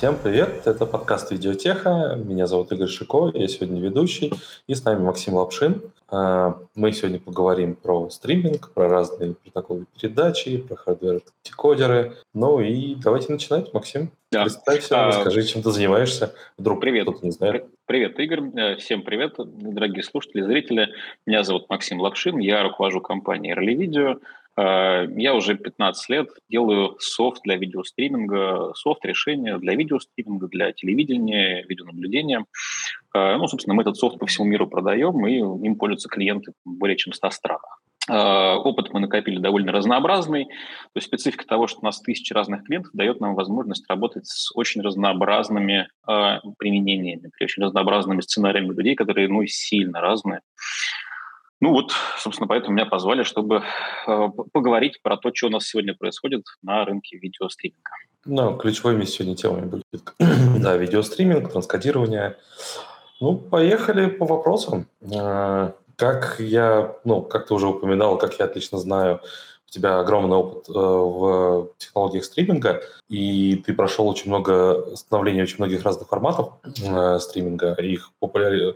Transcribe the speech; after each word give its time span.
Всем 0.00 0.16
привет, 0.16 0.66
это 0.66 0.86
подкаст 0.86 1.30
«Видеотеха». 1.30 2.16
Меня 2.16 2.46
зовут 2.46 2.72
Игорь 2.72 2.88
Шико, 2.88 3.30
я 3.34 3.46
сегодня 3.48 3.82
ведущий, 3.82 4.32
и 4.66 4.74
с 4.74 4.82
нами 4.82 5.02
Максим 5.02 5.34
Лапшин. 5.34 5.82
А, 6.08 6.56
мы 6.74 6.92
сегодня 6.92 7.20
поговорим 7.20 7.76
про 7.76 8.08
стриминг, 8.08 8.72
про 8.72 8.88
разные 8.88 9.34
протоколы 9.34 9.84
передачи, 9.94 10.56
про 10.56 10.76
hardware-декодеры. 10.76 12.14
Ну 12.32 12.60
и 12.60 12.94
давайте 12.94 13.30
начинать, 13.30 13.74
Максим. 13.74 14.10
Да. 14.32 14.44
Представься, 14.44 15.04
а, 15.04 15.08
расскажи, 15.08 15.42
чем 15.42 15.60
ты 15.60 15.70
занимаешься. 15.70 16.32
Вдруг 16.56 16.80
привет. 16.80 17.02
кто-то 17.02 17.26
не 17.26 17.32
знает. 17.32 17.66
Привет, 17.84 18.18
Игорь. 18.18 18.40
Э, 18.56 18.76
всем 18.76 19.02
привет, 19.02 19.34
дорогие 19.36 20.02
слушатели, 20.02 20.40
зрители. 20.40 20.94
Меня 21.26 21.44
зовут 21.44 21.68
Максим 21.68 22.00
Лапшин, 22.00 22.38
я 22.38 22.62
руковожу 22.62 23.02
компанией 23.02 23.52
Erlyvideo. 23.54 24.20
Э, 24.56 25.06
я 25.16 25.34
уже 25.34 25.56
15 25.56 26.08
лет 26.08 26.28
делаю 26.48 26.96
софт 26.98 27.42
для 27.44 27.56
видеостриминга, 27.56 28.72
софт-решения 28.74 29.58
для 29.58 29.74
видеостриминга, 29.74 30.48
для 30.48 30.72
телевидения, 30.72 31.64
видеонаблюдения. 31.68 32.44
Э, 33.14 33.36
ну, 33.36 33.46
собственно, 33.46 33.74
мы 33.74 33.82
этот 33.82 33.96
софт 33.96 34.18
по 34.18 34.26
всему 34.26 34.46
миру 34.46 34.68
продаем, 34.68 35.26
и 35.26 35.36
им 35.36 35.76
пользуются 35.76 36.08
клиенты 36.08 36.52
в 36.64 36.70
более 36.70 36.96
чем 36.96 37.12
100 37.12 37.30
странах. 37.30 37.80
Э, 38.08 38.54
опыт 38.54 38.92
мы 38.92 39.00
накопили 39.00 39.38
довольно 39.38 39.72
разнообразный. 39.72 40.46
То 40.46 40.96
есть 40.96 41.06
специфика 41.06 41.46
того, 41.46 41.66
что 41.66 41.80
у 41.80 41.84
нас 41.84 42.00
тысячи 42.00 42.32
разных 42.32 42.64
клиентов, 42.64 42.90
дает 42.92 43.20
нам 43.20 43.34
возможность 43.34 43.88
работать 43.88 44.26
с 44.26 44.50
очень 44.54 44.80
разнообразными 44.80 45.88
применениями, 46.58 47.30
очень 47.40 47.62
разнообразными 47.62 48.20
сценариями 48.20 48.74
людей, 48.74 48.94
которые 48.96 49.28
ну, 49.28 49.46
сильно 49.46 50.00
разные. 50.00 50.40
Ну 51.60 51.72
вот, 51.72 51.92
собственно, 52.18 52.48
поэтому 52.48 52.74
меня 52.74 52.86
позвали, 52.86 53.22
чтобы 53.22 53.62
э, 54.06 54.28
поговорить 54.52 55.02
про 55.02 55.18
то, 55.18 55.30
что 55.34 55.48
у 55.48 55.50
нас 55.50 55.66
сегодня 55.66 55.94
происходит 55.94 56.44
на 56.62 56.84
рынке 56.86 57.18
видеостриминга. 57.18 57.90
Ну, 58.24 58.56
ключевыми 58.56 59.04
сегодня 59.04 59.36
темами 59.36 59.66
будет 59.66 59.84
да, 60.18 60.76
видеостриминг, 60.76 61.52
транскодирование. 61.52 62.38
Ну, 63.20 63.36
поехали 63.36 64.06
по 64.06 64.24
вопросам. 64.24 64.86
Э, 65.02 65.72
как 65.96 66.36
я, 66.38 66.96
ну, 67.04 67.20
как 67.20 67.46
ты 67.46 67.52
уже 67.52 67.68
упоминал, 67.68 68.16
как 68.16 68.38
я 68.38 68.46
отлично 68.46 68.78
знаю, 68.78 69.20
у 69.66 69.70
тебя 69.70 70.00
огромный 70.00 70.36
опыт 70.36 70.68
э, 70.68 70.72
в 70.72 71.68
технологиях 71.76 72.24
стриминга, 72.24 72.82
и 73.10 73.56
ты 73.56 73.74
прошел 73.74 74.08
очень 74.08 74.30
много 74.30 74.96
становления 74.96 75.42
очень 75.42 75.56
многих 75.58 75.84
разных 75.84 76.08
форматов 76.08 76.54
э, 76.64 77.18
стриминга, 77.18 77.74
их 77.74 78.12
популяри... 78.18 78.74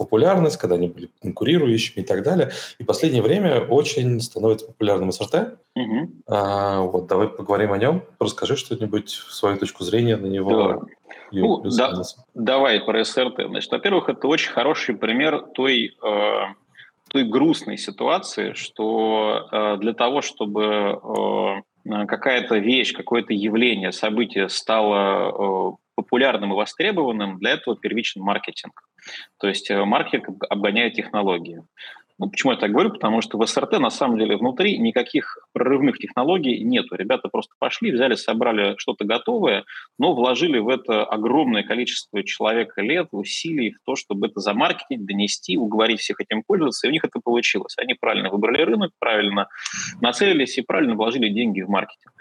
популярность, 0.00 0.56
когда 0.56 0.76
они 0.76 0.88
были 0.88 1.10
конкурирующими 1.20 2.02
и 2.02 2.06
так 2.06 2.22
далее. 2.22 2.50
И 2.78 2.84
в 2.84 2.86
последнее 2.86 3.22
время 3.22 3.60
очень 3.60 4.18
становится 4.20 4.66
популярным 4.66 5.12
СРТ. 5.12 5.58
Угу. 5.76 6.08
А, 6.26 6.80
вот 6.80 7.06
давай 7.06 7.28
поговорим 7.28 7.72
о 7.72 7.78
нем. 7.78 8.02
Расскажи 8.18 8.56
что-нибудь, 8.56 9.10
свою 9.10 9.58
точку 9.58 9.84
зрения 9.84 10.16
на 10.16 10.24
него. 10.24 10.50
Да. 10.50 10.78
Ну, 11.32 11.62
да, 11.64 12.02
давай 12.34 12.80
про 12.80 13.04
СРТ. 13.04 13.46
Значит, 13.46 13.70
во-первых, 13.70 14.08
это 14.08 14.26
очень 14.26 14.50
хороший 14.50 14.96
пример 14.96 15.42
той 15.54 15.94
э, 16.02 16.40
той 17.10 17.24
грустной 17.24 17.76
ситуации, 17.76 18.54
что 18.54 19.48
э, 19.52 19.76
для 19.80 19.92
того, 19.92 20.22
чтобы 20.22 20.64
э, 21.84 22.06
какая-то 22.06 22.56
вещь, 22.56 22.94
какое-то 22.94 23.34
явление, 23.34 23.92
событие 23.92 24.48
стало 24.48 25.76
э, 25.76 25.76
популярным 26.02 26.52
и 26.52 26.56
востребованным, 26.56 27.38
для 27.38 27.52
этого 27.52 27.76
первичен 27.76 28.22
маркетинг. 28.22 28.82
То 29.38 29.48
есть 29.48 29.70
маркетинг 29.70 30.44
обгоняет 30.48 30.94
технологии. 30.94 31.62
Ну, 32.18 32.28
почему 32.28 32.52
я 32.52 32.58
так 32.58 32.70
говорю? 32.70 32.90
Потому 32.90 33.22
что 33.22 33.38
в 33.38 33.46
СРТ 33.46 33.78
на 33.78 33.88
самом 33.88 34.18
деле 34.18 34.36
внутри 34.36 34.76
никаких 34.76 35.38
прорывных 35.54 35.96
технологий 35.96 36.62
нету. 36.62 36.94
Ребята 36.94 37.30
просто 37.32 37.54
пошли, 37.58 37.90
взяли, 37.90 38.14
собрали 38.14 38.74
что-то 38.76 39.06
готовое, 39.06 39.64
но 39.98 40.14
вложили 40.14 40.58
в 40.58 40.68
это 40.68 41.02
огромное 41.02 41.62
количество 41.62 42.22
человека 42.22 42.82
лет, 42.82 43.08
усилий 43.12 43.70
в 43.70 43.78
то, 43.86 43.96
чтобы 43.96 44.26
это 44.26 44.40
замаркетить, 44.40 45.06
донести, 45.06 45.56
уговорить 45.56 46.00
всех 46.00 46.20
этим 46.20 46.42
пользоваться, 46.46 46.86
и 46.86 46.90
у 46.90 46.92
них 46.92 47.04
это 47.04 47.20
получилось. 47.24 47.74
Они 47.78 47.94
правильно 47.94 48.28
выбрали 48.28 48.60
рынок, 48.60 48.90
правильно 48.98 49.48
нацелились 50.02 50.58
и 50.58 50.62
правильно 50.62 50.96
вложили 50.96 51.30
деньги 51.30 51.62
в 51.62 51.70
маркетинг. 51.70 52.12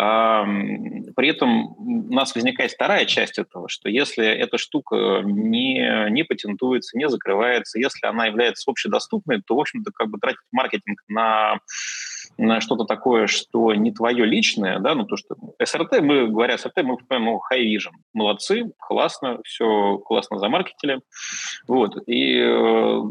При 0.00 1.28
этом 1.28 1.74
у 1.76 2.14
нас 2.14 2.34
возникает 2.34 2.70
вторая 2.70 3.04
часть 3.04 3.38
этого, 3.38 3.68
что 3.68 3.90
если 3.90 4.24
эта 4.26 4.56
штука 4.56 5.20
не, 5.24 6.10
не 6.10 6.22
патентуется, 6.22 6.96
не 6.96 7.08
закрывается, 7.08 7.78
если 7.78 8.06
она 8.06 8.26
является 8.26 8.70
общедоступной, 8.70 9.42
то, 9.42 9.56
в 9.56 9.60
общем-то, 9.60 9.90
как 9.92 10.08
бы 10.08 10.18
тратить 10.18 10.40
маркетинг 10.52 11.02
на, 11.08 11.58
на 12.38 12.60
что-то 12.62 12.84
такое, 12.84 13.26
что 13.26 13.74
не 13.74 13.92
твое 13.92 14.24
личное, 14.24 14.78
да, 14.78 14.94
ну 14.94 15.04
то, 15.04 15.16
что 15.16 15.36
СРТ, 15.62 16.00
мы, 16.00 16.28
говоря 16.28 16.56
СРТ, 16.56 16.78
мы 16.82 16.96
понимаем, 16.96 17.24
ну, 17.24 17.40
high 17.52 17.62
vision, 17.62 17.92
молодцы, 18.14 18.72
классно, 18.78 19.40
все 19.44 19.98
классно 19.98 20.38
замаркетили, 20.38 21.00
вот, 21.68 21.96
и 22.08 22.38
э, 22.38 23.02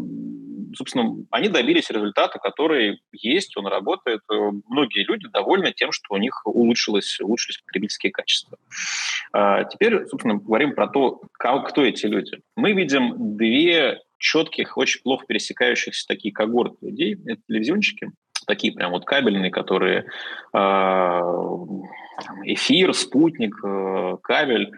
собственно, 0.76 1.26
они 1.32 1.50
добились 1.50 1.90
результата, 1.90 2.40
который 2.40 3.02
есть, 3.12 3.58
он 3.58 3.68
работает. 3.68 4.22
Многие 4.68 5.04
люди 5.06 5.28
довольны 5.28 5.74
тем, 5.74 5.92
что 5.92 6.14
у 6.14 6.18
них 6.18 6.42
улучшилось, 6.46 7.20
улучшились 7.20 7.60
потребительские 7.60 8.12
качества. 8.12 8.58
А 9.34 9.64
теперь, 9.66 10.06
собственно, 10.08 10.36
говорим 10.36 10.74
про 10.74 10.88
то, 10.88 11.22
кто 11.38 11.84
эти 11.84 12.06
люди. 12.06 12.40
Мы 12.56 12.74
видим 12.74 13.38
две 13.38 14.02
четких, 14.18 14.78
очень 14.78 15.02
плохо 15.02 15.26
пересекающихся 15.28 16.06
такие 16.08 16.34
когорты 16.34 16.76
людей. 16.86 17.18
Это 17.26 17.42
телевизионщики, 17.48 18.12
такие 18.50 18.74
прям 18.74 18.92
вот 18.92 19.06
кабельные, 19.06 19.52
которые 19.52 20.06
а, 20.54 21.22
эфир, 22.44 22.94
спутник, 22.96 23.56
э, 23.64 24.18
кабель, 24.24 24.72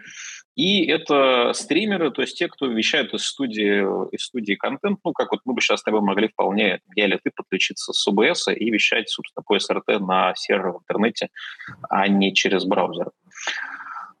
и 0.54 0.84
это 0.86 1.52
стримеры, 1.54 2.10
то 2.10 2.20
есть 2.20 2.36
те, 2.36 2.48
кто 2.48 2.66
вещают 2.66 3.14
из 3.14 3.24
студии, 3.24 3.80
из 4.14 4.24
студии 4.24 4.54
контент, 4.54 4.98
ну, 5.02 5.12
как 5.12 5.32
вот 5.32 5.40
мы 5.46 5.54
бы 5.54 5.62
сейчас 5.62 5.80
с 5.80 5.82
тобой 5.82 6.02
могли 6.02 6.28
вполне, 6.28 6.80
я 6.94 7.06
или 7.06 7.18
ты, 7.22 7.30
подключиться 7.34 7.94
с 7.94 8.06
OBS 8.06 8.54
и 8.54 8.70
вещать, 8.70 9.08
собственно, 9.08 9.42
по 9.42 9.56
SRT 9.56 9.98
на 9.98 10.34
сервер 10.34 10.72
в 10.72 10.80
интернете, 10.82 11.30
а 11.88 12.06
не 12.06 12.34
через 12.34 12.66
браузер. 12.66 13.10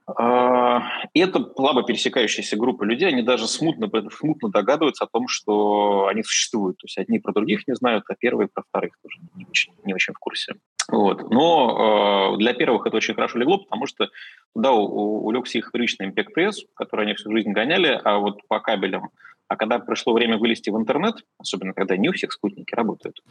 А, 0.06 0.82
это 1.14 1.52
слабо 1.54 1.84
пересекающаяся 1.84 2.56
группа 2.56 2.84
людей, 2.84 3.08
они 3.08 3.22
даже 3.22 3.46
смутно, 3.46 3.90
смутно 4.10 4.50
догадываются 4.50 5.04
о 5.04 5.08
том, 5.08 5.28
что 5.28 6.06
они 6.08 6.22
существуют. 6.22 6.78
То 6.78 6.86
есть 6.86 6.98
одни 6.98 7.18
про 7.18 7.32
других 7.32 7.66
не 7.68 7.74
знают, 7.74 8.04
а 8.08 8.14
первые 8.14 8.48
про 8.48 8.62
вторых 8.62 8.98
тоже 9.02 9.18
не 9.34 9.44
очень, 9.44 9.72
не 9.84 9.94
очень 9.94 10.14
в 10.14 10.18
курсе. 10.18 10.54
Вот. 10.88 11.30
Но 11.30 12.34
э, 12.34 12.38
для 12.38 12.52
первых 12.54 12.86
это 12.86 12.96
очень 12.96 13.14
хорошо 13.14 13.38
легло, 13.38 13.58
потому 13.58 13.86
что 13.86 14.08
туда 14.54 14.72
улегся 14.72 15.58
их 15.58 15.70
привычный 15.70 16.10
MPEG-TS, 16.10 16.66
который 16.74 17.06
они 17.06 17.14
всю 17.14 17.30
жизнь 17.30 17.52
гоняли, 17.52 18.00
а 18.04 18.18
вот 18.18 18.46
по 18.48 18.58
кабелям 18.60 19.10
а 19.52 19.56
когда 19.56 19.78
пришло 19.78 20.14
время 20.14 20.38
вылезти 20.38 20.70
в 20.70 20.78
интернет, 20.78 21.16
особенно 21.36 21.74
когда 21.74 21.94
не 21.98 22.08
у 22.08 22.12
всех 22.12 22.32
спутники 22.32 22.74
работают, 22.74 23.22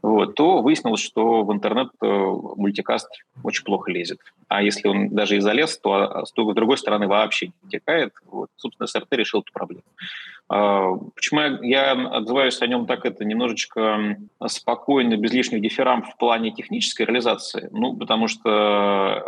вот, 0.00 0.36
то 0.36 0.62
выяснилось, 0.62 1.00
что 1.00 1.42
в 1.42 1.52
интернет 1.52 1.88
э, 2.00 2.06
мультикаст 2.06 3.08
очень 3.42 3.64
плохо 3.64 3.90
лезет. 3.90 4.20
А 4.46 4.62
если 4.62 4.86
он 4.86 5.08
даже 5.08 5.36
и 5.36 5.40
залез, 5.40 5.76
то 5.78 5.94
а, 5.94 6.24
с 6.24 6.32
другой 6.32 6.78
стороны 6.78 7.08
вообще 7.08 7.48
не 7.48 7.68
текает. 7.68 8.12
Вот, 8.26 8.48
собственно, 8.54 8.86
СРТ 8.86 9.12
решил 9.14 9.40
эту 9.40 9.52
проблему. 9.52 9.82
А, 10.48 10.92
почему 11.16 11.40
я 11.64 11.90
отзываюсь 12.16 12.62
о 12.62 12.68
нем 12.68 12.86
так 12.86 13.04
это 13.04 13.24
немножечко 13.24 14.18
спокойно, 14.46 15.16
без 15.16 15.32
лишних 15.32 15.62
дифферам 15.62 16.04
в 16.04 16.16
плане 16.16 16.52
технической 16.52 17.06
реализации? 17.06 17.68
Ну, 17.72 17.96
потому 17.96 18.28
что, 18.28 19.24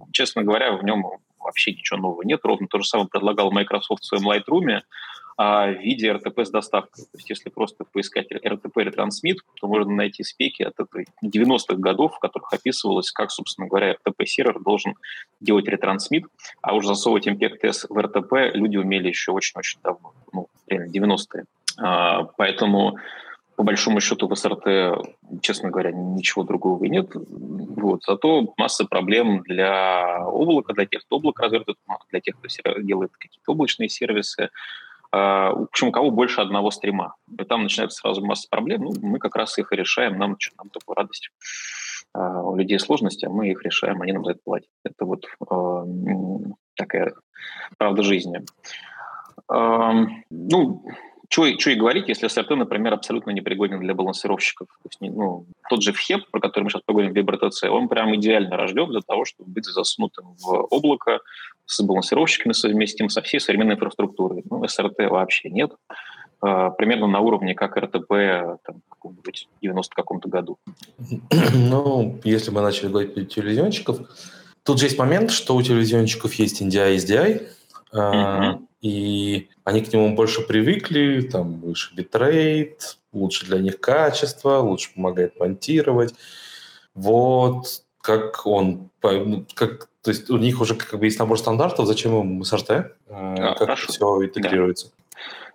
э, 0.00 0.04
честно 0.12 0.44
говоря, 0.44 0.72
в 0.72 0.82
нем 0.82 1.04
вообще 1.38 1.72
ничего 1.72 1.98
нового 1.98 2.22
нет. 2.22 2.40
Ровно 2.42 2.68
то 2.68 2.78
же 2.78 2.86
самое 2.86 3.08
предлагал 3.08 3.50
Microsoft 3.50 4.02
в 4.02 4.06
своем 4.06 4.28
Lightroom 4.28 4.82
в 5.38 5.72
виде 5.80 6.10
RTP 6.10 6.44
с 6.44 6.50
доставкой. 6.50 7.04
То 7.04 7.18
есть 7.18 7.30
если 7.30 7.48
просто 7.48 7.84
поискать 7.84 8.26
RTP 8.32 8.72
ретрансмит, 8.82 9.38
то 9.60 9.68
можно 9.68 9.94
найти 9.94 10.24
спеки 10.24 10.64
от 10.64 10.74
90-х 11.24 11.76
годов, 11.76 12.16
в 12.16 12.18
которых 12.18 12.52
описывалось, 12.52 13.12
как, 13.12 13.30
собственно 13.30 13.68
говоря, 13.68 13.94
RTP-сервер 13.94 14.60
должен 14.60 14.94
делать 15.40 15.68
ретрансмит, 15.68 16.24
а 16.60 16.74
уже 16.74 16.88
засовывать 16.88 17.28
MPEG-тест 17.28 17.86
в 17.88 17.96
RTP 17.96 18.50
люди 18.54 18.76
умели 18.78 19.08
еще 19.08 19.30
очень-очень 19.30 19.78
давно, 19.84 20.12
ну, 20.32 20.48
реально 20.66 20.90
90-е. 20.90 21.44
А, 21.80 22.24
поэтому 22.36 22.98
по 23.54 23.62
большому 23.62 24.00
счету 24.00 24.26
в 24.26 24.34
СРТ, 24.34 25.06
честно 25.40 25.70
говоря, 25.70 25.92
ничего 25.92 26.42
другого 26.42 26.84
и 26.84 26.88
нет. 26.88 27.10
Вот. 27.14 28.02
Зато 28.04 28.54
масса 28.56 28.86
проблем 28.86 29.42
для 29.42 30.24
облака, 30.24 30.72
для 30.72 30.86
тех, 30.86 31.02
кто 31.04 31.16
облако 31.16 31.44
развертывает, 31.44 31.78
для 32.10 32.20
тех, 32.20 32.36
кто 32.36 32.80
делает 32.80 33.12
какие-то 33.16 33.52
облачные 33.52 33.88
сервисы, 33.88 34.42
а, 34.44 34.48
Почему 35.10 35.90
у 35.90 35.92
кого 35.92 36.10
больше 36.10 36.40
одного 36.40 36.70
стрима. 36.70 37.14
И 37.38 37.44
там 37.44 37.62
начинается 37.62 38.00
сразу 38.00 38.24
масса 38.24 38.46
проблем. 38.50 38.82
Ну, 38.82 38.92
мы 39.00 39.18
как 39.18 39.36
раз 39.36 39.58
их 39.58 39.72
и 39.72 39.76
решаем. 39.76 40.18
Нам, 40.18 40.36
что, 40.38 40.54
нам 40.58 40.68
такую 40.70 40.96
радость. 40.96 41.30
А, 42.14 42.42
у 42.42 42.56
людей 42.56 42.78
сложности, 42.78 43.26
а 43.26 43.30
мы 43.30 43.50
их 43.50 43.62
решаем, 43.62 44.02
они 44.02 44.12
нам 44.12 44.24
за 44.24 44.32
это 44.32 44.40
платят. 44.44 44.68
Это 44.84 45.04
вот 45.04 45.24
э, 45.24 46.50
такая 46.74 47.12
правда 47.76 48.02
жизни. 48.02 48.42
Э, 49.50 49.92
ну, 51.36 51.58
что 51.58 51.70
и 51.70 51.74
говорить, 51.74 52.08
если 52.08 52.28
SRT, 52.28 52.54
например, 52.54 52.94
абсолютно 52.94 53.30
непригоден 53.30 53.80
для 53.80 53.94
балансировщиков. 53.94 54.68
То 54.68 54.88
есть, 54.88 55.14
ну, 55.14 55.44
тот 55.68 55.82
же 55.82 55.92
FHEP, 55.92 56.22
про 56.30 56.40
который 56.40 56.64
мы 56.64 56.70
сейчас 56.70 56.82
поговорим 56.84 57.12
в 57.12 57.16
LibreTC, 57.16 57.68
он 57.68 57.88
прям 57.88 58.14
идеально 58.16 58.56
рожден 58.56 58.90
для 58.90 59.00
того, 59.00 59.24
чтобы 59.24 59.50
быть 59.50 59.66
засунутым 59.66 60.34
в 60.40 60.66
облако 60.70 61.20
с 61.66 61.82
балансировщиками 61.82 62.52
совместим 62.52 63.10
со 63.10 63.20
всей 63.20 63.40
современной 63.40 63.74
инфраструктурой. 63.74 64.42
Ну, 64.50 64.64
SRT 64.64 65.08
вообще 65.08 65.50
нет. 65.50 65.72
А, 66.40 66.70
примерно 66.70 67.06
на 67.06 67.20
уровне, 67.20 67.54
как 67.54 67.76
РТП 67.76 68.08
там, 68.64 68.80
в 68.86 68.90
каком-нибудь 68.90 69.48
90 69.60 69.94
каком-то 69.94 70.28
году. 70.28 70.58
Ну, 71.54 72.20
если 72.24 72.50
мы 72.50 72.62
начали 72.62 72.88
говорить 72.88 73.14
про 73.14 73.24
телевизионщиков, 73.24 73.98
тут 74.62 74.78
же 74.78 74.86
есть 74.86 74.98
момент, 74.98 75.30
что 75.30 75.54
у 75.54 75.62
телевизионщиков 75.62 76.32
есть 76.34 76.62
NDI 76.62 76.94
и 76.94 76.96
SDI, 76.96 77.46
mm-hmm. 77.92 78.67
И 78.80 79.48
они 79.64 79.80
к 79.80 79.92
нему 79.92 80.14
больше 80.14 80.42
привыкли, 80.42 81.22
там 81.22 81.60
выше 81.60 81.94
битрейт, 81.94 82.98
лучше 83.12 83.46
для 83.46 83.58
них 83.58 83.80
качество, 83.80 84.58
лучше 84.58 84.94
помогает 84.94 85.38
монтировать. 85.38 86.14
Вот 86.94 87.82
как 88.00 88.46
он, 88.46 88.90
ну, 89.02 89.46
как, 89.54 89.88
то 90.02 90.10
есть 90.10 90.30
у 90.30 90.38
них 90.38 90.60
уже 90.60 90.74
как 90.74 90.98
бы 90.98 91.06
есть 91.06 91.18
набор 91.18 91.38
стандартов, 91.38 91.86
зачем 91.86 92.18
им 92.20 92.42
SRT, 92.42 92.90
а, 93.08 93.34
а, 93.34 93.54
как 93.54 93.58
хорошо. 93.58 93.92
все 93.92 94.24
интегрируется. 94.24 94.86
Да. 94.86 94.92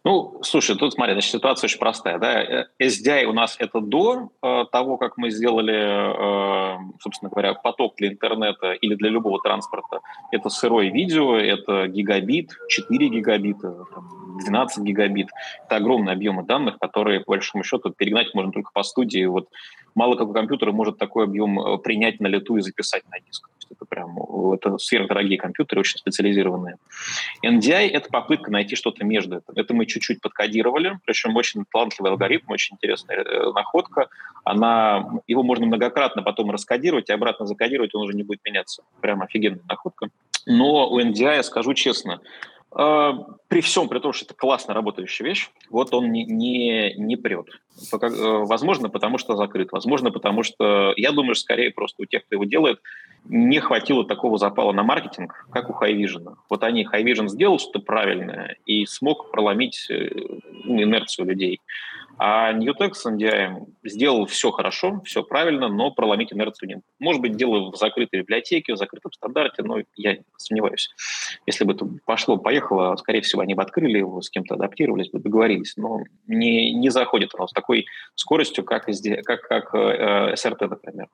Ну, 0.06 0.40
слушай, 0.42 0.76
тут 0.76 0.94
смотри, 0.94 1.14
значит, 1.14 1.32
ситуация 1.32 1.68
очень 1.68 1.80
простая. 1.80 2.20
Да? 2.20 2.44
Э, 2.44 2.66
SDI 2.78 3.24
у 3.24 3.32
нас 3.32 3.56
это 3.58 3.80
до 3.80 4.32
э, 4.42 4.66
того, 4.70 4.98
как 4.98 5.16
мы 5.18 5.30
сделали, 5.32 5.74
э, 5.74 6.78
собственно 7.00 7.30
говоря, 7.30 7.54
поток 7.54 7.96
для 7.96 8.10
интернета 8.10 8.74
или 8.74 8.96
для 8.96 9.10
любого 9.10 9.40
транспорта. 9.42 10.02
Это 10.32 10.50
сырое 10.50 10.90
видео, 10.90 11.38
это 11.38 11.88
гигабит, 11.88 12.52
4 12.68 13.08
гигабита, 13.08 13.86
12 14.46 14.84
гигабит. 14.84 15.30
Это 15.66 15.78
огромные 15.78 16.14
объемы 16.14 16.44
данных, 16.44 16.80
которые, 16.80 17.22
по 17.22 17.32
большому 17.32 17.64
счету, 17.64 17.90
перегнать 17.92 18.34
можно 18.34 18.52
только 18.52 18.72
по 18.74 18.84
студии. 18.84 19.24
Вот 19.24 19.48
мало 19.96 20.18
какой 20.18 20.34
компьютер 20.34 20.74
может 20.74 20.98
такой 20.98 21.24
объем 21.24 21.80
принять 21.80 22.20
на 22.20 22.28
лету 22.28 22.58
и 22.58 22.62
записать 22.62 23.04
на 23.10 23.22
диск 23.22 23.53
это 23.74 23.86
прям 23.86 24.18
это 24.54 24.78
сверхдорогие 24.78 25.38
компьютеры, 25.38 25.82
очень 25.82 25.98
специализированные. 25.98 26.78
NDI— 27.46 27.90
это 27.94 28.10
попытка 28.10 28.52
найти 28.52 28.76
что-то 28.76 29.04
между 29.06 29.38
этим. 29.38 29.54
Это 29.56 29.74
мы 29.74 29.86
чуть-чуть 29.86 30.22
подкодировали, 30.22 31.00
причем 31.06 31.36
очень 31.36 31.66
талантливый 31.72 32.12
алгоритм, 32.12 32.52
очень 32.52 32.76
интересная 32.76 33.18
э, 33.18 33.52
находка. 33.52 34.10
Она, 34.44 35.22
его 35.28 35.44
можно 35.44 35.66
многократно 35.66 36.24
потом 36.24 36.52
раскодировать 36.52 37.10
и 37.10 37.14
обратно 37.14 37.46
закодировать, 37.46 37.94
он 37.96 38.04
уже 38.04 38.14
не 38.16 38.24
будет 38.24 38.40
меняться. 38.46 38.84
Прям 39.02 39.22
офигенная 39.22 39.64
находка. 39.68 40.10
Но 40.46 40.90
у 40.90 41.00
NDI, 41.00 41.44
скажу 41.44 41.74
честно, 41.74 42.20
а, 42.76 43.14
при 43.48 43.62
всем, 43.62 43.88
при 43.88 44.00
том, 44.00 44.14
что 44.14 44.26
это 44.26 44.34
классно 44.34 44.74
работающая 44.74 45.26
вещь, 45.26 45.50
вот 45.70 45.94
он 45.94 46.12
не, 46.12 46.26
не, 46.26 46.96
не 46.96 47.16
прет. 47.16 47.48
Э, 47.92 48.08
возможно, 48.46 48.90
потому 48.90 49.18
что 49.20 49.36
закрыт. 49.36 49.72
Возможно, 49.72 50.12
потому 50.12 50.44
что, 50.44 50.94
я 50.98 51.12
думаю, 51.12 51.36
скорее 51.36 51.72
просто 51.72 52.02
у 52.02 52.06
тех, 52.06 52.26
кто 52.26 52.36
его 52.36 52.46
делает, 52.46 52.80
не 53.26 53.60
хватило 53.60 54.06
такого 54.06 54.38
запала 54.38 54.72
на 54.74 54.84
маркетинг, 54.84 55.48
как 55.52 55.70
у 55.70 55.74
Highvision. 55.74 56.36
Вот 56.50 56.64
они, 56.64 56.86
Highvision 56.86 57.28
сделал 57.28 57.60
что-то 57.60 57.80
правильное 57.80 58.58
и 58.66 58.86
смог 58.86 59.32
проломить 59.32 59.88
э, 59.90 60.10
ну, 60.66 60.82
инерцию 60.82 61.28
людей. 61.28 61.62
А 62.18 62.54
Newtek 62.54 62.92
NDI 63.06 63.66
сделал 63.84 64.26
все 64.28 64.52
хорошо, 64.52 65.02
все 65.04 65.24
правильно, 65.24 65.68
но 65.68 65.92
проломить 65.92 66.32
инерцию 66.32 66.70
нет. 66.70 66.80
Может 67.00 67.22
быть, 67.22 67.36
дело 67.36 67.72
в 67.72 67.76
закрытой 67.76 68.22
библиотеке, 68.22 68.74
в 68.74 68.78
закрытом 68.78 69.12
стандарте, 69.12 69.64
но 69.64 69.80
я 69.96 70.18
сомневаюсь. 70.38 70.90
Если 71.48 71.66
бы 71.66 71.74
это 71.74 71.88
пошло-поехало, 72.06 72.96
скорее 72.98 73.22
всего, 73.22 73.42
они 73.42 73.56
бы 73.56 73.64
открыли 73.64 73.98
его, 73.98 74.22
с 74.22 74.30
кем-то 74.30 74.56
адаптировались 74.56 75.10
бы, 75.10 75.20
договорились. 75.20 75.74
Но 75.76 76.02
не, 76.28 76.74
не 76.74 76.90
заходит 76.90 77.32
оно 77.34 77.48
с 77.48 77.52
такой 77.52 77.88
скоростью, 78.16 78.64
как, 78.64 78.86
как, 78.86 79.42
как 79.42 79.74
э, 79.74 80.34
SRT, 80.34 80.68
например. 80.68 81.08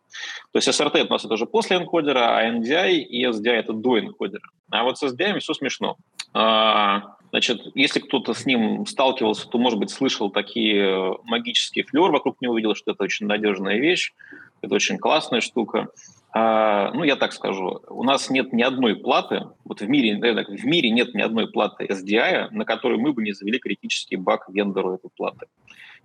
То 0.51 0.57
есть 0.57 0.67
SRT 0.67 1.07
у 1.07 1.09
нас 1.09 1.23
это 1.23 1.33
уже 1.33 1.45
после 1.45 1.77
энкодера, 1.77 2.37
а 2.37 2.49
NDI 2.51 2.97
и 2.97 3.25
SDI 3.25 3.51
это 3.51 3.73
до 3.73 3.99
энкодера. 3.99 4.43
А 4.69 4.83
вот 4.83 4.97
с 4.97 5.03
SDI 5.03 5.39
все 5.39 5.53
смешно. 5.53 5.95
А, 6.33 7.15
Значит, 7.31 7.61
если 7.75 7.99
кто-то 7.99 8.33
с 8.33 8.45
ним 8.45 8.85
сталкивался, 8.85 9.47
то, 9.47 9.57
может 9.57 9.77
быть, 9.77 9.91
слышал 9.91 10.31
такие 10.31 10.88
э, 10.89 11.13
магические 11.23 11.85
флер 11.85 12.11
вокруг 12.11 12.41
него, 12.41 12.55
видел, 12.55 12.75
что 12.75 12.91
это 12.91 13.03
очень 13.03 13.25
надежная 13.27 13.77
вещь, 13.77 14.13
это 14.61 14.75
очень 14.75 14.97
классная 14.97 15.41
штука. 15.41 15.89
А, 16.31 16.91
ну, 16.93 17.03
я 17.03 17.15
так 17.15 17.33
скажу, 17.33 17.81
у 17.87 18.03
нас 18.03 18.29
нет 18.29 18.53
ни 18.53 18.61
одной 18.61 18.95
платы, 18.95 19.47
вот 19.65 19.81
в 19.81 19.89
мире, 19.89 20.15
в 20.15 20.65
мире 20.65 20.91
нет 20.91 21.15
ни 21.15 21.21
одной 21.21 21.49
платы 21.51 21.85
SDI, 21.85 22.49
на 22.51 22.65
которой 22.65 22.99
мы 22.99 23.13
бы 23.13 23.23
не 23.23 23.31
завели 23.31 23.57
критический 23.57 24.15
баг 24.15 24.47
вендору 24.49 24.93
этой 24.93 25.09
платы. 25.09 25.47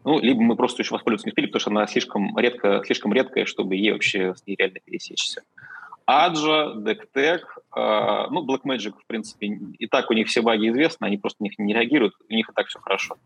Ну, 0.04 0.20
либо 0.20 0.42
мы 0.42 0.56
просто 0.56 0.82
еще 0.82 0.94
воспользоваться 0.94 1.26
не 1.26 1.32
успели, 1.32 1.46
потому 1.46 1.60
что 1.60 1.70
она 1.70 1.86
слишком, 1.86 2.38
редко, 2.38 2.82
слишком 2.84 3.12
редкая, 3.12 3.46
чтобы 3.46 3.76
ей 3.76 3.92
вообще 3.92 4.34
с 4.34 4.46
ней 4.46 4.54
реально 4.56 4.78
пересечься. 4.84 5.42
Аджа, 6.06 6.74
Дектек, 6.76 7.58
э, 7.76 8.26
ну, 8.30 8.46
Blackmagic, 8.46 8.92
в 8.92 9.06
принципе, 9.06 9.46
и 9.78 9.86
так 9.86 10.10
у 10.10 10.14
них 10.14 10.28
все 10.28 10.42
баги 10.42 10.68
известны, 10.68 11.06
они 11.06 11.16
просто 11.16 11.42
на 11.42 11.44
них 11.44 11.58
не 11.58 11.72
реагируют, 11.72 12.14
у 12.28 12.32
них 12.32 12.48
и 12.48 12.52
так 12.52 12.66
все 12.66 12.78
хорошо. 12.80 13.16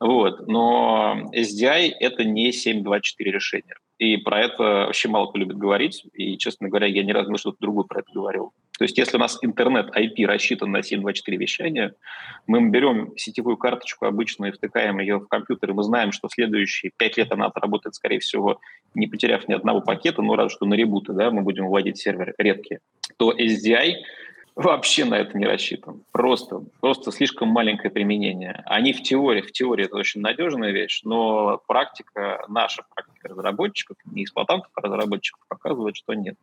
Вот. 0.00 0.46
Но 0.48 1.30
SDI— 1.34 1.92
это 2.00 2.24
не 2.24 2.50
7.2.4 2.50 3.00
решение. 3.24 3.74
И 3.98 4.18
про 4.18 4.40
это 4.40 4.62
вообще 4.62 5.08
мало 5.08 5.28
кто 5.28 5.38
любит 5.38 5.56
говорить. 5.56 6.04
И, 6.12 6.36
честно 6.36 6.68
говоря, 6.68 6.86
я 6.86 7.02
ни 7.02 7.12
разу 7.12 7.30
не 7.30 7.38
что-то 7.38 7.56
другое 7.60 7.84
про 7.84 8.00
это 8.00 8.12
говорил. 8.12 8.52
То 8.78 8.84
есть 8.84 8.98
если 8.98 9.16
у 9.16 9.20
нас 9.20 9.38
интернет 9.40 9.96
IP 9.96 10.26
рассчитан 10.26 10.70
на 10.70 10.82
724 10.82 11.38
вещания, 11.38 11.94
мы 12.46 12.68
берем 12.68 13.16
сетевую 13.16 13.56
карточку 13.56 14.04
обычную 14.04 14.52
и 14.52 14.54
втыкаем 14.54 14.98
ее 14.98 15.18
в 15.18 15.28
компьютер, 15.28 15.70
и 15.70 15.72
мы 15.72 15.82
знаем, 15.82 16.12
что 16.12 16.28
следующие 16.28 16.92
5 16.94 17.16
лет 17.16 17.32
она 17.32 17.46
отработает, 17.46 17.94
скорее 17.94 18.18
всего, 18.18 18.60
не 18.94 19.06
потеряв 19.06 19.48
ни 19.48 19.54
одного 19.54 19.80
пакета, 19.80 20.20
ну, 20.20 20.36
разве 20.36 20.54
что 20.54 20.66
на 20.66 20.74
ребуты, 20.74 21.14
да, 21.14 21.30
мы 21.30 21.42
будем 21.42 21.68
вводить 21.68 21.96
серверы 21.96 22.34
редкие, 22.36 22.80
то 23.16 23.32
SDI 23.32 23.94
вообще 24.56 25.04
на 25.04 25.18
это 25.18 25.36
не 25.38 25.46
рассчитан. 25.46 26.02
Просто, 26.10 26.64
просто 26.80 27.12
слишком 27.12 27.48
маленькое 27.48 27.90
применение. 27.90 28.62
Они 28.66 28.92
в 28.92 29.02
теории, 29.02 29.42
в 29.42 29.52
теории 29.52 29.84
это 29.84 29.96
очень 29.96 30.22
надежная 30.22 30.72
вещь, 30.72 31.02
но 31.04 31.60
практика, 31.68 32.44
наша 32.48 32.82
практика 32.94 33.28
разработчиков, 33.28 33.96
не 34.06 34.24
эксплуатантов, 34.24 34.70
а 34.74 34.80
разработчиков 34.80 35.42
показывает, 35.48 35.96
что 35.96 36.14
нет. 36.14 36.36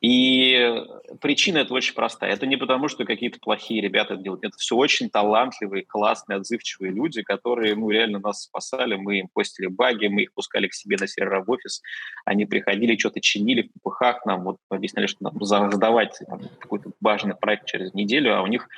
И 0.00 0.82
причина 1.20 1.58
это 1.58 1.74
очень 1.74 1.94
простая. 1.94 2.32
Это 2.32 2.46
не 2.46 2.56
потому, 2.56 2.88
что 2.88 3.04
какие-то 3.04 3.38
плохие 3.38 3.82
ребята 3.82 4.14
это 4.14 4.22
делают. 4.22 4.44
Это 4.44 4.56
все 4.56 4.74
очень 4.76 5.10
талантливые, 5.10 5.84
классные, 5.84 6.36
отзывчивые 6.36 6.92
люди, 6.92 7.22
которые 7.22 7.74
ну, 7.74 7.90
реально 7.90 8.18
нас 8.18 8.42
спасали. 8.42 8.94
Мы 8.94 9.20
им 9.20 9.28
постили 9.28 9.66
баги, 9.66 10.06
мы 10.06 10.22
их 10.22 10.32
пускали 10.32 10.68
к 10.68 10.74
себе 10.74 10.96
на 10.98 11.06
сервер 11.06 11.42
в 11.42 11.50
офис. 11.50 11.82
Они 12.24 12.46
приходили, 12.46 12.96
что-то 12.96 13.20
чинили 13.20 13.62
в 13.62 13.80
ППХ, 13.80 14.24
нам 14.24 14.44
вот 14.44 14.56
объясняли, 14.70 15.06
что 15.06 15.24
нам 15.24 15.34
сдавать 15.42 16.18
какой-то 16.58 16.92
важный 17.00 17.34
проект 17.34 17.66
через 17.66 17.92
неделю, 17.92 18.36
а 18.36 18.42
у 18.42 18.46
них 18.46 18.68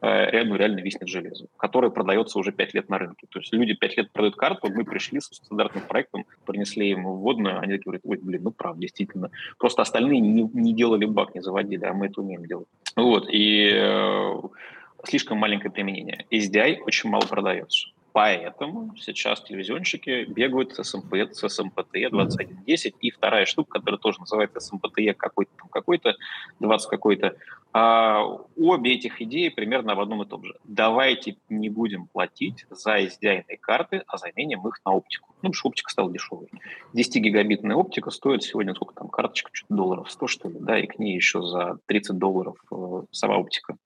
э, 0.00 0.30
реально, 0.30 0.54
реально 0.54 0.80
виснет 0.80 1.08
железо, 1.08 1.46
которое 1.56 1.90
продается 1.90 2.38
уже 2.38 2.52
пять 2.52 2.74
лет 2.74 2.88
на 2.88 2.98
рынке. 2.98 3.26
То 3.30 3.40
есть 3.40 3.52
люди 3.52 3.74
пять 3.74 3.96
лет 3.96 4.12
продают 4.12 4.36
карту, 4.36 4.68
мы 4.70 4.84
пришли 4.84 5.20
с 5.20 5.26
стандартным 5.26 5.84
проектом, 5.84 6.26
принесли 6.46 6.90
им 6.90 7.04
вводную, 7.04 7.60
они 7.60 7.78
говорят, 7.78 8.02
ой, 8.04 8.18
блин, 8.18 8.42
ну 8.44 8.50
правда, 8.52 8.80
действительно. 8.80 9.30
Просто 9.58 9.82
остальные 9.82 10.20
не, 10.20 10.42
не 10.42 10.67
делали 10.74 11.04
баг, 11.04 11.34
не 11.34 11.40
заводили, 11.40 11.84
а 11.84 11.92
мы 11.92 12.06
это 12.06 12.20
умеем 12.20 12.46
делать. 12.46 12.68
Вот, 12.96 13.28
и 13.30 13.70
э, 13.72 14.34
слишком 15.04 15.38
маленькое 15.38 15.70
применение. 15.70 16.26
SDI 16.30 16.80
очень 16.80 17.10
мало 17.10 17.26
продается. 17.26 17.88
Поэтому 18.18 18.96
сейчас 18.96 19.42
телевизионщики 19.42 20.24
бегают 20.24 20.74
с 20.74 20.82
СМП, 20.82 21.14
с 21.30 21.48
СМПТ 21.48 21.92
2110. 22.10 22.96
И 22.98 23.12
вторая 23.12 23.46
штука, 23.46 23.78
которая 23.78 24.00
тоже 24.00 24.18
называется 24.18 24.58
СМПТ 24.58 25.16
какой-то, 25.16 25.52
какой-то, 25.70 26.16
20 26.58 26.90
какой-то. 26.90 27.36
А, 27.72 28.24
обе 28.56 28.94
этих 28.94 29.22
идеи 29.22 29.50
примерно 29.50 29.94
в 29.94 30.00
одном 30.00 30.22
и 30.22 30.26
том 30.26 30.42
же. 30.42 30.56
Давайте 30.64 31.36
не 31.48 31.68
будем 31.68 32.08
платить 32.08 32.66
за 32.70 32.98
SDI 32.98 33.44
карты, 33.60 34.02
а 34.08 34.18
заменим 34.18 34.66
их 34.66 34.80
на 34.84 34.94
оптику. 34.94 35.28
Ну, 35.28 35.34
потому 35.36 35.54
что 35.54 35.68
оптика 35.68 35.88
стала 35.92 36.10
дешевой. 36.10 36.48
10-гигабитная 36.94 37.76
оптика 37.76 38.10
стоит 38.10 38.42
сегодня, 38.42 38.74
сколько 38.74 38.94
там, 38.94 39.10
карточка, 39.10 39.50
что-то 39.52 39.74
долларов 39.76 40.10
100, 40.10 40.26
что 40.26 40.48
ли, 40.48 40.56
да, 40.58 40.76
и 40.76 40.88
к 40.88 40.98
ней 40.98 41.14
еще 41.14 41.40
за 41.42 41.78
30 41.86 42.18
долларов 42.18 42.56
э, 42.72 43.02
сама 43.12 43.36
оптика. 43.36 43.76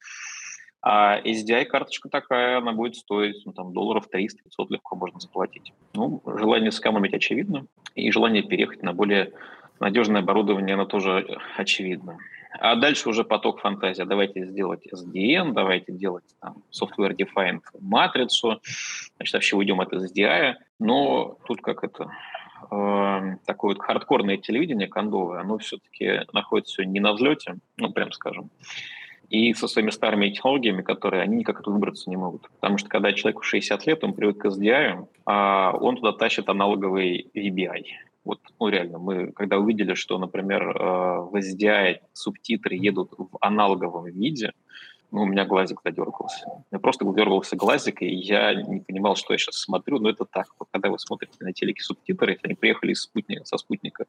А 0.82 1.20
SDI-карточка 1.20 2.08
такая, 2.08 2.58
она 2.58 2.72
будет 2.72 2.96
стоить 2.96 3.40
ну, 3.46 3.52
там, 3.52 3.72
долларов 3.72 4.08
300-500 4.12 4.66
легко 4.70 4.96
можно 4.96 5.20
заплатить. 5.20 5.72
Ну, 5.94 6.20
желание 6.26 6.72
сэкономить 6.72 7.14
очевидно, 7.14 7.66
и 7.94 8.10
желание 8.10 8.42
переехать 8.42 8.82
на 8.82 8.92
более 8.92 9.32
надежное 9.78 10.22
оборудование, 10.22 10.74
оно 10.74 10.84
тоже 10.84 11.38
очевидно. 11.56 12.18
А 12.58 12.74
дальше 12.76 13.08
уже 13.08 13.24
поток 13.24 13.60
фантазии. 13.60 14.02
Давайте 14.02 14.44
сделать 14.44 14.86
SDN, 14.86 15.52
давайте 15.52 15.92
делать 15.92 16.24
там, 16.40 16.62
software-defined 16.72 17.62
матрицу. 17.80 18.60
Значит, 19.16 19.34
вообще 19.34 19.56
уйдем 19.56 19.80
от 19.80 19.92
SDI. 19.92 20.56
Но 20.78 21.38
тут 21.46 21.62
как 21.62 21.84
это 21.84 22.10
э, 22.70 23.36
такое 23.46 23.74
вот 23.74 23.82
хардкорное 23.82 24.36
телевидение 24.36 24.88
кондовое, 24.88 25.40
оно 25.40 25.58
все-таки 25.58 26.22
находится 26.32 26.84
не 26.84 27.00
на 27.00 27.12
взлете, 27.12 27.56
ну, 27.78 27.90
прям 27.92 28.12
скажем. 28.12 28.50
И 29.32 29.54
со 29.54 29.66
своими 29.66 29.90
старыми 29.90 30.28
технологиями, 30.28 30.82
которые 30.82 31.22
они 31.22 31.38
никак 31.38 31.60
оттуда 31.60 31.74
выбраться 31.74 32.10
не 32.10 32.16
могут. 32.16 32.42
Потому 32.60 32.76
что 32.76 32.90
когда 32.90 33.14
человеку 33.14 33.42
60 33.42 33.86
лет, 33.86 34.04
он 34.04 34.12
привык 34.12 34.38
к 34.38 34.46
SDI, 34.46 35.06
а 35.24 35.72
он 35.80 35.96
туда 35.96 36.12
тащит 36.12 36.50
аналоговый 36.50 37.30
VBI. 37.34 37.84
Вот, 38.24 38.40
ну, 38.60 38.68
реально, 38.68 38.98
мы 38.98 39.32
когда 39.32 39.58
увидели, 39.58 39.94
что, 39.94 40.18
например, 40.18 40.62
э, 40.62 41.20
в 41.22 41.34
SDI 41.34 42.00
субтитры 42.12 42.76
едут 42.76 43.12
в 43.16 43.38
аналоговом 43.40 44.04
виде, 44.04 44.52
ну, 45.12 45.22
у 45.22 45.26
меня 45.26 45.44
глазик 45.44 45.80
задергался. 45.84 46.46
У 46.48 46.64
меня 46.70 46.80
просто 46.80 47.04
дергался 47.04 47.54
глазик, 47.54 48.00
и 48.00 48.06
я 48.06 48.54
не 48.54 48.80
понимал, 48.80 49.14
что 49.14 49.34
я 49.34 49.38
сейчас 49.38 49.56
смотрю, 49.56 49.98
но 49.98 50.08
это 50.08 50.24
так. 50.24 50.46
Вот 50.58 50.68
когда 50.72 50.88
вы 50.88 50.98
смотрите 50.98 51.34
на 51.40 51.52
телеке 51.52 51.82
субтитры, 51.82 52.32
если 52.32 52.46
они 52.46 52.54
приехали 52.54 52.92
из 52.92 53.02
спутника, 53.02 53.44
со 53.44 53.58
спутника, 53.58 54.06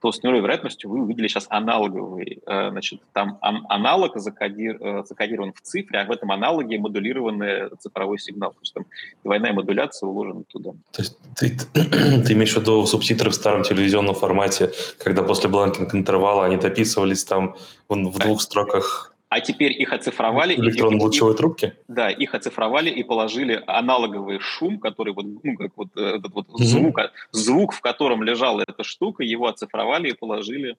то 0.00 0.12
с 0.12 0.22
нулевой 0.22 0.42
вероятностью 0.42 0.90
вы 0.90 1.00
увидели 1.00 1.28
сейчас 1.28 1.46
аналоговый, 1.48 2.42
э, 2.46 2.70
значит, 2.70 3.00
там 3.14 3.38
аналог 3.40 4.18
закодир, 4.18 4.76
э, 4.82 5.04
закодирован 5.04 5.54
в 5.54 5.62
цифре, 5.62 6.00
а 6.00 6.04
в 6.04 6.10
этом 6.10 6.30
аналоге 6.30 6.78
модулированный 6.78 7.70
цифровой 7.78 8.18
сигнал. 8.18 8.50
То 8.52 8.58
есть 8.60 8.74
там 8.74 8.84
двойная 9.24 9.54
модуляция 9.54 10.08
уложена 10.08 10.44
туда. 10.44 10.72
То 10.92 11.02
есть 11.02 11.18
ты, 11.36 11.56
ты 11.72 12.32
имеешь 12.34 12.52
в 12.52 12.60
виду 12.60 12.84
субтитры 12.84 13.30
в 13.30 13.34
старом 13.34 13.62
телевизионном 13.62 14.14
формате, 14.14 14.72
когда 14.98 15.22
после 15.22 15.48
blanking 15.48 15.94
интервала 15.94 16.44
они 16.44 16.58
дописывались 16.58 17.24
там 17.24 17.56
в, 17.88 17.94
в 17.94 18.18
двух 18.18 18.42
строках 18.42 19.13
а 19.34 19.40
теперь 19.40 19.72
их 19.72 19.92
оцифровали. 19.92 20.54
Электронно-лучевой 20.54 21.34
трубки? 21.34 21.72
Да, 21.88 22.08
их 22.08 22.36
оцифровали 22.36 22.88
и 22.88 23.02
положили 23.02 23.60
аналоговый 23.66 24.38
шум, 24.38 24.78
который 24.78 25.12
вот, 25.12 25.26
ну, 25.42 25.56
как 25.56 25.72
вот 25.74 25.88
э, 25.96 26.18
этот 26.18 26.32
вот 26.32 26.46
mm-hmm. 26.46 26.64
звук, 26.64 27.00
звук, 27.32 27.72
в 27.72 27.80
котором 27.80 28.22
лежала 28.22 28.62
эта 28.64 28.84
штука, 28.84 29.24
его 29.24 29.48
оцифровали 29.48 30.10
и 30.10 30.14
положили, 30.14 30.76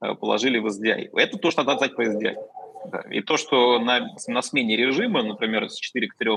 э, 0.00 0.14
положили 0.14 0.60
в 0.60 0.66
SDI. 0.66 1.08
Это 1.14 1.36
то, 1.36 1.50
что 1.50 1.64
надо 1.64 1.78
отдать 1.78 1.96
по 1.96 2.02
SDI. 2.02 2.36
Да. 2.86 3.00
И 3.10 3.20
то, 3.20 3.36
что 3.36 3.78
на, 3.78 4.14
на 4.26 4.42
смене 4.42 4.76
режима, 4.76 5.22
например, 5.22 5.68
с 5.68 5.78
4 5.78 6.08
к 6.08 6.16
3, 6.16 6.30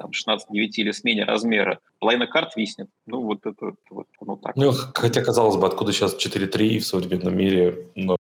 там, 0.00 0.12
16 0.12 0.48
к 0.48 0.52
9 0.52 0.78
или 0.78 0.90
смене 0.90 1.24
размера, 1.24 1.78
половина 1.98 2.26
карт 2.26 2.56
виснет. 2.56 2.88
Ну, 3.06 3.22
вот 3.22 3.44
это 3.44 3.72
вот, 3.90 4.06
ну, 4.20 4.36
так. 4.36 4.56
Ну, 4.56 4.72
хотя, 4.94 5.22
казалось 5.22 5.56
бы, 5.56 5.66
откуда 5.66 5.92
сейчас 5.92 6.14
4.3 6.14 6.78
в 6.78 6.86
современном 6.86 7.36
мире, 7.36 7.88
но, 7.94 8.16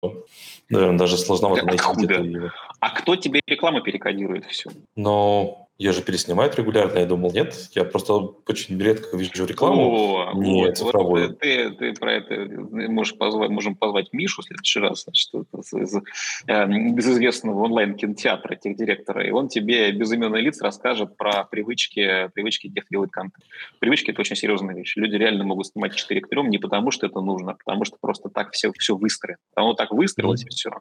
наверное, 0.70 0.98
даже 0.98 1.18
сложновато 1.18 1.66
найти 1.66 1.84
где-то 1.96 2.52
А 2.80 2.90
кто 2.90 3.16
тебе 3.16 3.42
рекламу 3.46 3.82
перекодирует 3.82 4.46
все? 4.46 4.72
Но 4.96 5.69
я 5.80 5.94
же 5.94 6.02
переснимают 6.02 6.56
регулярно, 6.58 7.00
я 7.00 7.06
думал, 7.06 7.32
нет, 7.32 7.56
я 7.72 7.86
просто 7.86 8.14
очень 8.14 8.78
редко 8.82 9.16
вижу 9.16 9.46
рекламу. 9.46 10.26
О, 10.28 10.34
не 10.36 10.66
вот, 10.66 10.78
цифровую. 10.78 11.30
Вот 11.30 11.40
ты, 11.40 11.70
ты 11.72 11.94
про 11.94 12.16
это 12.16 12.36
можешь 12.70 13.18
позвать, 13.18 13.50
можем 13.50 13.76
позвать 13.76 14.12
Мишу 14.12 14.42
в 14.42 14.46
следующий 14.46 14.82
раз, 14.82 15.06
значит, 15.06 15.30
из, 15.34 15.96
э, 15.96 16.68
из 16.98 17.08
известного 17.08 17.64
онлайн-кинотеатра, 17.64 18.58
техдиректора, 18.58 19.26
и 19.26 19.32
он 19.32 19.48
тебе 19.48 19.94
безыменный 19.94 20.42
лиц 20.42 20.62
расскажет 20.62 21.16
про 21.16 21.46
привычки, 21.46 22.30
привычки 22.34 22.70
тех 22.70 22.84
делать 22.92 23.12
контент. 23.12 23.46
Привычки– 23.80 24.12
это 24.12 24.20
очень 24.20 24.36
серьезная 24.36 24.76
вещь. 24.76 24.98
Люди 24.98 25.16
реально 25.16 25.46
могут 25.46 25.68
снимать 25.68 25.96
4 25.96 26.20
к 26.20 26.28
3 26.28 26.44
не 26.50 26.58
потому, 26.58 26.92
что 26.92 27.06
это 27.06 27.22
нужно, 27.22 27.54
а 27.54 27.56
потому 27.56 27.86
что 27.86 27.96
просто 28.02 28.28
так 28.28 28.52
все, 28.52 28.74
все 28.78 28.98
выстроено. 28.98 29.38
Оно 29.56 29.74
так 29.76 29.92
выстроилось, 29.92 30.44
и 30.44 30.50
все. 30.50 30.72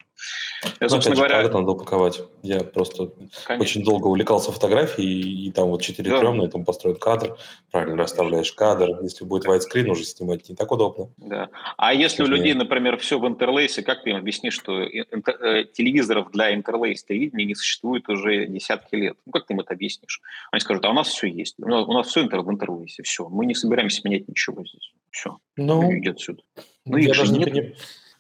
Я, 0.65 0.71
ну, 0.81 0.89
собственно 0.89 1.15
говоря... 1.15 1.43
надо 1.43 1.71
упаковать. 1.71 2.21
Я 2.43 2.65
просто 2.65 3.13
Конечно. 3.45 3.63
очень 3.63 3.85
долго 3.85 4.09
увлекался 4.09 4.51
фотографией, 4.51 4.88
фотографии, 4.89 5.47
и, 5.47 5.53
там 5.53 5.69
вот 5.69 5.83
4 5.83 6.11
да. 6.11 6.19
трем, 6.19 6.51
там 6.51 6.65
построен 6.65 6.97
кадр, 6.97 7.37
правильно 7.71 7.97
расставляешь 7.97 8.53
кадр. 8.53 9.03
Если 9.03 9.25
будет 9.25 9.47
widescreen, 9.47 9.89
уже 9.89 10.05
снимать 10.05 10.49
не 10.49 10.55
так 10.55 10.71
удобно. 10.73 11.11
Да. 11.17 11.49
А 11.77 11.95
если 11.95 12.23
у 12.23 12.27
людей, 12.27 12.55
например, 12.55 12.97
все 12.99 13.19
в 13.19 13.27
интерлейсе, 13.27 13.83
как 13.83 14.03
ты 14.03 14.11
им 14.11 14.17
объяснишь, 14.17 14.55
что 14.55 14.83
интер- 14.83 15.39
э, 15.41 15.65
телевизоров 15.65 16.31
для 16.33 16.55
интерлейс 16.55 17.05
телевидения 17.05 17.45
не 17.45 17.55
существует 17.55 18.09
уже 18.09 18.47
десятки 18.47 18.97
лет? 18.97 19.17
Ну, 19.27 19.33
как 19.33 19.47
ты 19.47 19.55
им 19.55 19.61
это 19.61 19.75
объяснишь? 19.75 20.21
Они 20.51 20.61
скажут, 20.61 20.85
а 20.85 20.91
у 20.91 20.95
нас 20.95 21.09
все 21.09 21.27
есть. 21.27 21.57
У 21.59 21.69
нас, 21.69 21.87
у 21.87 21.93
нас 21.93 22.09
все 22.09 22.25
интер- 22.25 22.43
в 22.43 22.51
интерлейсе, 22.51 23.03
все. 23.03 23.29
Мы 23.29 23.47
не 23.47 23.55
собираемся 23.55 24.01
менять 24.05 24.29
ничего 24.29 24.65
здесь. 24.65 24.93
Все. 25.11 25.39
Ну, 25.57 25.93
идет 25.99 26.17
отсюда. 26.17 26.43
Ну, 26.85 26.97
я 26.97 27.09
даже 27.09 27.33
не 27.33 27.45
понимаю. 27.45 27.75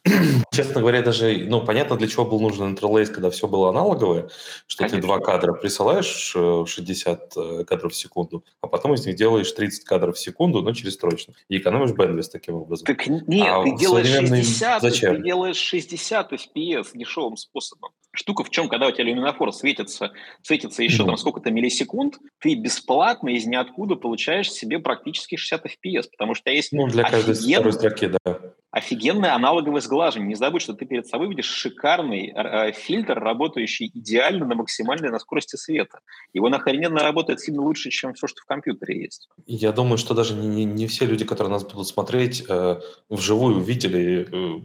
Честно 0.52 0.81
говоря, 0.81 1.02
даже, 1.02 1.45
ну, 1.49 1.64
понятно, 1.64 1.97
для 1.97 2.09
чего 2.09 2.25
был 2.25 2.40
нужен 2.40 2.67
интерлейс, 2.67 3.11
когда 3.11 3.31
все 3.31 3.47
было 3.47 3.71
аналоговое, 3.71 4.28
что 4.67 4.85
Конечно. 4.85 5.00
ты 5.00 5.07
два 5.07 5.19
кадра 5.21 5.52
присылаешь 5.52 6.35
60 6.67 7.33
э, 7.37 7.40
э, 7.40 7.64
кадров 7.64 7.93
в 7.93 7.97
секунду, 7.97 8.45
а 8.61 8.67
потом 8.67 8.95
из 8.95 9.07
них 9.07 9.17
делаешь 9.17 9.50
30 9.52 9.85
кадров 9.85 10.17
в 10.17 10.19
секунду, 10.19 10.62
но 10.62 10.73
через 10.73 10.95
строчно. 10.95 11.35
И 11.49 11.59
экономишь 11.59 11.93
бендвис 11.93 12.28
таким 12.28 12.57
образом. 12.57 12.87
Так 12.87 13.07
нет, 13.07 13.49
а 13.49 13.62
ты 13.62 13.76
делаешь 13.76 14.07
60, 14.09 14.83
зачем? 14.83 15.17
ты 15.17 15.23
делаешь 15.23 15.57
60 15.57 16.33
FPS 16.33 16.88
дешевым 16.95 17.37
способом. 17.37 17.90
Штука 18.18 18.42
в 18.42 18.50
чем, 18.50 18.68
когда 18.68 18.88
у 18.88 18.90
тебя 18.90 19.04
люминофор 19.04 19.52
светится, 19.52 20.10
светится 20.42 20.82
еще 20.82 21.04
mm 21.04 21.06
там 21.06 21.16
сколько-то 21.16 21.52
миллисекунд, 21.52 22.18
ты 22.40 22.56
бесплатно 22.56 23.28
из 23.28 23.46
ниоткуда 23.46 23.94
получаешь 23.94 24.50
себе 24.50 24.80
практически 24.80 25.37
60 25.37 25.66
FPS, 25.66 26.06
потому 26.10 26.34
что 26.34 26.50
есть 26.50 26.72
ну, 26.72 26.88
для 26.88 27.04
каждой 27.04 27.34
офиген... 27.34 27.72
строки, 27.72 28.10
да. 28.25 28.40
офигенное 28.72 29.34
аналоговое 29.34 29.80
сглаживание. 29.80 30.30
Не 30.30 30.34
забудь, 30.34 30.62
что 30.62 30.75
ты 30.75 30.84
перед 30.84 31.06
собой 31.06 31.28
видишь 31.28 31.46
шикарный 31.46 32.32
э, 32.34 32.72
фильтр, 32.72 33.20
работающий 33.20 33.88
идеально 33.94 34.46
на 34.46 34.56
максимальной 34.56 35.10
на 35.10 35.20
скорости 35.20 35.54
света. 35.54 36.00
Его 36.34 36.48
охрененно 36.48 37.04
работает 37.04 37.38
сильно 37.40 37.62
лучше, 37.62 37.90
чем 37.90 38.14
все, 38.14 38.26
что 38.26 38.42
в 38.42 38.46
компьютере 38.46 39.00
есть. 39.00 39.28
Я 39.46 39.70
думаю, 39.70 39.96
что 39.96 40.14
даже 40.14 40.34
не, 40.34 40.64
не 40.64 40.88
все 40.88 41.06
люди, 41.06 41.25
которые 41.25 41.52
нас 41.52 41.62
будут 41.62 41.87
смотреть, 41.87 42.44
э, 42.48 42.80
вживую 43.08 43.60
видели 43.60 44.26
э, 44.28 44.60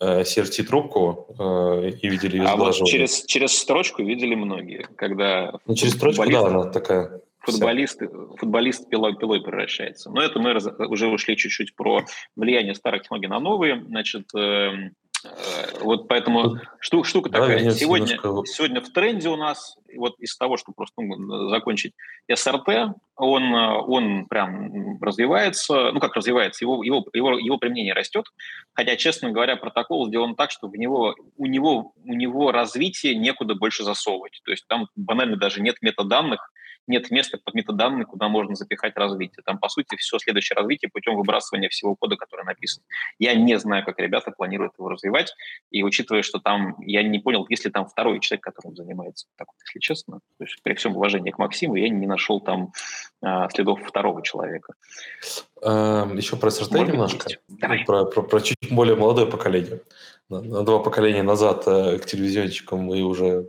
CRT-трубку 0.00 1.34
э, 1.38 1.90
и 1.90 2.08
видели 2.08 2.38
ее 2.38 2.46
А 2.46 2.56
вот 2.56 2.74
через, 2.74 3.24
через 3.24 3.56
строчку 3.58 4.02
видели 4.02 4.34
многие, 4.34 4.86
когда... 4.96 5.58
Ну, 5.66 5.74
через 5.74 5.94
строчку, 5.94 6.28
да, 6.30 6.46
она 6.46 6.64
такая... 6.64 7.20
Футболист, 7.40 8.00
футболист 8.38 8.88
пилой, 8.88 9.16
пилой 9.16 9.42
превращается. 9.42 10.10
Но 10.10 10.22
это 10.22 10.40
мы 10.40 10.54
раз, 10.54 10.66
уже 10.78 11.08
ушли 11.08 11.36
чуть-чуть 11.36 11.76
про 11.76 12.00
влияние 12.36 12.74
старых 12.74 13.02
технологий 13.02 13.28
на 13.28 13.38
новые. 13.38 13.84
Значит, 13.84 14.34
э, 14.34 14.70
Э, 14.74 14.90
вот 15.80 16.08
поэтому 16.08 16.58
штука, 16.80 17.08
штука 17.08 17.30
да, 17.30 17.40
такая. 17.40 17.70
Сегодня, 17.70 18.14
немножко... 18.14 18.52
сегодня 18.52 18.80
в 18.80 18.90
тренде 18.90 19.28
у 19.28 19.36
нас, 19.36 19.76
вот 19.96 20.18
из 20.18 20.36
того, 20.36 20.56
что 20.56 20.72
просто 20.72 21.02
ну, 21.02 21.48
закончить, 21.48 21.92
СРТ, 22.32 22.94
он, 23.16 23.54
он 23.54 24.26
прям 24.26 25.00
развивается, 25.00 25.92
ну 25.92 26.00
как 26.00 26.16
развивается, 26.16 26.64
его, 26.64 26.82
его, 26.82 27.04
его, 27.12 27.38
его 27.38 27.58
применение 27.58 27.94
растет, 27.94 28.26
хотя, 28.72 28.96
честно 28.96 29.30
говоря, 29.30 29.56
протокол 29.56 30.08
сделан 30.08 30.34
так, 30.34 30.50
что 30.50 30.68
в 30.68 30.76
него, 30.76 31.14
у, 31.36 31.46
него, 31.46 31.92
у 32.04 32.14
него 32.14 32.52
развитие 32.52 33.14
некуда 33.14 33.54
больше 33.54 33.84
засовывать. 33.84 34.40
То 34.44 34.50
есть 34.50 34.66
там 34.68 34.88
банально 34.96 35.36
даже 35.36 35.60
нет 35.60 35.76
метаданных, 35.80 36.50
нет 36.86 37.10
места 37.10 37.38
под 37.42 37.54
метаданные, 37.54 38.06
куда 38.06 38.28
можно 38.28 38.54
запихать 38.54 38.96
развитие. 38.96 39.42
Там, 39.44 39.58
по 39.58 39.68
сути, 39.68 39.96
все 39.96 40.18
следующее 40.18 40.56
развитие 40.56 40.90
путем 40.90 41.16
выбрасывания 41.16 41.68
всего 41.68 41.96
кода, 41.96 42.16
который 42.16 42.44
написан. 42.44 42.82
Я 43.18 43.34
не 43.34 43.58
знаю, 43.58 43.84
как 43.84 43.98
ребята 43.98 44.30
планируют 44.30 44.74
его 44.78 44.88
развивать, 44.88 45.34
и 45.70 45.82
учитывая, 45.82 46.22
что 46.22 46.38
там, 46.38 46.76
я 46.80 47.02
не 47.02 47.18
понял, 47.18 47.46
если 47.48 47.70
там 47.70 47.86
второй 47.86 48.20
человек, 48.20 48.44
которым 48.44 48.76
занимается, 48.76 49.26
так 49.36 49.48
вот, 49.48 49.56
если 49.66 49.80
честно, 49.80 50.20
то 50.38 50.44
есть 50.44 50.62
при 50.62 50.74
всем 50.74 50.96
уважении 50.96 51.30
к 51.30 51.38
Максиму, 51.38 51.76
я 51.76 51.88
не 51.88 52.06
нашел 52.06 52.40
там 52.40 52.72
а, 53.22 53.48
следов 53.50 53.80
второго 53.86 54.22
человека. 54.22 54.74
Эм, 55.62 56.16
Еще 56.16 56.36
про 56.36 56.50
СРТ 56.50 56.72
немножко, 56.72 57.28
про, 57.86 58.04
про, 58.04 58.22
про 58.22 58.40
чуть 58.40 58.70
более 58.70 58.96
молодое 58.96 59.26
поколение. 59.26 59.80
На, 60.28 60.40
на 60.40 60.64
два 60.64 60.78
поколения 60.78 61.22
назад 61.22 61.64
э, 61.66 61.98
к 61.98 62.06
телевизионщикам 62.06 62.80
мы 62.80 63.02
уже 63.02 63.48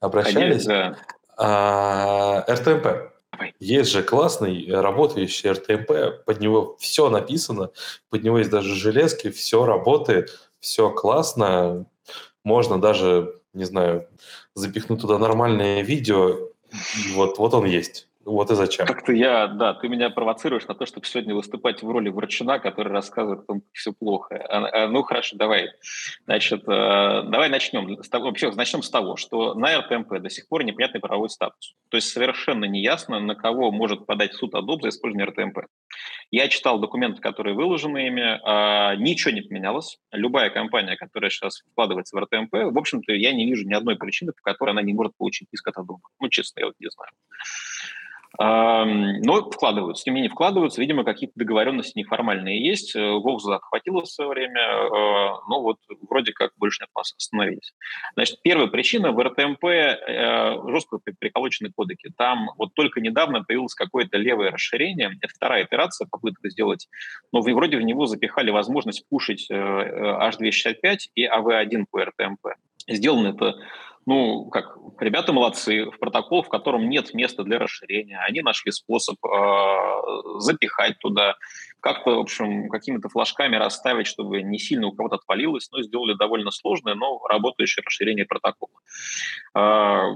обращались. 0.00 0.64
Конечно, 0.64 0.96
да. 0.96 1.13
А, 1.36 2.44
РТМП. 2.48 3.12
Есть 3.58 3.90
же 3.90 4.02
классный 4.02 4.66
работающий 4.70 5.50
РТМП, 5.50 6.24
под 6.24 6.40
него 6.40 6.76
все 6.78 7.10
написано, 7.10 7.70
под 8.08 8.22
него 8.22 8.38
есть 8.38 8.50
даже 8.50 8.74
железки, 8.74 9.30
все 9.30 9.66
работает, 9.66 10.38
все 10.60 10.90
классно. 10.90 11.86
Можно 12.44 12.80
даже, 12.80 13.40
не 13.52 13.64
знаю, 13.64 14.06
запихнуть 14.54 15.00
туда 15.00 15.18
нормальное 15.18 15.82
видео, 15.82 16.50
вот, 17.14 17.38
вот 17.38 17.54
он 17.54 17.64
есть. 17.64 18.08
Вот 18.24 18.50
и 18.50 18.54
зачем. 18.54 18.86
Как-то 18.86 19.12
я, 19.12 19.46
да, 19.48 19.74
ты 19.74 19.88
меня 19.88 20.08
провоцируешь 20.08 20.66
на 20.66 20.74
то, 20.74 20.86
чтобы 20.86 21.06
сегодня 21.06 21.34
выступать 21.34 21.82
в 21.82 21.90
роли 21.90 22.08
врачуна, 22.08 22.58
который 22.58 22.92
рассказывает 22.92 23.40
о 23.42 23.46
том, 23.46 23.60
как 23.60 23.70
все 23.72 23.92
плохо. 23.92 24.36
А, 24.48 24.84
а, 24.84 24.88
ну, 24.88 25.02
хорошо, 25.02 25.36
давай. 25.36 25.70
Значит, 26.24 26.62
э, 26.62 26.66
давай 26.66 27.50
начнем. 27.50 28.02
С 28.02 28.08
того, 28.08 28.26
вообще, 28.26 28.50
начнем 28.52 28.82
с 28.82 28.90
того, 28.90 29.16
что 29.16 29.54
на 29.54 29.78
РТМП 29.78 30.20
до 30.20 30.30
сих 30.30 30.48
пор 30.48 30.64
непонятный 30.64 31.00
правовой 31.00 31.28
статус. 31.28 31.74
То 31.90 31.96
есть 31.96 32.08
совершенно 32.08 32.64
неясно, 32.64 33.20
на 33.20 33.34
кого 33.34 33.70
может 33.70 34.06
подать 34.06 34.32
суд 34.34 34.54
Adobe 34.54 34.82
за 34.82 34.88
использование 34.88 35.26
РТМП. 35.26 35.66
Я 36.30 36.48
читал 36.48 36.78
документы, 36.78 37.20
которые 37.20 37.54
выложены 37.54 38.06
ими, 38.06 38.40
а, 38.42 38.96
ничего 38.96 39.32
не 39.32 39.42
поменялось. 39.42 39.98
Любая 40.12 40.48
компания, 40.48 40.96
которая 40.96 41.30
сейчас 41.30 41.62
вкладывается 41.72 42.16
в 42.16 42.20
РТМП, 42.20 42.52
в 42.52 42.78
общем-то, 42.78 43.12
я 43.12 43.32
не 43.32 43.44
вижу 43.46 43.68
ни 43.68 43.74
одной 43.74 43.96
причины, 43.96 44.32
по 44.32 44.40
которой 44.50 44.70
она 44.70 44.82
не 44.82 44.94
может 44.94 45.14
получить 45.18 45.48
иск 45.52 45.68
от 45.68 45.76
Adobe. 45.76 46.00
Ну, 46.20 46.28
честно, 46.30 46.60
я 46.60 46.66
вот 46.66 46.74
не 46.78 46.88
знаю. 46.90 47.10
Но 48.36 49.50
вкладываются, 49.50 50.04
тем 50.04 50.14
не 50.14 50.20
менее 50.20 50.30
вкладываются, 50.30 50.80
видимо, 50.80 51.04
какие-то 51.04 51.34
договоренности 51.36 51.98
неформальные 51.98 52.66
есть. 52.66 52.94
Вов 52.94 53.40
захватило 53.42 54.02
в 54.02 54.08
свое 54.08 54.30
время, 54.30 54.60
э, 54.60 54.88
но 55.48 55.62
вот 55.62 55.78
вроде 56.08 56.32
как 56.32 56.50
больше 56.56 56.82
нет 56.82 56.90
нас 56.96 57.14
остановились. 57.16 57.74
Значит, 58.14 58.40
первая 58.42 58.66
причина 58.66 59.12
в 59.12 59.22
РТМП 59.22 59.64
э, 59.64 60.56
жестко 60.68 60.98
приколочены 61.18 61.70
кодеки. 61.74 62.10
Там 62.16 62.50
вот 62.56 62.74
только 62.74 63.00
недавно 63.00 63.44
появилось 63.44 63.74
какое-то 63.74 64.16
левое 64.18 64.50
расширение. 64.50 65.12
Это 65.20 65.32
вторая 65.32 65.64
итерация, 65.64 66.08
попытка 66.10 66.50
сделать. 66.50 66.88
Но 67.32 67.40
вроде 67.40 67.76
в 67.76 67.82
него 67.82 68.06
запихали 68.06 68.50
возможность 68.50 69.08
пушить 69.08 69.48
H265 69.50 70.74
э, 70.82 70.96
и 71.14 71.26
AV1 71.26 71.84
по 71.90 72.04
РТМП. 72.04 72.46
Сделано 72.88 73.28
это 73.28 73.56
ну, 74.06 74.46
как, 74.50 74.76
ребята 75.00 75.32
молодцы, 75.32 75.86
в 75.90 75.98
протокол, 75.98 76.42
в 76.42 76.48
котором 76.48 76.88
нет 76.88 77.14
места 77.14 77.42
для 77.42 77.58
расширения, 77.58 78.18
они 78.18 78.42
нашли 78.42 78.70
способ 78.70 79.16
э, 79.24 80.38
запихать 80.38 80.98
туда, 80.98 81.36
как-то, 81.80 82.16
в 82.16 82.20
общем, 82.20 82.68
какими-то 82.68 83.08
флажками 83.08 83.56
расставить, 83.56 84.06
чтобы 84.06 84.42
не 84.42 84.58
сильно 84.58 84.88
у 84.88 84.92
кого-то 84.92 85.16
отвалилось, 85.16 85.70
но 85.70 85.82
сделали 85.82 86.14
довольно 86.14 86.50
сложное, 86.50 86.94
но 86.94 87.24
работающее 87.26 87.82
расширение 87.84 88.26
протокола. 88.26 88.72
Э, 89.56 90.14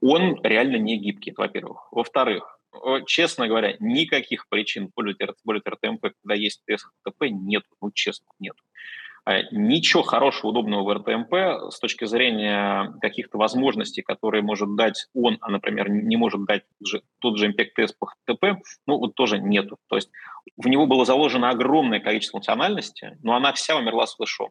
он 0.00 0.40
реально 0.42 0.76
не 0.76 0.98
гибкий, 0.98 1.32
во-первых. 1.36 1.88
Во-вторых, 1.90 2.58
честно 3.06 3.48
говоря, 3.48 3.76
никаких 3.80 4.48
причин 4.48 4.90
пользовать, 4.94 5.34
пользовать 5.44 5.66
РТМП, 5.66 6.08
когда 6.22 6.34
есть 6.34 6.62
ТСХТП, 6.66 7.24
нет, 7.30 7.64
ну, 7.80 7.90
честно, 7.92 8.26
нет. 8.38 8.56
А, 9.24 9.42
ничего 9.52 10.02
хорошего, 10.02 10.50
удобного 10.50 10.82
в 10.82 10.94
РТМП 10.94 11.70
с 11.70 11.78
точки 11.78 12.04
зрения 12.06 12.94
каких-то 13.00 13.38
возможностей, 13.38 14.02
которые 14.02 14.42
может 14.42 14.74
дать 14.76 15.06
он, 15.14 15.38
а, 15.40 15.50
например, 15.50 15.90
не 15.90 16.16
может 16.16 16.44
дать 16.44 16.62
тот 17.20 17.38
же 17.38 17.48
Impact 17.48 17.70
Test 17.78 17.94
по 17.98 18.06
HTTP, 18.06 18.56
ну, 18.86 18.98
вот 18.98 19.14
тоже 19.14 19.38
нету. 19.38 19.76
То 19.88 19.96
есть 19.96 20.10
в 20.56 20.68
него 20.68 20.86
было 20.86 21.04
заложено 21.04 21.50
огромное 21.50 22.00
количество 22.00 22.38
функциональности, 22.38 23.18
но 23.22 23.34
она 23.34 23.52
вся 23.52 23.76
умерла 23.76 24.06
с 24.06 24.14
флешом. 24.14 24.50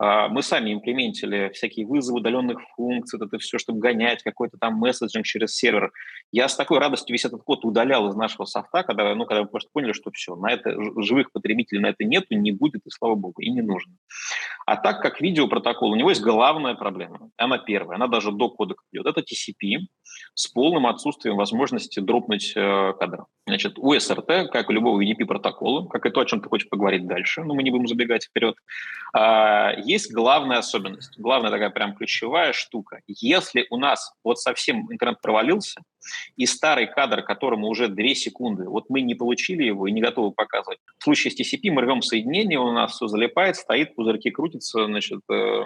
А, 0.00 0.28
мы 0.28 0.42
сами 0.42 0.72
имплементили 0.72 1.50
всякие 1.52 1.86
вызовы 1.86 2.20
удаленных 2.20 2.58
функций, 2.74 3.20
это 3.22 3.38
все, 3.38 3.58
чтобы 3.58 3.80
гонять 3.80 4.22
какой-то 4.22 4.56
там 4.58 4.74
месседжинг 4.74 5.26
через 5.26 5.54
сервер. 5.54 5.92
Я 6.32 6.48
с 6.48 6.56
такой 6.56 6.78
радостью 6.78 7.12
весь 7.12 7.26
этот 7.26 7.42
код 7.42 7.66
удалял 7.66 8.08
из 8.08 8.14
нашего 8.14 8.46
софта, 8.46 8.82
когда, 8.82 9.14
ну, 9.14 9.26
когда 9.26 9.42
мы 9.42 9.48
просто 9.48 9.68
поняли, 9.72 9.92
что 9.92 10.10
все, 10.10 10.36
на 10.36 10.50
это 10.50 10.74
живых 11.02 11.32
потребителей 11.32 11.82
на 11.82 11.88
это 11.88 12.04
нету, 12.04 12.34
не 12.34 12.50
будет, 12.50 12.86
и 12.86 12.90
слава 12.90 13.14
богу, 13.14 13.42
и 13.42 13.50
не 13.50 13.60
нужно. 13.60 13.92
А 14.64 14.76
так 14.76 15.02
как 15.02 15.20
видеопротокол, 15.20 15.90
у 15.90 15.96
него 15.96 16.08
есть 16.08 16.22
главная 16.22 16.74
проблема. 16.74 17.30
Она 17.36 17.58
первая, 17.58 17.96
она 17.96 18.06
даже 18.06 18.32
до 18.32 18.48
кода 18.48 18.76
идет. 18.92 19.04
Это 19.04 19.20
TCP 19.20 19.80
с 20.34 20.48
полным 20.48 20.86
отсутствием 20.86 21.36
возможности 21.36 22.00
дропнуть 22.00 22.52
э, 22.56 22.92
кадр. 22.98 23.26
Значит, 23.46 23.78
у 23.78 23.94
SRT, 23.94 24.46
как 24.46 24.68
у 24.68 24.72
любого 24.72 25.02
UDP 25.02 25.24
протокола, 25.26 25.86
как 25.88 26.06
и 26.06 26.10
то, 26.10 26.20
о 26.20 26.24
чем 26.24 26.40
ты 26.40 26.48
хочешь 26.48 26.68
поговорить 26.68 27.06
дальше, 27.06 27.42
но 27.42 27.54
мы 27.54 27.62
не 27.62 27.70
будем 27.70 27.88
забегать 27.88 28.24
вперед, 28.24 28.54
э, 29.16 29.18
есть 29.90 30.12
главная 30.12 30.58
особенность, 30.58 31.18
главная 31.18 31.50
такая 31.50 31.70
прям 31.70 31.94
ключевая 31.94 32.52
штука. 32.52 33.00
Если 33.06 33.66
у 33.70 33.76
нас 33.76 34.12
вот 34.22 34.38
совсем 34.38 34.90
интернет 34.92 35.20
провалился, 35.20 35.82
и 36.36 36.46
старый 36.46 36.86
кадр, 36.86 37.22
которому 37.22 37.68
уже 37.68 37.88
2 37.88 38.14
секунды, 38.14 38.68
вот 38.68 38.84
мы 38.88 39.02
не 39.02 39.14
получили 39.14 39.64
его 39.64 39.86
и 39.86 39.92
не 39.92 40.00
готовы 40.00 40.32
показывать. 40.32 40.78
В 40.98 41.04
случае 41.04 41.32
с 41.32 41.40
TCP 41.40 41.70
мы 41.70 41.82
рвем 41.82 42.02
соединение, 42.02 42.58
у 42.58 42.72
нас 42.72 42.92
все 42.92 43.06
залипает, 43.06 43.56
стоит, 43.56 43.94
пузырьки 43.94 44.30
крутятся, 44.30 44.86
значит, 44.86 45.20
э, 45.30 45.62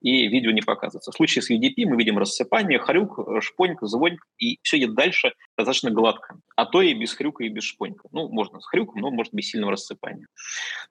и 0.00 0.28
видео 0.28 0.50
не 0.50 0.60
показывается. 0.60 1.10
В 1.10 1.14
случае 1.14 1.42
с 1.42 1.50
UDP 1.50 1.86
мы 1.86 1.96
видим 1.96 2.18
рассыпание, 2.18 2.78
хрюк, 2.78 3.18
шпонька, 3.42 3.86
звонька, 3.86 4.24
и 4.38 4.58
все 4.62 4.78
идет 4.78 4.94
дальше 4.94 5.32
достаточно 5.56 5.90
гладко. 5.90 6.36
А 6.56 6.66
то 6.66 6.82
и 6.82 6.94
без 6.94 7.14
хрюка, 7.14 7.44
и 7.44 7.48
без 7.48 7.64
шпонька. 7.64 8.08
Ну, 8.12 8.28
можно 8.28 8.60
с 8.60 8.66
хрюком, 8.66 9.00
но 9.00 9.10
может 9.10 9.32
без 9.32 9.48
сильного 9.48 9.72
рассыпания. 9.72 10.26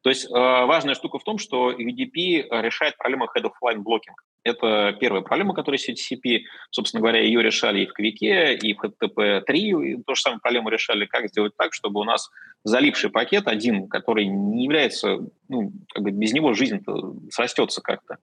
То 0.04 0.10
есть 0.10 0.26
э, 0.26 0.30
важная 0.30 0.96
штука 0.96 1.20
в 1.20 1.24
том, 1.24 1.38
что 1.38 1.72
UDP 1.72 2.46
решает 2.62 2.98
проблему 2.98 3.26
head-of-line 3.26 3.80
блокинга. 3.80 4.22
Это 4.44 4.98
первая 5.00 5.22
проблема, 5.22 5.54
которая 5.54 5.80
есть 5.80 6.10
в 6.10 6.14
TCP. 6.14 6.42
Собственно 6.72 7.02
говоря, 7.02 7.22
ее 7.22 7.44
решали 7.44 7.82
и 7.82 7.86
в 7.86 7.94
Квике, 7.94 8.56
и 8.56 8.74
в 8.74 8.81
HTTP3, 8.84 9.54
и 9.54 10.04
ту 10.04 10.16
же 10.16 10.22
самую 10.22 10.42
проблему 10.42 10.70
решали, 10.70 11.06
как 11.06 11.28
сделать 11.30 11.54
так, 11.58 11.74
чтобы 11.74 12.00
у 12.00 12.04
нас 12.04 12.30
залипший 12.64 13.10
пакет 13.10 13.48
один, 13.48 13.88
который 13.88 14.26
не 14.26 14.64
является, 14.64 15.20
ну, 15.50 15.72
как 15.94 16.04
бы 16.04 16.12
без 16.12 16.34
него 16.34 16.54
жизнь 16.54 16.84
срастется 17.32 17.82
как-то. 17.82 18.18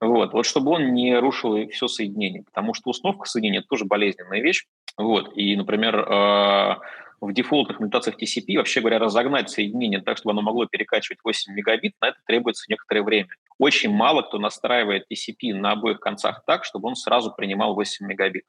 Вот. 0.00 0.32
вот 0.32 0.46
чтобы 0.46 0.72
он 0.72 0.92
не 0.92 1.18
рушил 1.18 1.68
все 1.70 1.88
соединение, 1.88 2.42
потому 2.42 2.74
что 2.74 2.90
установка 2.90 3.28
соединения– 3.28 3.58
это 3.60 3.68
тоже 3.68 3.84
болезненная 3.84 4.40
вещь. 4.40 4.66
Вот. 4.96 5.36
И, 5.36 5.56
например, 5.56 5.96
э, 5.98 6.76
в 7.20 7.32
дефолтных 7.32 7.80
имитациях 7.80 8.16
TCP, 8.20 8.56
вообще 8.56 8.80
говоря, 8.80 8.98
разогнать 8.98 9.50
соединение 9.50 10.00
так, 10.00 10.18
чтобы 10.18 10.32
оно 10.32 10.42
могло 10.42 10.66
перекачивать 10.66 11.18
8 11.24 11.52
мегабит, 11.54 11.94
на 12.00 12.08
это 12.08 12.18
требуется 12.26 12.64
некоторое 12.68 13.02
время. 13.02 13.28
Очень 13.58 13.90
мало 13.90 14.22
кто 14.22 14.38
настраивает 14.38 15.06
TCP 15.10 15.54
на 15.54 15.72
обоих 15.72 16.00
концах 16.00 16.42
так, 16.46 16.64
чтобы 16.64 16.88
он 16.88 16.96
сразу 16.96 17.32
принимал 17.32 17.74
8 17.74 18.06
мегабит. 18.06 18.44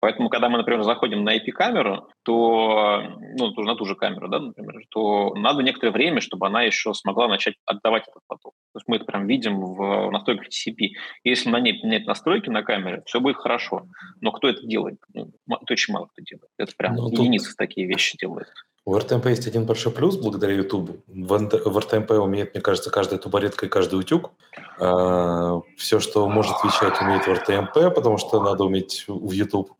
Поэтому, 0.00 0.28
когда 0.28 0.48
мы, 0.48 0.58
например, 0.58 0.82
заходим 0.82 1.24
на 1.24 1.36
IP-камеру, 1.36 2.08
то, 2.22 3.02
ну, 3.38 3.52
на 3.62 3.74
ту 3.74 3.84
же 3.84 3.94
камеру, 3.94 4.28
да, 4.28 4.38
например, 4.40 4.82
то 4.90 5.34
надо 5.34 5.62
некоторое 5.62 5.92
время, 5.92 6.20
чтобы 6.20 6.46
она 6.46 6.62
еще 6.62 6.94
смогла 6.94 7.28
начать 7.28 7.54
отдавать 7.64 8.04
этот 8.08 8.22
поток. 8.26 8.54
То 8.72 8.78
есть 8.78 8.88
мы 8.88 8.96
это 8.96 9.04
прям 9.04 9.26
видим 9.26 9.60
в 9.60 10.10
настройках 10.10 10.48
TCP. 10.48 10.90
Если 11.24 11.50
на 11.50 11.60
ней 11.60 11.80
нет 11.82 12.06
настройки 12.06 12.50
на 12.50 12.62
камере, 12.62 13.02
все 13.06 13.20
будет 13.20 13.36
хорошо. 13.36 13.86
Но 14.20 14.32
кто 14.32 14.48
это 14.48 14.66
делает? 14.66 14.98
Ну, 15.14 15.30
это 15.46 15.72
очень 15.72 15.94
мало 15.94 16.06
кто 16.06 16.22
делает. 16.22 16.50
Это 16.58 16.72
прям 16.76 16.94
Но 16.96 17.02
ну, 17.02 17.10
единицы 17.10 17.48
тут... 17.50 17.56
такие 17.56 17.86
вещи 17.86 18.16
делают. 18.18 18.48
У 18.86 18.96
РТМП 18.96 19.26
есть 19.26 19.48
один 19.48 19.66
большой 19.66 19.90
плюс 19.92 20.16
благодаря 20.16 20.54
YouTube. 20.54 21.02
В, 21.08 21.78
РТМП 21.78 22.12
умеет, 22.12 22.54
мне 22.54 22.62
кажется, 22.62 22.88
каждая 22.88 23.18
тубаретка 23.18 23.66
и 23.66 23.68
каждый 23.68 23.98
утюг. 23.98 24.30
А, 24.78 25.60
все, 25.76 25.98
что 25.98 26.28
может 26.28 26.54
вещать, 26.62 26.94
умеет 27.02 27.26
в 27.26 27.32
РТМП, 27.32 27.92
потому 27.92 28.16
что 28.16 28.40
надо 28.40 28.62
уметь 28.62 29.04
в 29.08 29.32
YouTube. 29.32 29.72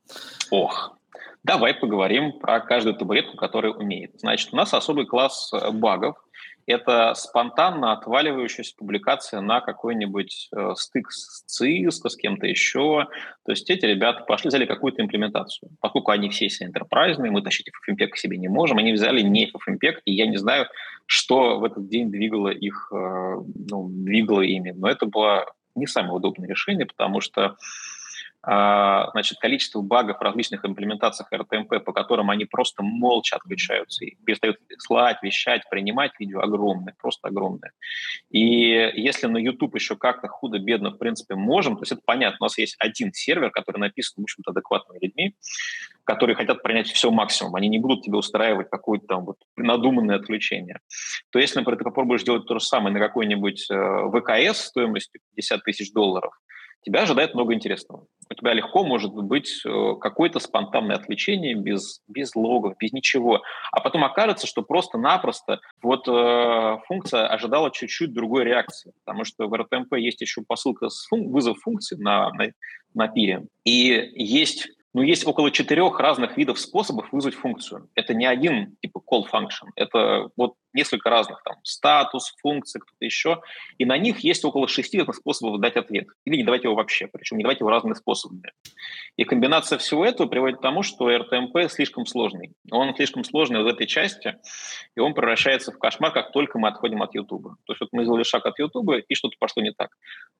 Ох, 0.50 0.98
давай 1.44 1.74
поговорим 1.74 2.32
про 2.40 2.58
каждую 2.58 2.96
табуретку, 2.96 3.36
которая 3.36 3.72
умеет. 3.72 4.18
Значит, 4.18 4.52
у 4.52 4.56
нас 4.56 4.74
особый 4.74 5.06
класс 5.06 5.52
э, 5.52 5.70
багов, 5.70 6.16
это 6.66 7.14
спонтанно 7.14 7.92
отваливающаяся 7.92 8.74
публикация 8.76 9.40
на 9.40 9.60
какой-нибудь 9.60 10.48
э, 10.54 10.72
стык 10.74 11.10
с 11.10 11.44
Cisco, 11.46 12.08
с 12.08 12.16
кем-то 12.16 12.46
еще. 12.46 13.06
То 13.44 13.52
есть 13.52 13.70
эти 13.70 13.86
ребята 13.86 14.24
пошли, 14.24 14.48
взяли 14.48 14.66
какую-то 14.66 15.02
имплементацию. 15.02 15.70
Поскольку 15.80 16.10
они 16.10 16.28
все 16.28 16.46
enterprise, 16.46 17.18
мы 17.18 17.42
тащить 17.42 17.68
FFmpeg 17.68 18.08
к 18.08 18.16
себе 18.16 18.36
не 18.36 18.48
можем, 18.48 18.78
они 18.78 18.92
взяли 18.92 19.20
не 19.20 19.46
FFmpeg, 19.46 19.98
и 20.04 20.12
я 20.12 20.26
не 20.26 20.36
знаю, 20.36 20.66
что 21.06 21.58
в 21.58 21.64
этот 21.64 21.88
день 21.88 22.10
двигало 22.10 22.48
их, 22.48 22.90
э, 22.92 22.96
ну, 22.96 23.88
двигало 23.88 24.42
ими. 24.42 24.72
Но 24.72 24.88
это 24.88 25.06
было 25.06 25.46
не 25.76 25.86
самое 25.86 26.14
удобное 26.14 26.48
решение, 26.48 26.86
потому 26.86 27.20
что 27.20 27.56
значит, 28.46 29.38
количество 29.38 29.80
багов 29.80 30.18
в 30.18 30.22
различных 30.22 30.64
имплементациях 30.64 31.32
RTMP, 31.32 31.80
по 31.80 31.92
которым 31.92 32.30
они 32.30 32.44
просто 32.44 32.84
молча 32.84 33.36
отключаются 33.36 34.04
и 34.04 34.14
перестают 34.24 34.58
слать, 34.78 35.18
вещать, 35.22 35.62
принимать 35.68 36.12
видео, 36.20 36.40
огромное, 36.40 36.94
просто 37.00 37.26
огромное. 37.26 37.72
И 38.30 38.40
если 38.40 39.26
на 39.26 39.38
YouTube 39.38 39.74
еще 39.74 39.96
как-то 39.96 40.28
худо-бедно, 40.28 40.90
в 40.90 40.98
принципе, 40.98 41.34
можем, 41.34 41.76
то 41.76 41.82
есть 41.82 41.92
это 41.92 42.02
понятно, 42.04 42.36
у 42.40 42.44
нас 42.44 42.56
есть 42.56 42.76
один 42.78 43.12
сервер, 43.12 43.50
который 43.50 43.78
написан, 43.78 44.14
в 44.18 44.22
общем-то, 44.22 44.52
адекватными 44.52 44.98
людьми, 45.02 45.34
которые 46.04 46.36
хотят 46.36 46.62
принять 46.62 46.86
все 46.86 47.10
максимум, 47.10 47.56
они 47.56 47.68
не 47.68 47.80
будут 47.80 48.04
тебе 48.04 48.16
устраивать 48.16 48.70
какое-то 48.70 49.06
там 49.08 49.24
вот 49.24 49.38
надуманное 49.56 50.16
отключение. 50.16 50.78
То 51.30 51.40
если, 51.40 51.58
например, 51.58 51.78
ты 51.78 51.84
попробуешь 51.84 52.20
сделать 52.20 52.46
то 52.46 52.60
же 52.60 52.64
самое 52.64 52.94
на 52.94 53.00
какой-нибудь 53.00 53.66
э, 53.70 54.10
ВКС 54.12 54.66
стоимостью 54.66 55.20
50 55.34 55.64
тысяч 55.64 55.92
долларов, 55.92 56.32
тебя 56.86 57.02
ожидает 57.02 57.34
много 57.34 57.52
интересного. 57.52 58.06
У 58.30 58.34
тебя 58.34 58.52
легко 58.52 58.84
может 58.84 59.12
быть 59.12 59.60
э, 59.64 59.94
какое-то 60.00 60.38
спонтанное 60.38 60.96
отвлечение 60.96 61.54
без, 61.54 62.00
без 62.06 62.34
логов, 62.36 62.76
без 62.78 62.92
ничего. 62.92 63.42
А 63.72 63.80
потом 63.80 64.04
окажется, 64.04 64.46
что 64.46 64.62
просто-напросто 64.62 65.60
вот 65.82 66.06
э, 66.06 66.78
функция 66.86 67.26
ожидала 67.26 67.72
чуть-чуть 67.72 68.12
другой 68.12 68.44
реакции, 68.44 68.92
потому 69.04 69.24
что 69.24 69.48
в 69.48 69.54
RTMP 69.54 69.98
есть 69.98 70.20
еще 70.20 70.42
посылка 70.46 70.88
с 70.88 71.08
фун- 71.12 71.28
вызов 71.28 71.58
функции 71.58 71.96
на, 71.96 72.30
на, 72.32 72.52
на 72.94 73.08
пире, 73.08 73.46
и 73.64 74.12
есть 74.14 74.68
ну, 74.94 75.02
есть 75.02 75.26
около 75.26 75.50
четырех 75.50 76.00
разных 76.00 76.38
видов 76.38 76.58
способов 76.58 77.12
вызвать 77.12 77.34
функцию. 77.34 77.90
Это 77.94 78.14
не 78.14 78.24
один 78.24 78.76
типа 78.80 79.02
call 79.06 79.24
function. 79.30 79.68
Это 79.74 80.30
вот 80.38 80.54
несколько 80.76 81.10
разных, 81.10 81.42
там, 81.42 81.56
статус, 81.62 82.34
функции, 82.40 82.78
кто-то 82.78 83.04
еще, 83.04 83.40
и 83.78 83.84
на 83.84 83.98
них 83.98 84.20
есть 84.20 84.44
около 84.44 84.68
шести 84.68 84.98
разных 84.98 85.16
способов 85.16 85.60
дать 85.60 85.76
ответ. 85.76 86.06
Или 86.24 86.36
не 86.36 86.44
давать 86.44 86.64
его 86.64 86.74
вообще, 86.74 87.08
причем 87.08 87.38
не 87.38 87.42
давать 87.42 87.60
его 87.60 87.70
разными 87.70 87.94
способами. 87.94 88.52
И 89.16 89.24
комбинация 89.24 89.78
всего 89.78 90.04
этого 90.04 90.28
приводит 90.28 90.58
к 90.58 90.62
тому, 90.62 90.82
что 90.82 91.10
RTMP 91.10 91.68
слишком 91.68 92.06
сложный. 92.06 92.52
Он 92.70 92.94
слишком 92.94 93.24
сложный 93.24 93.62
в 93.62 93.66
этой 93.66 93.86
части, 93.86 94.36
и 94.94 95.00
он 95.00 95.14
превращается 95.14 95.72
в 95.72 95.78
кошмар, 95.78 96.12
как 96.12 96.32
только 96.32 96.58
мы 96.58 96.68
отходим 96.68 97.02
от 97.02 97.14
YouTube. 97.14 97.56
То 97.64 97.72
есть 97.72 97.80
вот 97.80 97.88
мы 97.92 98.04
сделали 98.04 98.22
шаг 98.22 98.44
от 98.46 98.58
YouTube, 98.58 98.90
и 99.08 99.14
что-то 99.14 99.36
пошло 99.38 99.62
не 99.62 99.72
так. 99.72 99.90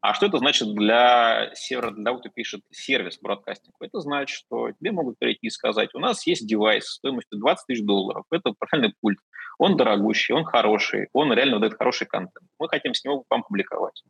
А 0.00 0.14
что 0.14 0.26
это 0.26 0.38
значит 0.38 0.74
для 0.74 1.50
сервера, 1.54 1.90
для 1.90 2.04
того, 2.04 2.18
кто 2.18 2.28
пишет 2.28 2.60
сервис 2.70 3.18
бродкастинг? 3.20 3.74
Это 3.80 4.00
значит, 4.00 4.36
что 4.36 4.70
тебе 4.72 4.92
могут 4.92 5.18
прийти 5.18 5.46
и 5.46 5.50
сказать, 5.50 5.94
у 5.94 5.98
нас 5.98 6.26
есть 6.26 6.46
девайс 6.46 6.86
стоимостью 6.86 7.38
20 7.38 7.66
тысяч 7.66 7.82
долларов, 7.82 8.24
это 8.30 8.52
профильный 8.58 8.94
пульт, 9.00 9.18
он 9.58 9.76
дорогущий, 9.76 10.25
он 10.32 10.44
хороший, 10.44 11.08
он 11.12 11.32
реально 11.32 11.58
дает 11.60 11.74
хороший 11.74 12.06
контент. 12.06 12.46
Мы 12.58 12.68
хотим 12.68 12.94
с 12.94 13.04
него 13.04 13.24
вам 13.28 13.42
публиковать. 13.42 14.02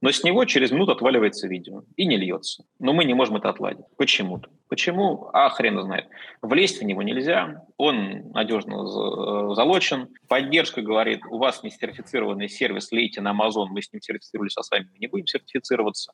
Но 0.00 0.12
с 0.12 0.22
него 0.22 0.44
через 0.44 0.70
минуту 0.70 0.92
отваливается 0.92 1.48
видео 1.48 1.82
и 1.96 2.06
не 2.06 2.16
льется. 2.16 2.64
Но 2.78 2.92
мы 2.92 3.04
не 3.04 3.14
можем 3.14 3.36
это 3.36 3.48
отладить. 3.48 3.84
Почему-то. 3.96 4.48
Почему? 4.68 5.28
А 5.32 5.48
хрен 5.48 5.80
знает. 5.82 6.06
Влезть 6.40 6.80
в 6.80 6.84
него 6.84 7.02
нельзя, 7.02 7.64
он 7.76 8.30
надежно 8.30 8.74
э, 8.74 9.54
залочен. 9.54 10.08
Поддержка 10.28 10.82
говорит, 10.82 11.20
у 11.28 11.38
вас 11.38 11.64
не 11.64 11.70
сертифицированный 11.70 12.48
сервис, 12.48 12.92
лейте 12.92 13.20
на 13.20 13.32
Amazon, 13.32 13.66
мы 13.70 13.82
с 13.82 13.92
ним 13.92 14.00
сертифицировались, 14.00 14.56
а 14.56 14.62
сами 14.62 14.88
не 14.98 15.08
будем 15.08 15.26
сертифицироваться. 15.26 16.12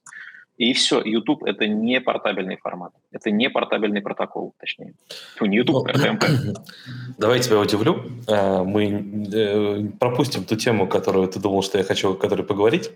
И 0.56 0.72
все, 0.72 1.02
YouTube— 1.02 1.42
это 1.44 1.66
не 1.66 2.00
портабельный 2.00 2.56
формат. 2.56 2.92
Это 3.10 3.32
не 3.32 3.50
портабельный 3.50 4.00
протокол, 4.00 4.54
точнее. 4.58 4.94
Ну, 5.40 5.46
не 5.46 5.56
YouTube, 5.56 5.88
а 5.88 5.92
RTMP. 5.92 6.56
Давай 7.18 7.40
тебя 7.40 7.58
удивлю. 7.58 8.04
Э, 8.28 8.62
мы 8.62 9.28
э, 9.32 9.84
пропустим 9.98 10.44
ту 10.44 10.54
тему, 10.54 10.86
которую 10.86 11.26
ты 11.26 11.40
думал, 11.40 11.62
что 11.62 11.78
я 11.78 11.84
хочу 11.84 12.12
о 12.12 12.14
которой 12.14 12.42
поговорить. 12.42 12.92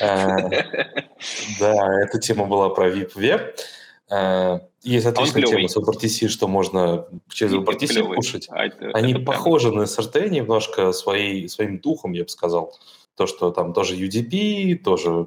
Э, 0.00 0.48
да, 1.60 2.02
эта 2.02 2.18
тема 2.20 2.46
была 2.46 2.70
про 2.70 2.88
VIP-веб. 2.88 3.56
Есть 4.82 5.06
отличная 5.06 5.42
тема 5.42 5.68
с 5.68 5.76
WebRTC, 5.76 6.28
что 6.28 6.48
можно 6.48 7.04
через 7.28 7.52
WebRTC 7.52 8.14
кушать. 8.14 8.48
А 8.50 8.62
Они 8.94 9.14
похожи 9.14 9.70
на 9.70 9.82
SRT 9.82 10.30
немножко 10.30 10.92
своей, 10.92 11.46
своим 11.50 11.80
духом, 11.80 12.12
я 12.12 12.22
бы 12.22 12.30
сказал. 12.30 12.74
То, 13.16 13.26
что 13.26 13.50
там 13.50 13.74
тоже 13.74 13.96
UDP, 13.96 14.76
тоже 14.76 15.26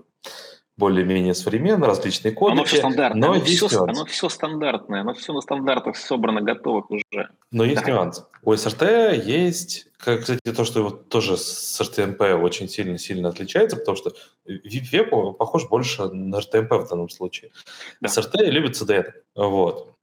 более-менее 0.81 1.35
современно, 1.35 1.85
различные 1.85 2.31
коды. 2.31 2.53
Оно 2.53 2.63
все 2.63 2.77
стандартное, 2.77 3.21
но 3.21 3.33
оно, 3.33 3.45
все, 3.45 3.67
оно 3.67 4.05
все 4.05 4.29
стандартное, 4.29 5.01
оно 5.01 5.13
все 5.13 5.31
на 5.31 5.41
стандартах 5.41 5.95
собрано, 5.95 6.41
готовых 6.41 6.89
уже. 6.89 7.29
Но 7.51 7.63
есть 7.63 7.83
да. 7.83 7.91
нюанс. 7.91 8.25
У 8.41 8.51
SRT 8.51 9.23
есть, 9.23 9.87
как, 9.97 10.21
кстати, 10.21 10.39
то, 10.51 10.65
что 10.65 10.79
его 10.79 10.89
тоже 10.89 11.37
с 11.37 11.79
RTMP 11.79 12.33
очень 12.33 12.67
сильно-сильно 12.67 13.29
отличается, 13.29 13.77
потому 13.77 13.95
что 13.95 14.13
VIP-веб 14.47 15.37
похож 15.37 15.69
больше 15.69 16.09
на 16.09 16.37
RTMP 16.37 16.75
в 16.79 16.89
данном 16.89 17.09
случае. 17.09 17.51
Да. 18.01 18.09
SRT 18.09 18.43
любит 18.45 18.81
CDN. 18.81 19.11
Вот. 19.35 19.93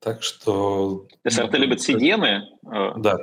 Так 0.00 0.22
что... 0.22 1.06
SRT 1.26 1.48
ну, 1.52 1.58
любит 1.58 1.88
CDN? 1.88 2.42
Да. 2.98 3.16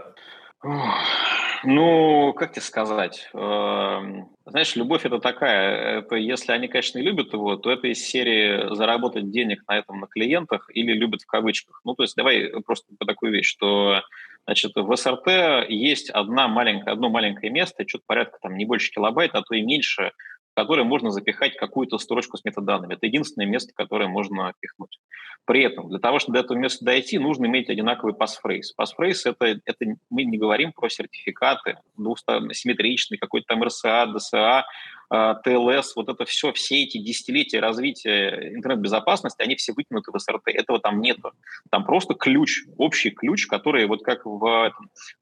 Ну, 1.66 2.34
как 2.34 2.52
тебе 2.52 2.62
сказать? 2.62 3.30
Эм, 3.34 4.30
знаешь, 4.46 4.76
любовь 4.76 5.06
это 5.06 5.20
такая. 5.20 6.00
Это 6.00 6.16
если 6.16 6.52
они, 6.52 6.68
конечно, 6.68 7.00
и 7.00 7.02
любят 7.02 7.32
его, 7.32 7.56
то 7.56 7.72
это 7.72 7.88
из 7.88 8.06
серии 8.06 8.76
заработать 8.76 9.32
денег 9.32 9.64
на 9.68 9.78
этом 9.78 10.02
на 10.02 10.08
клиентах 10.08 10.70
или 10.74 10.92
любят 10.92 11.22
в 11.22 11.26
кавычках. 11.28 11.80
Ну, 11.86 11.96
то 11.96 12.04
есть 12.04 12.16
давай 12.18 12.52
просто 12.66 12.94
по 13.00 13.06
такую 13.06 13.32
вещь, 13.32 13.48
что 13.50 14.02
Значит, 14.46 14.74
в 14.76 14.94
СРТ 14.94 15.70
есть 15.70 16.10
одна 16.10 16.50
маленькая, 16.50 16.92
одно 16.92 17.10
маленькое 17.10 17.50
место, 17.50 17.88
что-то 17.88 18.04
порядка 18.06 18.40
там 18.42 18.58
не 18.58 18.66
больше 18.66 18.92
килобайта, 18.92 19.38
а 19.38 19.42
то 19.42 19.56
и 19.56 19.62
меньше, 19.62 20.12
которое 20.54 20.84
можно 20.84 21.12
запихать 21.12 21.56
какую-то 21.56 21.98
строчку 21.98 22.38
с 22.38 22.46
метаданными. 22.46 22.94
Это 22.94 23.06
единственное 23.06 23.48
место, 23.48 23.74
которое 23.76 24.08
можно 24.08 24.54
пихнуть. 24.60 25.00
При 25.46 25.64
этом 25.64 25.90
для 25.90 26.00
того, 26.00 26.20
чтобы 26.20 26.38
до 26.38 26.46
этого 26.46 26.58
места 26.58 26.86
дойти, 26.86 27.20
нужно 27.20 27.46
иметь 27.48 27.70
одинаковый 27.70 28.14
пассфрейз. 28.14 28.72
Пассфрейз 28.74 29.26
это,– 29.26 29.60
это 29.66 29.86
мы 30.10 30.24
не 30.24 30.38
говорим 30.38 30.72
про 30.72 30.90
сертификаты, 30.90 31.78
симметричный, 31.98 33.18
какой-то 33.18 33.48
там 33.48 33.64
РСА, 33.64 34.06
ДСА, 34.08 34.66
ТЛС, 35.14 35.96
вот 35.96 36.10
это 36.10 36.26
все, 36.26 36.52
все 36.54 36.84
эти 36.84 36.98
десятилетия 36.98 37.60
развития 37.60 38.50
интернет-безопасности, 38.56 39.44
они 39.44 39.56
все 39.56 39.74
вытянуты 39.74 40.12
в 40.12 40.18
СРТ. 40.18 40.48
Этого 40.48 40.80
там 40.80 41.02
нету. 41.02 41.32
Там 41.70 41.86
просто 41.86 42.16
ключ, 42.16 42.64
общий 42.78 43.12
ключ, 43.12 43.46
который 43.46 43.86
вот 43.86 44.04
как 44.04 44.26
в, 44.26 44.74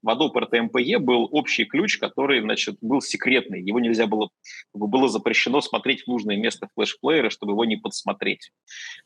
в 0.02 0.08
Adobe 0.08 0.48
RTMPE 0.50 0.98
был 0.98 1.28
общий 1.30 1.66
ключ, 1.66 1.98
который, 1.98 2.40
значит, 2.40 2.76
был 2.80 3.02
секретный. 3.02 3.62
Его 3.62 3.80
нельзя 3.80 4.06
было, 4.06 4.30
было 4.72 5.08
запрещено 5.08 5.60
смотреть 5.60 6.04
в 6.04 6.08
нужное 6.08 6.36
место 6.36 6.68
флеш-плеера, 6.74 7.28
чтобы 7.28 7.52
его 7.52 7.64
не 7.66 7.76
подсмотреть. 7.76 8.50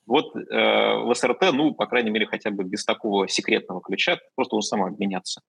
Вот 0.07 0.37
э, 0.37 0.41
в 0.41 1.13
СРТ, 1.15 1.53
ну, 1.53 1.75
по 1.75 1.87
крайней 1.87 2.11
мере, 2.11 2.27
хотя 2.27 2.51
бы 2.51 2.63
без 2.63 2.85
такого 2.85 3.27
секретного 3.29 3.81
ключа, 3.81 4.19
просто 4.37 4.55
он 4.55 4.63
сам 4.63 4.85
обменяться. 4.85 5.41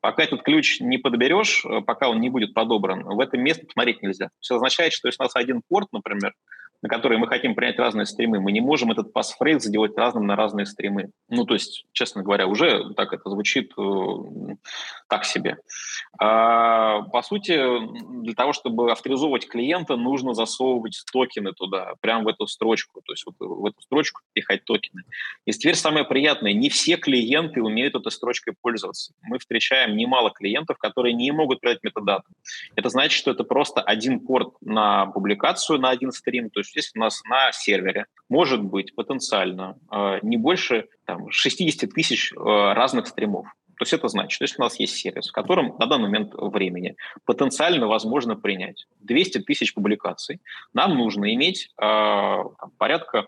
Пока 0.00 0.22
этот 0.22 0.42
ключ 0.42 0.78
не 0.80 0.98
подберешь, 0.98 1.64
э, 1.64 1.80
пока 1.80 2.08
он 2.08 2.20
не 2.20 2.30
будет 2.30 2.54
подобран, 2.54 3.04
в 3.04 3.18
это 3.18 3.36
место 3.36 3.66
посмотреть 3.66 4.02
нельзя. 4.02 4.30
Все 4.38 4.54
означает, 4.54 4.83
означает, 4.84 4.92
что 4.94 5.08
если 5.08 5.22
у 5.22 5.24
нас 5.24 5.36
один 5.36 5.62
порт, 5.68 5.88
например, 5.92 6.32
на 6.84 6.90
который 6.90 7.16
мы 7.16 7.26
хотим 7.28 7.54
принять 7.54 7.78
разные 7.78 8.04
стримы, 8.04 8.40
мы 8.40 8.52
не 8.52 8.60
можем 8.60 8.92
этот 8.92 9.10
пассфрейз 9.14 9.64
сделать 9.64 9.96
разным 9.96 10.26
на 10.26 10.36
разные 10.36 10.66
стримы. 10.66 11.12
Ну, 11.30 11.46
то 11.46 11.54
есть, 11.54 11.86
честно 11.92 12.22
говоря, 12.22 12.46
уже 12.46 12.92
так 12.92 13.14
это 13.14 13.30
звучит 13.30 13.72
э, 13.78 13.82
так 15.08 15.24
себе. 15.24 15.56
А, 16.18 17.00
по 17.04 17.22
сути, 17.22 17.58
для 18.22 18.34
того, 18.34 18.52
чтобы 18.52 18.92
авторизовывать 18.92 19.48
клиента, 19.48 19.96
нужно 19.96 20.34
засовывать 20.34 21.02
токены 21.10 21.52
туда, 21.52 21.94
прямо 22.02 22.24
в 22.24 22.28
эту 22.28 22.46
строчку, 22.46 23.00
то 23.02 23.14
есть 23.14 23.24
вот 23.24 23.36
в 23.38 23.64
эту 23.64 23.80
строчку 23.80 24.20
пихать 24.34 24.66
токены. 24.66 25.04
И 25.46 25.52
теперь 25.52 25.76
самое 25.76 26.04
приятное, 26.04 26.52
не 26.52 26.68
все 26.68 26.98
клиенты 26.98 27.62
умеют 27.62 27.94
этой 27.94 28.12
строчкой 28.12 28.56
пользоваться. 28.60 29.14
Мы 29.22 29.38
встречаем 29.38 29.96
немало 29.96 30.30
клиентов, 30.30 30.76
которые 30.76 31.14
не 31.14 31.32
могут 31.32 31.62
передать 31.62 31.82
метадаты. 31.82 32.28
Это 32.76 32.90
значит, 32.90 33.18
что 33.18 33.30
это 33.30 33.42
просто 33.42 33.80
один 33.80 34.20
порт 34.20 34.52
на 34.60 35.06
публикацию 35.06 35.78
на 35.78 35.88
один 35.88 36.12
стрим, 36.12 36.50
то 36.50 36.60
есть 36.60 36.73
здесь 36.74 36.92
у 36.94 36.98
нас 36.98 37.22
на 37.24 37.52
сервере 37.52 38.06
может 38.28 38.62
быть 38.62 38.94
потенциально 38.94 39.78
э, 39.90 40.18
не 40.22 40.36
больше 40.36 40.88
там, 41.06 41.30
60 41.30 41.90
тысяч 41.90 42.32
э, 42.32 42.36
разных 42.36 43.06
стримов. 43.06 43.46
То 43.76 43.82
есть 43.82 43.92
это 43.92 44.08
значит, 44.08 44.32
что 44.32 44.44
если 44.44 44.60
у 44.60 44.64
нас 44.64 44.78
есть 44.78 44.96
сервис, 44.96 45.28
в 45.28 45.32
котором 45.32 45.74
на 45.78 45.86
данный 45.86 46.04
момент 46.04 46.32
времени 46.34 46.96
потенциально 47.24 47.88
возможно 47.88 48.36
принять 48.36 48.86
200 49.00 49.40
тысяч 49.40 49.74
публикаций, 49.74 50.40
нам 50.72 50.96
нужно 50.96 51.32
иметь 51.34 51.70
э, 51.80 52.36
порядка 52.78 53.26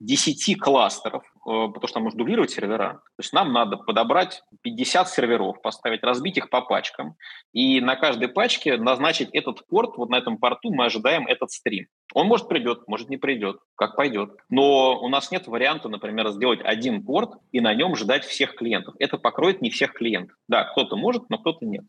10 0.00 0.58
кластеров, 0.60 1.24
потому 1.48 1.88
что 1.88 1.98
нам 1.98 2.04
нужно 2.04 2.18
дублировать 2.18 2.50
сервера. 2.50 3.00
То 3.16 3.22
есть 3.22 3.32
нам 3.32 3.52
надо 3.52 3.76
подобрать 3.76 4.42
50 4.62 5.08
серверов, 5.08 5.62
поставить, 5.62 6.02
разбить 6.02 6.36
их 6.36 6.50
по 6.50 6.60
пачкам, 6.60 7.14
и 7.52 7.80
на 7.80 7.96
каждой 7.96 8.28
пачке 8.28 8.76
назначить 8.76 9.30
этот 9.32 9.66
порт, 9.66 9.96
вот 9.96 10.10
на 10.10 10.16
этом 10.16 10.38
порту 10.38 10.72
мы 10.72 10.84
ожидаем 10.84 11.26
этот 11.26 11.50
стрим. 11.50 11.86
Он 12.14 12.26
может 12.26 12.48
придет, 12.48 12.86
может 12.86 13.08
не 13.08 13.16
придет, 13.16 13.58
как 13.76 13.96
пойдет. 13.96 14.30
Но 14.50 15.00
у 15.00 15.08
нас 15.08 15.30
нет 15.30 15.46
варианта, 15.46 15.88
например, 15.88 16.28
сделать 16.30 16.60
один 16.62 17.04
порт 17.04 17.32
и 17.52 17.60
на 17.60 17.74
нем 17.74 17.96
ждать 17.96 18.24
всех 18.24 18.54
клиентов. 18.54 18.94
Это 18.98 19.16
покроет 19.18 19.62
не 19.62 19.70
всех 19.70 19.92
клиентов. 19.92 20.36
Да, 20.48 20.64
кто-то 20.64 20.96
может, 20.96 21.30
но 21.30 21.38
кто-то 21.38 21.64
нет. 21.64 21.84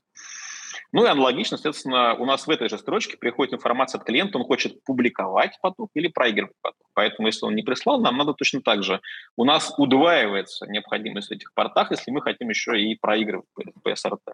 Ну 0.91 1.05
и 1.05 1.07
аналогично, 1.07 1.57
соответственно, 1.57 2.15
у 2.15 2.25
нас 2.25 2.47
в 2.47 2.49
этой 2.49 2.69
же 2.69 2.77
строчке 2.77 3.17
приходит 3.17 3.53
информация 3.53 3.99
от 3.99 4.05
клиента, 4.05 4.37
он 4.37 4.45
хочет 4.45 4.83
публиковать 4.83 5.59
поток 5.61 5.89
или 5.93 6.07
проигрывать 6.07 6.55
поток. 6.61 6.87
Поэтому, 6.93 7.27
если 7.27 7.45
он 7.45 7.55
не 7.55 7.63
прислал, 7.63 8.01
нам 8.01 8.17
надо 8.17 8.33
точно 8.33 8.61
так 8.61 8.83
же. 8.83 8.99
У 9.37 9.45
нас 9.45 9.73
удваивается 9.77 10.67
необходимость 10.67 11.29
в 11.29 11.31
этих 11.31 11.53
портах, 11.53 11.91
если 11.91 12.11
мы 12.11 12.21
хотим 12.21 12.49
еще 12.49 12.79
и 12.79 12.95
проигрывать 12.95 13.45
по 13.83 13.89
SRT. 13.89 14.33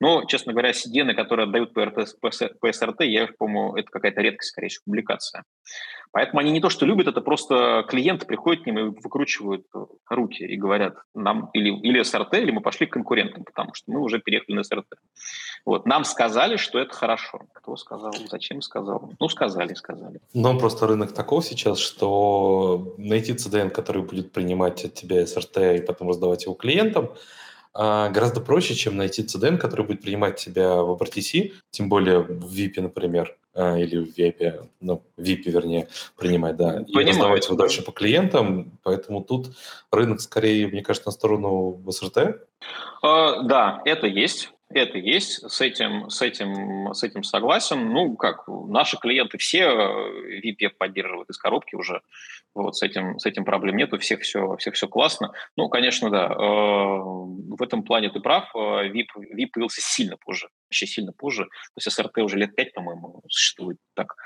Но, 0.00 0.24
честно 0.24 0.52
говоря, 0.52 0.70
CDN, 0.70 1.14
которые 1.14 1.44
отдают 1.44 1.74
по, 1.74 1.80
SRT, 1.80 3.04
я, 3.04 3.28
по-моему, 3.38 3.76
это 3.76 3.90
какая-то 3.90 4.20
редкость, 4.22 4.52
скорее 4.52 4.68
всего, 4.68 4.82
публикация. 4.86 5.44
Поэтому 6.16 6.40
они 6.40 6.50
не 6.50 6.60
то, 6.62 6.70
что 6.70 6.86
любят, 6.86 7.08
это 7.08 7.20
просто 7.20 7.84
клиенты 7.86 8.24
приходят 8.24 8.62
к 8.62 8.66
ним 8.66 8.78
и 8.78 8.82
выкручивают 8.84 9.66
руки 10.08 10.44
и 10.44 10.56
говорят 10.56 10.94
нам 11.14 11.50
или, 11.52 11.68
или 11.68 12.00
SRT, 12.00 12.40
или 12.40 12.52
мы 12.52 12.62
пошли 12.62 12.86
к 12.86 12.94
конкурентам, 12.94 13.44
потому 13.44 13.74
что 13.74 13.92
мы 13.92 14.00
уже 14.00 14.18
переехали 14.18 14.56
на 14.56 14.60
SRT. 14.60 14.96
Вот. 15.66 15.84
Нам 15.84 16.06
сказали, 16.06 16.56
что 16.56 16.78
это 16.78 16.94
хорошо. 16.94 17.42
Кто 17.52 17.76
сказал? 17.76 18.14
Зачем 18.30 18.62
сказал? 18.62 19.12
Ну, 19.20 19.28
сказали, 19.28 19.74
сказали. 19.74 20.20
Но 20.32 20.58
просто 20.58 20.86
рынок 20.86 21.12
таков 21.12 21.44
сейчас, 21.44 21.78
что 21.78 22.94
найти 22.96 23.32
CDN, 23.32 23.68
который 23.68 24.00
будет 24.00 24.32
принимать 24.32 24.86
от 24.86 24.94
тебя 24.94 25.22
SRT 25.22 25.80
и 25.80 25.82
потом 25.82 26.08
раздавать 26.08 26.44
его 26.44 26.54
клиентам, 26.54 27.10
а, 27.74 28.08
гораздо 28.08 28.40
проще, 28.40 28.74
чем 28.74 28.96
найти 28.96 29.22
CDN, 29.22 29.58
который 29.58 29.84
будет 29.84 30.00
принимать 30.00 30.36
тебя 30.36 30.76
в 30.76 30.96
RTC, 31.02 31.52
тем 31.72 31.90
более 31.90 32.20
в 32.20 32.58
VIP, 32.58 32.80
например. 32.80 33.36
А, 33.58 33.78
или 33.78 33.96
в 33.96 34.16
VIP, 34.16 34.68
ну, 34.80 35.02
VIP, 35.16 35.50
вернее, 35.50 35.88
принимать, 36.18 36.56
да, 36.56 36.72
Понимаю. 36.72 37.06
и 37.06 37.08
раздавать 37.08 37.46
его 37.46 37.56
дальше 37.56 37.82
по 37.82 37.90
клиентам, 37.90 38.78
поэтому 38.82 39.24
тут 39.24 39.56
рынок 39.90 40.20
скорее, 40.20 40.66
мне 40.66 40.82
кажется, 40.82 41.08
на 41.08 41.12
сторону 41.12 41.82
СРТ. 41.90 42.42
Uh, 43.02 43.44
да, 43.44 43.80
это 43.86 44.06
есть. 44.06 44.52
Это 44.68 44.98
есть, 44.98 45.48
с 45.48 45.60
этим, 45.60 46.10
с 46.10 46.20
этим, 46.22 46.92
с 46.92 47.04
этим 47.04 47.22
согласен. 47.22 47.88
Ну, 47.90 48.16
как, 48.16 48.48
наши 48.48 48.98
клиенты 48.98 49.38
все 49.38 49.60
э, 49.60 50.40
VPF 50.42 50.70
поддерживают 50.76 51.30
из 51.30 51.38
коробки 51.38 51.76
уже. 51.76 52.02
Вот 52.52 52.76
с 52.76 52.82
этим, 52.82 53.18
с 53.20 53.26
этим 53.26 53.44
проблем 53.44 53.76
нет, 53.76 53.92
у 53.92 53.98
всех 53.98 54.22
все, 54.22 54.56
всех 54.56 54.74
все 54.74 54.88
классно. 54.88 55.32
Ну, 55.56 55.68
конечно, 55.68 56.10
да, 56.10 56.26
э, 56.26 56.36
в 56.36 57.62
этом 57.62 57.84
плане 57.84 58.10
ты 58.10 58.18
прав. 58.18 58.52
VIP, 58.56 59.06
э, 59.16 59.34
VIP 59.36 59.50
появился 59.52 59.80
сильно 59.80 60.16
позже, 60.16 60.48
вообще 60.68 60.86
сильно 60.86 61.12
позже. 61.12 61.44
То 61.44 61.78
есть 61.78 61.92
СРТ 61.92 62.18
уже 62.18 62.36
лет 62.36 62.56
пять, 62.56 62.72
по-моему, 62.72 63.22
существует 63.28 63.78
так. 63.94 64.16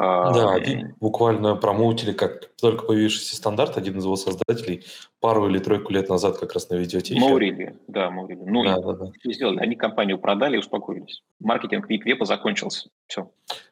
Да, 0.00 0.54
один 0.54 0.94
буквально 0.98 1.56
промоутили 1.56 2.12
как 2.12 2.50
только 2.60 2.86
появившийся 2.86 3.36
стандарт, 3.36 3.76
один 3.76 3.98
из 3.98 4.04
его 4.04 4.16
создателей 4.16 4.86
пару 5.20 5.48
или 5.48 5.58
тройку 5.58 5.92
лет 5.92 6.08
назад 6.08 6.38
как 6.38 6.54
раз 6.54 6.70
на 6.70 6.76
видеотехе. 6.76 7.20
Маурили, 7.20 7.76
да, 7.86 8.10
Маурили. 8.10 8.40
Ну, 8.46 8.64
да, 8.64 8.80
да, 8.80 8.92
да. 8.94 9.12
сделали? 9.24 9.58
Они 9.58 9.76
компанию 9.76 10.18
продали 10.18 10.56
и 10.56 10.58
успокоились. 10.58 11.22
Маркетинг 11.38 11.90
Вип-Вепа 11.90 12.24
закончился. 12.24 12.88
Все. 13.08 13.30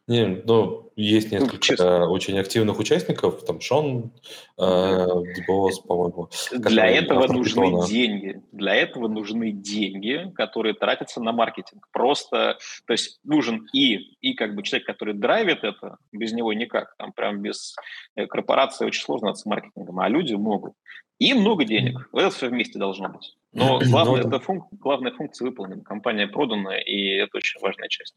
Не, 0.09 0.42
ну, 0.47 0.90
есть 0.97 1.31
ну, 1.31 1.38
несколько 1.38 2.01
ну, 2.07 2.12
очень 2.12 2.38
активных 2.38 2.79
участников, 2.79 3.44
там 3.44 3.61
Шон, 3.61 4.11
э, 4.59 5.07
Дебос, 5.37 5.81
по-моему. 5.81 6.31
Для 6.51 6.87
этого 6.87 7.27
нужны 7.31 7.66
питона. 7.66 7.87
деньги. 7.87 8.42
Для 8.51 8.75
этого 8.75 9.07
нужны 9.07 9.53
деньги, 9.53 10.33
которые 10.35 10.73
тратятся 10.73 11.21
на 11.21 11.33
маркетинг. 11.33 11.87
Просто, 11.92 12.57
то 12.87 12.92
есть 12.94 13.21
нужен 13.23 13.68
и, 13.75 13.97
и 14.23 14.33
как 14.33 14.55
бы 14.55 14.62
человек, 14.62 14.87
который 14.87 15.12
драйвит 15.12 15.62
это, 15.62 15.99
без 16.11 16.33
него 16.33 16.55
никак. 16.55 16.97
Там 16.97 17.12
прям 17.12 17.42
без 17.42 17.77
э, 18.16 18.27
корпорации 18.27 18.87
очень 18.87 19.03
сложно 19.03 19.35
с 19.35 19.44
маркетингом, 19.44 20.01
а 20.01 20.09
люди 20.09 20.35
могут. 20.35 20.73
И 21.19 21.35
много 21.35 21.65
денег. 21.65 22.09
Это 22.13 22.31
все 22.31 22.49
вместе 22.49 22.79
должно 22.79 23.09
быть. 23.09 23.37
Но 23.53 23.81
главное, 23.91 24.21
это 24.21 24.39
функ... 24.39 24.67
главная 24.73 25.13
функция 25.13 25.47
выполнена. 25.47 25.83
Компания 25.83 26.29
продана, 26.29 26.79
и 26.79 27.17
это 27.17 27.39
очень 27.39 27.61
важная 27.61 27.89
часть. 27.89 28.15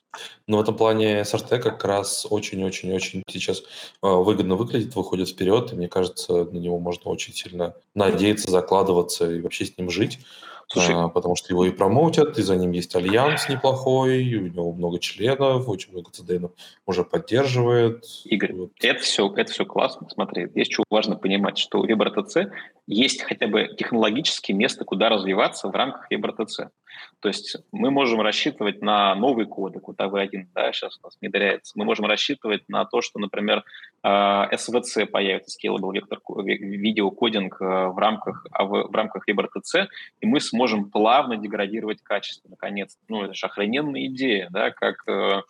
Но 0.48 0.58
в 0.58 0.62
этом 0.62 0.76
плане 0.76 1.26
СРТ 1.26 1.62
как 1.62 1.84
раз 1.84 2.28
очень-очень-очень 2.30 3.24
сейчас 3.28 3.64
а, 4.02 4.16
выгодно 4.16 4.56
выглядит, 4.56 4.96
выходит 4.96 5.30
вперед, 5.30 5.74
и 5.74 5.76
мне 5.76 5.88
кажется, 5.88 6.46
на 6.46 6.58
него 6.58 6.80
можно 6.80 7.10
очень 7.10 7.34
сильно 7.34 7.76
надеяться, 7.96 8.52
закладываться 8.52 9.32
и 9.32 9.42
вообще 9.42 9.66
с 9.66 9.78
ним 9.78 9.90
жить. 9.90 10.20
Слушай, 10.72 10.96
а, 10.96 11.10
потому 11.10 11.36
что 11.36 11.52
его 11.52 11.66
и 11.66 11.72
промоутят, 11.72 12.40
и 12.40 12.42
за 12.42 12.56
ним 12.56 12.72
есть 12.72 12.96
альянс 12.96 13.50
неплохой, 13.50 14.36
у 14.36 14.48
него 14.48 14.72
много 14.72 15.00
членов, 15.00 15.68
очень 15.68 15.92
много 15.92 16.12
CDN 16.12 16.50
уже 16.86 17.04
поддерживает. 17.04 18.06
Игорь, 18.24 18.54
вот. 18.54 18.72
это, 18.82 19.02
все, 19.02 19.30
это 19.36 19.52
все 19.52 19.66
классно. 19.66 20.08
Смотри, 20.10 20.48
здесь 20.48 20.72
что 20.72 20.86
важно 20.90 21.18
понимать, 21.18 21.58
что 21.58 21.86
WebRTC 21.86 22.52
есть 22.93 23.21
хотя 23.21 23.47
бы 23.47 23.69
технологическое 23.77 24.54
место, 24.54 24.84
куда 24.84 25.08
развиваться 25.08 25.69
в 25.69 25.71
рамках 25.71 26.12
WebRTC. 26.12 26.69
То 27.21 27.27
есть 27.30 27.56
мы 27.71 27.89
можем 27.89 28.19
рассчитывать 28.19 28.82
на 28.82 29.15
новый 29.15 29.45
кодек, 29.45 29.88
вот 29.88 29.97
AV1, 29.97 30.47
да, 30.54 30.73
сейчас 30.73 30.99
у 30.99 31.06
нас 31.06 31.17
внедряется. 31.21 31.71
Мы 31.77 31.86
можем 31.86 32.06
рассчитывать 32.06 32.67
на 32.67 32.84
то, 32.84 33.01
что, 33.01 33.19
например, 33.19 33.63
SVC 34.04 35.04
а, 35.04 35.06
появится, 35.06 35.58
Scalable 35.58 35.93
Vector 35.93 36.19
видеокодинг 36.43 37.62
а, 37.62 37.88
в 37.89 37.97
рамках, 37.97 38.45
в 38.51 38.93
рамках 38.93 39.27
WebRTC, 39.30 39.88
и 40.19 40.25
мы 40.25 40.41
сможем 40.41 40.91
плавно 40.91 41.38
деградировать 41.38 42.01
качество, 42.01 42.49
наконец. 42.49 42.97
Ну, 43.08 43.23
это 43.23 43.34
же 43.34 43.45
охрененная 43.45 44.08
идея, 44.08 44.49
да, 44.51 44.71
как, 44.71 45.08
э, 45.08 45.43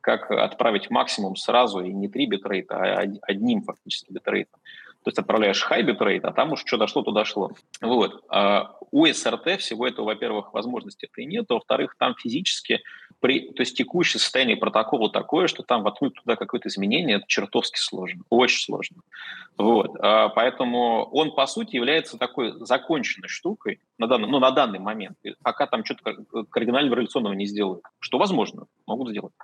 как 0.00 0.30
отправить 0.30 0.90
максимум 0.90 1.34
сразу, 1.34 1.80
и 1.80 1.92
не 1.92 2.08
3 2.08 2.26
битрейта, 2.26 2.76
а 2.76 3.04
одним 3.22 3.62
фактически 3.62 4.12
битрейтом. 4.12 4.60
То 5.06 5.10
есть 5.10 5.20
отправляешь 5.20 5.64
high 5.64 5.86
bitrate, 5.86 6.22
а 6.24 6.32
там 6.32 6.50
уж 6.50 6.64
что 6.66 6.78
дошло, 6.78 7.00
то 7.02 7.12
дошло. 7.12 7.52
Вот. 7.80 8.24
А 8.28 8.72
у 8.90 9.06
SRT 9.06 9.58
всего 9.58 9.86
этого, 9.86 10.06
во-первых, 10.06 10.52
возможности 10.52 11.06
это 11.06 11.22
и 11.22 11.26
нет, 11.26 11.46
а 11.48 11.54
во-вторых, 11.54 11.94
там 11.96 12.16
физически, 12.16 12.82
при, 13.20 13.52
то 13.52 13.60
есть 13.60 13.76
текущее 13.76 14.18
состояние 14.18 14.56
протокола 14.56 15.08
такое, 15.08 15.46
что 15.46 15.62
там 15.62 15.84
воткнуть 15.84 16.14
туда 16.14 16.34
какое-то 16.34 16.68
изменение, 16.68 17.18
это 17.18 17.24
чертовски 17.28 17.78
сложно, 17.78 18.24
очень 18.30 18.58
сложно. 18.58 19.02
Вот. 19.56 19.92
А 20.00 20.28
поэтому 20.30 21.04
он, 21.12 21.36
по 21.36 21.46
сути, 21.46 21.76
является 21.76 22.18
такой 22.18 22.54
законченной 22.66 23.28
штукой 23.28 23.78
на 23.98 24.08
данный, 24.08 24.26
ну, 24.26 24.40
на 24.40 24.50
данный 24.50 24.80
момент, 24.80 25.16
пока 25.40 25.68
там 25.68 25.84
что-то 25.84 26.16
кардинально 26.50 26.90
революционного 26.92 27.34
не 27.34 27.46
сделают, 27.46 27.84
что 28.00 28.18
возможно, 28.18 28.66
могут 28.88 29.10
сделать. 29.10 29.34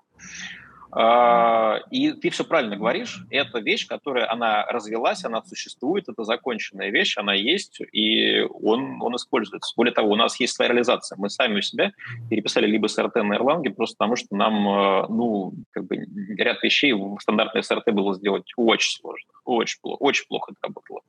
А, 0.95 1.79
и 1.91 2.13
ты 2.13 2.29
все 2.29 2.45
правильно 2.45 2.77
говоришь, 2.77 3.25
это 3.31 3.61
вещь, 3.61 3.87
которая, 3.87 4.31
она 4.31 4.67
развелась, 4.67 5.25
она 5.25 5.43
существует, 5.43 6.07
это 6.11 6.23
законченная 6.25 6.91
вещь, 6.91 7.17
она 7.17 7.33
есть, 7.33 7.81
и 7.93 8.43
он, 8.43 9.01
он 9.01 9.17
используется. 9.17 9.73
Более 9.75 9.95
того, 9.95 10.11
у 10.11 10.17
нас 10.17 10.39
есть 10.39 10.55
своя 10.55 10.71
реализация. 10.71 11.17
Мы 11.17 11.31
сами 11.31 11.59
у 11.59 11.63
себя 11.63 11.93
переписали 12.29 12.67
либо 12.67 12.89
СРТ 12.89 13.17
на 13.17 13.39
Erlang, 13.39 13.71
просто 13.71 13.97
потому 13.97 14.17
что 14.17 14.37
нам, 14.37 14.69
э, 14.69 15.07
ну, 15.09 15.55
как 15.71 15.87
бы 15.87 15.97
ряд 16.37 16.63
вещей 16.63 16.93
в 16.93 17.19
стандартной 17.21 17.63
СРТ 17.63 17.91
было 17.93 18.15
сделать 18.15 18.53
очень 18.57 19.01
сложно, 19.01 19.31
очень 19.47 19.81
плохо, 19.81 20.03
очень 20.03 20.27
плохо 20.29 20.53
это 20.53 20.67
работало. 20.67 21.01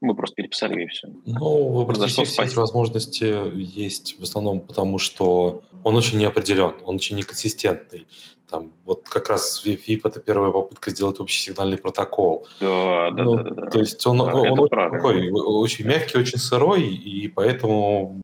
Мы 0.00 0.16
просто 0.16 0.34
переписали 0.34 0.82
и 0.82 0.86
все. 0.88 1.08
Ну, 1.26 1.68
в 1.68 1.80
обратите 1.80 2.24
все 2.24 2.42
эти 2.42 2.56
возможности 2.56 3.56
есть 3.56 4.18
в 4.18 4.24
основном 4.24 4.60
потому, 4.60 4.98
что 4.98 5.62
он 5.84 5.94
очень 5.94 6.18
неопределен, 6.18 6.74
он 6.84 6.96
очень 6.96 7.16
неконсистентный. 7.16 8.06
Там, 8.48 8.72
вот 8.84 9.08
как 9.08 9.28
раз 9.28 9.62
VIP 9.64 10.00
это 10.04 10.20
первая 10.20 10.52
попытка 10.52 10.90
сделать 10.90 11.18
общий 11.18 11.40
сигнальный 11.40 11.78
протокол. 11.78 12.46
Да, 12.60 13.10
да, 13.10 13.22
ну, 13.24 13.36
да, 13.36 13.42
да, 13.42 13.50
да. 13.50 13.70
То 13.70 13.80
есть 13.80 14.06
он, 14.06 14.18
да, 14.18 14.24
он 14.24 14.60
очень, 14.60 14.68
такой, 14.68 15.30
очень 15.30 15.86
мягкий, 15.86 16.18
очень 16.18 16.38
сырой, 16.38 16.82
и 16.86 17.26
поэтому 17.26 18.22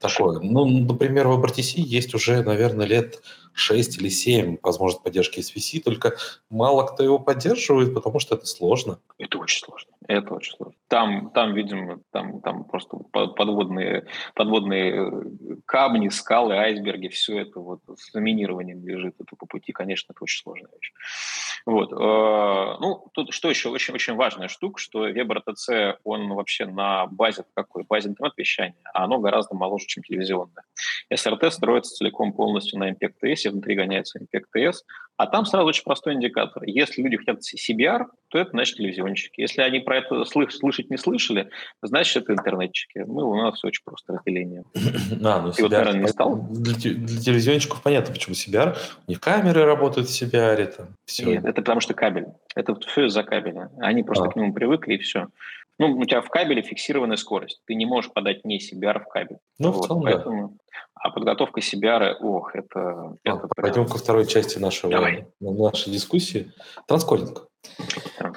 такое. 0.00 0.38
Ну, 0.40 0.64
например, 0.64 1.28
в 1.28 1.38
WebRTC 1.38 1.80
есть 1.80 2.14
уже, 2.14 2.42
наверное, 2.42 2.86
лет 2.86 3.20
6 3.58 3.98
или 3.98 4.08
7 4.08 4.58
возможность 4.62 5.02
поддержки 5.02 5.40
SVC, 5.40 5.82
только 5.82 6.16
мало 6.50 6.86
кто 6.86 7.02
его 7.02 7.18
поддерживает, 7.18 7.94
потому 7.94 8.20
что 8.20 8.36
это 8.36 8.46
сложно. 8.46 8.98
Это 9.18 9.38
очень 9.38 9.64
сложно. 9.64 9.92
Это 10.06 10.34
очень 10.34 10.56
сложно. 10.56 10.74
Там, 10.88 11.30
там 11.30 11.54
видимо, 11.54 12.00
там, 12.12 12.40
там 12.40 12.64
просто 12.64 12.96
подводные, 13.12 14.06
подводные 14.34 14.92
э, 14.94 15.56
камни, 15.66 16.08
скалы, 16.08 16.54
айсберги, 16.54 17.08
все 17.08 17.40
это 17.40 17.60
вот 17.60 17.80
с 17.94 18.12
заминированием 18.12 18.82
лежит 18.86 19.16
это 19.20 19.36
по 19.36 19.44
пути, 19.44 19.72
конечно, 19.72 20.12
это 20.12 20.24
очень 20.24 20.42
сложная 20.42 20.70
вещь. 20.72 20.92
Вот. 21.66 21.92
Э, 21.92 22.76
ну, 22.80 23.06
тут 23.12 23.34
что 23.34 23.50
еще? 23.50 23.68
Очень, 23.68 23.92
очень 23.92 24.14
важная 24.14 24.48
штука, 24.48 24.80
что 24.80 25.06
WebRTC, 25.06 25.96
он 26.04 26.28
вообще 26.28 26.64
на 26.64 27.06
базе 27.06 27.44
какой? 27.52 27.84
Базе 27.84 28.08
интернет-вещания, 28.08 28.80
а 28.94 29.04
оно 29.04 29.18
гораздо 29.18 29.54
моложе, 29.54 29.86
чем 29.86 30.02
телевизионное. 30.02 30.64
SRT 31.12 31.50
строится 31.50 31.94
целиком 31.94 32.32
полностью 32.32 32.78
на 32.78 32.90
MPEG-TS, 32.90 33.47
внутри 33.50 33.74
гоняется 33.74 34.18
MPEG-TS, 34.18 34.76
а 35.18 35.26
там 35.26 35.44
сразу 35.46 35.66
очень 35.66 35.82
простой 35.82 36.14
индикатор. 36.14 36.62
Если 36.64 37.02
люди 37.02 37.16
хотят 37.16 37.40
CBR, 37.40 38.06
то 38.28 38.38
это 38.38 38.50
значит 38.50 38.76
телевизионщики. 38.76 39.40
Если 39.40 39.62
они 39.62 39.80
про 39.80 39.98
это 39.98 40.24
слыш 40.24 40.54
слышать 40.54 40.90
не 40.90 40.96
слышали, 40.96 41.50
значит 41.82 42.22
это 42.22 42.34
интернетчики. 42.34 43.00
Мы, 43.00 43.24
у 43.24 43.34
нас 43.34 43.62
очень 43.64 43.82
просто 43.84 44.14
разделение. 44.14 44.62
А, 45.24 45.42
ну, 45.42 45.52
Ты 45.52 45.62
CBR, 45.62 45.62
вот, 45.62 45.70
наверное, 45.72 46.00
не 46.02 46.08
стал? 46.08 46.46
Для, 46.50 46.72
для 46.74 47.20
телевизионщиков 47.20 47.82
понятно, 47.82 48.12
почему 48.14 48.34
CBR. 48.34 48.76
У 49.06 49.10
них 49.10 49.20
камеры 49.20 49.64
работают 49.64 50.08
в 50.08 50.10
CBR. 50.10 50.66
Там, 50.66 50.88
все. 51.04 51.24
Нет, 51.24 51.44
это 51.44 51.60
потому 51.62 51.80
что 51.80 51.94
кабель. 51.94 52.26
Это 52.54 52.74
все 52.76 53.06
из-за 53.06 53.24
кабеля. 53.24 53.70
Они 53.78 54.02
просто 54.04 54.26
а. 54.26 54.30
к 54.30 54.36
нему 54.36 54.52
привыкли, 54.52 54.94
и 54.94 54.98
все. 54.98 55.28
Ну, 55.78 55.96
у 55.96 56.04
тебя 56.04 56.20
в 56.20 56.28
кабеле 56.28 56.62
фиксированная 56.62 57.16
скорость. 57.16 57.60
Ты 57.66 57.74
не 57.74 57.86
можешь 57.86 58.12
подать 58.12 58.44
не 58.44 58.58
CBR 58.58 59.00
в 59.00 59.08
кабель. 59.08 59.38
Ну, 59.58 59.70
вот, 59.70 59.84
в 59.84 59.86
целом, 59.86 60.02
поэтому... 60.02 60.48
да. 60.48 60.54
А 61.00 61.10
подготовка 61.10 61.60
CBR, 61.60 62.16
ох, 62.20 62.54
это... 62.56 62.80
А, 62.80 63.14
это 63.24 63.48
пойдем 63.54 63.84
прям... 63.84 63.88
ко 63.88 63.98
второй 63.98 64.26
части 64.26 64.58
нашего, 64.58 64.92
Давай. 64.92 65.28
нашей 65.40 65.92
дискуссии. 65.92 66.52
Транскодинг. 66.88 67.46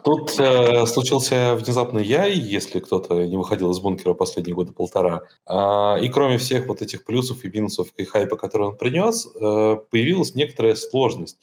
Тут 0.04 0.40
э, 0.40 0.86
случился 0.86 1.56
внезапный 1.56 2.04
яй, 2.04 2.34
если 2.34 2.80
кто-то 2.80 3.26
не 3.26 3.38
выходил 3.38 3.72
из 3.72 3.80
бункера 3.80 4.14
последние 4.14 4.56
года 4.56 4.74
полтора. 4.74 5.22
А, 5.46 5.98
и 6.00 6.10
кроме 6.10 6.38
всех 6.38 6.68
вот 6.68 6.82
этих 6.82 7.06
плюсов 7.06 7.44
и 7.44 7.50
минусов 7.50 7.88
и 7.98 8.04
хайпа, 8.04 8.36
который 8.36 8.68
он 8.68 8.78
принес, 8.78 9.28
э, 9.28 9.78
появилась 9.90 10.36
некоторая 10.36 10.76
сложность 10.76 11.40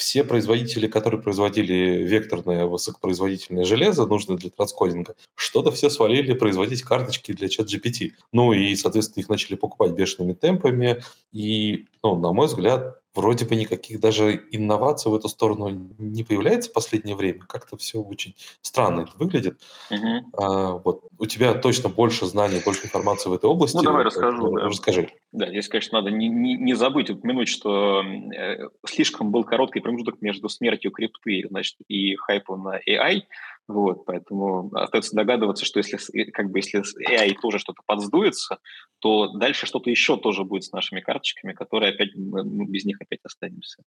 все 0.00 0.24
производители, 0.24 0.88
которые 0.88 1.20
производили 1.20 2.02
векторное 2.02 2.64
высокопроизводительное 2.64 3.64
железо, 3.64 4.06
нужное 4.06 4.38
для 4.38 4.48
транскодинга, 4.48 5.14
что-то 5.34 5.70
все 5.70 5.90
свалили 5.90 6.32
производить 6.32 6.82
карточки 6.82 7.32
для 7.32 7.50
чат 7.50 7.66
GPT. 7.66 8.12
Ну 8.32 8.54
и, 8.54 8.74
соответственно, 8.76 9.22
их 9.22 9.28
начали 9.28 9.56
покупать 9.56 9.92
бешеными 9.92 10.32
темпами. 10.32 11.02
И, 11.32 11.86
ну, 12.02 12.18
на 12.18 12.32
мой 12.32 12.46
взгляд, 12.46 12.99
вроде 13.14 13.44
бы 13.44 13.56
никаких 13.56 14.00
даже 14.00 14.44
инноваций 14.50 15.10
в 15.10 15.14
эту 15.14 15.28
сторону 15.28 15.90
не 15.98 16.22
появляется 16.24 16.70
в 16.70 16.72
последнее 16.72 17.16
время. 17.16 17.40
Как-то 17.40 17.76
все 17.76 18.00
очень 18.00 18.34
странно 18.62 19.08
выглядит. 19.16 19.60
Угу. 19.90 20.42
А, 20.42 20.72
вот 20.72 21.04
у 21.18 21.26
тебя 21.26 21.54
точно 21.54 21.88
больше 21.88 22.26
знаний, 22.26 22.60
больше 22.64 22.86
информации 22.86 23.28
в 23.28 23.32
этой 23.32 23.46
области. 23.46 23.76
Ну, 23.76 23.82
давай 23.82 24.04
расскажу. 24.04 24.52
Да. 24.56 24.64
Расскажи. 24.64 25.10
Да, 25.32 25.48
здесь, 25.48 25.68
конечно, 25.68 26.00
надо 26.00 26.10
не, 26.10 26.28
не, 26.28 26.54
не 26.56 26.74
забыть 26.74 27.10
упомянуть, 27.10 27.48
что 27.48 28.02
э, 28.02 28.68
слишком 28.86 29.30
был 29.30 29.44
короткий 29.44 29.80
промежуток 29.80 30.20
между 30.20 30.48
смертью 30.48 30.90
крипты 30.90 31.44
значит, 31.48 31.76
и 31.88 32.16
хайпом 32.16 32.64
на 32.64 32.78
AI. 32.78 33.22
Вот, 33.72 34.04
поэтому 34.04 34.68
остается 34.74 35.14
догадываться, 35.14 35.64
что 35.64 35.78
если, 35.78 35.96
как 36.32 36.50
бы, 36.50 36.58
если 36.58 36.82
AI 37.08 37.36
тоже 37.40 37.60
что-то 37.60 37.82
подсдуется, 37.86 38.58
то 38.98 39.28
дальше 39.28 39.66
что-то 39.66 39.90
еще 39.90 40.16
тоже 40.16 40.42
будет 40.42 40.64
с 40.64 40.72
нашими 40.72 41.00
карточками, 41.00 41.52
которые 41.52 41.92
опять, 41.92 42.10
мы 42.16 42.66
без 42.66 42.84
них 42.84 43.00
опять 43.00 43.20
останемся. 43.22 43.84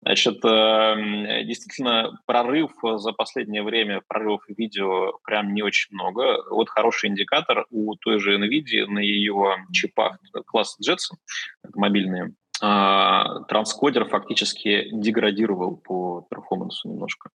Значит, 0.00 0.42
эм, 0.44 1.46
действительно, 1.46 2.18
прорыв 2.24 2.72
за 2.82 3.12
последнее 3.12 3.62
время, 3.62 4.00
прорывов 4.08 4.44
видео 4.48 5.18
прям 5.24 5.52
не 5.52 5.62
очень 5.62 5.94
много. 5.94 6.42
Вот 6.50 6.70
хороший 6.70 7.10
индикатор 7.10 7.66
у 7.70 7.96
той 7.96 8.20
же 8.20 8.38
NVIDIA 8.38 8.86
на 8.86 9.00
ее 9.00 9.56
чипах 9.72 10.18
класса 10.46 10.78
Jetson, 10.82 11.16
это 11.62 11.78
мобильные, 11.78 12.32
транскодер 12.60 14.08
фактически 14.08 14.88
деградировал 14.92 15.76
по 15.76 16.26
перформансу 16.28 16.88
немножко 16.88 17.30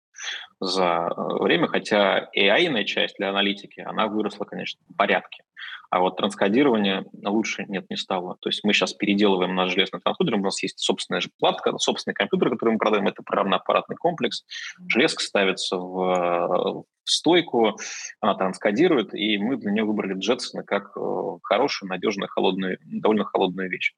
за 0.60 1.10
э, 1.16 1.44
время, 1.44 1.68
хотя 1.68 2.30
AI-ная 2.36 2.84
часть 2.84 3.18
для 3.18 3.30
аналитики, 3.30 3.82
она 3.82 4.08
выросла, 4.08 4.46
конечно, 4.46 4.82
в 4.90 4.96
порядке. 4.96 5.44
А 5.90 6.00
вот 6.00 6.18
транскодирование 6.18 7.06
лучше 7.24 7.66
нет, 7.68 7.86
не 7.90 7.98
стало. 7.98 8.38
То 8.42 8.50
есть 8.50 8.64
мы 8.64 8.74
сейчас 8.74 8.94
переделываем 8.94 9.54
наш 9.54 9.72
железный 9.72 10.00
транскодер, 10.00 10.36
у 10.36 10.40
нас 10.40 10.64
есть 10.64 10.80
собственная 10.80 11.22
же 11.22 11.30
платка, 11.40 11.78
собственный 11.78 12.16
компьютер, 12.16 12.50
который 12.50 12.72
мы 12.72 12.80
продаем, 12.80 13.08
это 13.08 13.22
программно-аппаратный 13.22 13.96
комплекс. 13.96 14.44
Железка 14.88 15.24
ставится 15.24 15.78
в, 15.78 16.84
в 16.84 16.86
стойку, 17.04 17.78
она 18.22 18.34
транскодирует, 18.34 19.14
и 19.14 19.38
мы 19.38 19.58
для 19.58 19.72
нее 19.72 19.84
выбрали 19.84 20.18
Jetson 20.18 20.64
как 20.66 20.98
э, 20.98 21.38
хорошую, 21.44 21.90
надежную, 21.90 22.28
холодную, 22.28 22.80
довольно 22.86 23.26
холодную 23.26 23.70
вещь. 23.70 23.94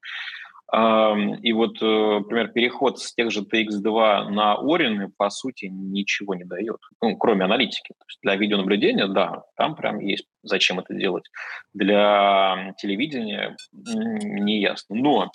И 0.72 1.52
вот, 1.52 1.80
э, 1.80 2.18
например, 2.18 2.48
переход 2.48 2.98
с 2.98 3.14
тех 3.14 3.30
же 3.30 3.42
TX2 3.42 4.30
на 4.30 4.56
Orin, 4.56 5.10
по 5.16 5.30
сути, 5.30 5.66
ничего 5.66 6.34
не 6.34 6.44
дает, 6.44 6.78
ну, 7.00 7.16
кроме 7.16 7.44
аналитики. 7.44 7.94
То 7.96 8.04
есть 8.08 8.18
для 8.20 8.34
видеонаблюдения, 8.34 9.06
да, 9.06 9.44
там 9.56 9.76
прям 9.76 10.00
есть 10.00 10.26
зачем 10.42 10.80
это 10.80 10.92
делать. 10.92 11.24
Для 11.72 12.74
телевидения 12.78 13.56
не 13.72 14.60
ясно. 14.60 14.96
Но 14.96 15.30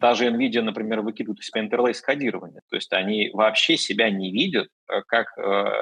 даже 0.00 0.28
NVIDIA, 0.28 0.62
например, 0.62 1.02
выкидывают 1.02 1.40
из 1.40 1.46
себя 1.48 1.60
интерлейс 1.60 2.00
кодирование. 2.00 2.62
То 2.70 2.76
есть 2.76 2.92
они 2.94 3.28
вообще 3.34 3.76
себя 3.76 4.08
не 4.08 4.32
видят 4.32 4.68
э, 4.90 5.02
как 5.06 5.26
э, 5.36 5.72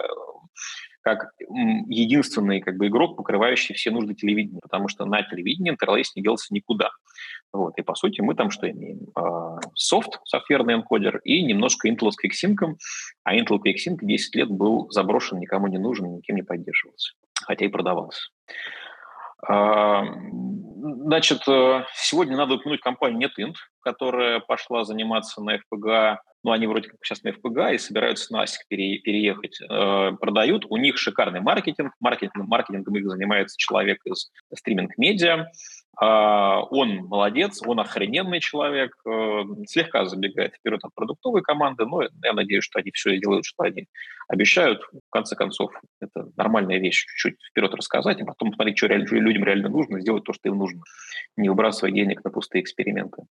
как 1.02 1.32
единственный 1.38 2.60
как 2.60 2.76
бы, 2.76 2.88
игрок, 2.88 3.16
покрывающий 3.16 3.74
все 3.74 3.90
нужды 3.90 4.14
телевидения, 4.14 4.60
потому 4.60 4.88
что 4.88 5.04
на 5.04 5.22
телевидении 5.22 5.70
интерлейс 5.70 6.14
не 6.16 6.22
делся 6.22 6.52
никуда. 6.52 6.90
Вот, 7.52 7.78
и 7.78 7.82
по 7.82 7.94
сути 7.94 8.20
мы 8.20 8.34
там 8.34 8.50
что 8.50 8.70
имеем? 8.70 9.06
А, 9.14 9.58
софт, 9.74 10.20
софтверный 10.24 10.74
энкодер 10.74 11.18
и 11.24 11.42
немножко 11.42 11.88
Intel 11.88 12.10
с 12.10 12.44
а 13.24 13.36
Intel 13.36 13.58
QuickSync 13.58 13.98
10 14.02 14.34
лет 14.36 14.48
был 14.50 14.90
заброшен, 14.90 15.38
никому 15.38 15.66
не 15.68 15.78
нужен, 15.78 16.16
никем 16.16 16.36
не 16.36 16.42
поддерживался, 16.42 17.14
хотя 17.46 17.64
и 17.64 17.68
продавался. 17.68 18.28
А, 19.46 20.04
значит, 20.82 21.46
э, 21.48 21.84
сегодня 21.94 22.36
надо 22.36 22.54
упомянуть 22.54 22.80
компанию 22.80 23.28
NetInt, 23.28 23.54
которая 23.80 24.40
пошла 24.40 24.84
заниматься 24.84 25.40
на 25.42 25.56
FPGA 25.56 26.18
ну, 26.44 26.52
они 26.52 26.66
вроде 26.66 26.88
как 26.88 27.00
сейчас 27.02 27.22
на 27.22 27.30
FPGA 27.30 27.74
и 27.74 27.78
собираются 27.78 28.32
на 28.32 28.44
ASIC 28.44 28.58
пере, 28.68 28.98
переехать, 28.98 29.60
э, 29.60 30.12
продают. 30.20 30.64
У 30.68 30.76
них 30.76 30.96
шикарный 30.96 31.40
маркетинг. 31.40 31.92
Маркетинг, 32.00 32.46
маркетингом 32.46 32.96
их 32.96 33.08
занимается 33.08 33.56
человек 33.58 33.98
из 34.04 34.30
стриминг-медиа. 34.54 35.46
Uh, 36.00 36.64
он 36.70 37.06
молодец, 37.06 37.60
он 37.66 37.80
охрененный 37.80 38.38
человек, 38.38 38.94
uh, 39.04 39.44
слегка 39.66 40.04
забегает 40.04 40.54
вперед 40.54 40.78
от 40.84 40.94
продуктовой 40.94 41.42
команды, 41.42 41.86
но 41.86 42.02
я 42.02 42.32
надеюсь, 42.32 42.62
что 42.62 42.78
они 42.78 42.92
все 42.92 43.18
делают, 43.18 43.44
что 43.44 43.64
они 43.64 43.88
обещают. 44.28 44.80
В 44.92 45.10
конце 45.10 45.34
концов, 45.34 45.72
это 46.00 46.28
нормальная 46.36 46.78
вещь, 46.78 47.04
чуть-чуть 47.04 47.40
вперед 47.50 47.74
рассказать, 47.74 48.20
а 48.20 48.26
потом 48.26 48.50
посмотреть, 48.50 48.78
что 48.78 48.86
реально, 48.86 49.06
людям 49.10 49.42
реально 49.42 49.70
нужно, 49.70 50.00
сделать 50.00 50.22
то, 50.22 50.32
что 50.32 50.48
им 50.48 50.58
нужно, 50.58 50.82
не 51.36 51.48
выбрасывая 51.48 51.90
денег 51.90 52.22
на 52.22 52.30
пустые 52.30 52.62
эксперименты. 52.62 53.22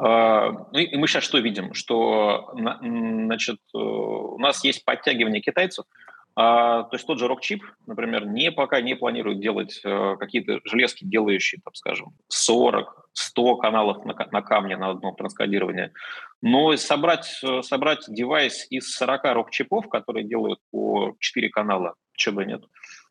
Uh, 0.00 0.66
ну 0.72 0.78
и 0.80 0.96
мы 0.96 1.06
сейчас 1.06 1.22
что 1.22 1.38
видим? 1.38 1.74
Что 1.74 2.50
значит, 2.52 3.58
э, 3.72 3.78
у 3.78 4.38
нас 4.38 4.64
есть 4.64 4.84
подтягивание 4.84 5.40
китайцев, 5.40 5.84
а, 6.36 6.84
то 6.84 6.96
есть 6.96 7.06
тот 7.06 7.18
же 7.18 7.26
Rockchip, 7.26 7.60
например, 7.86 8.26
не 8.26 8.52
пока 8.52 8.80
не 8.80 8.94
планирует 8.94 9.40
делать 9.40 9.80
э, 9.84 10.16
какие-то 10.18 10.60
железки, 10.64 11.04
делающие, 11.04 11.60
так 11.64 11.76
скажем, 11.76 12.14
40, 12.28 13.08
100 13.12 13.56
каналов 13.56 14.04
на, 14.04 14.14
на 14.30 14.42
камне 14.42 14.76
на 14.76 14.90
одно 14.90 15.12
транскодирование. 15.12 15.92
Но 16.40 16.76
собрать, 16.76 17.40
э, 17.42 17.62
собрать 17.62 18.04
девайс 18.08 18.66
из 18.70 18.94
40 18.94 19.24
рок-чипов, 19.34 19.88
которые 19.88 20.24
делают 20.24 20.60
по 20.70 21.14
4 21.18 21.48
канала, 21.50 21.94
чего 22.16 22.36
бы 22.36 22.44
нет, 22.44 22.62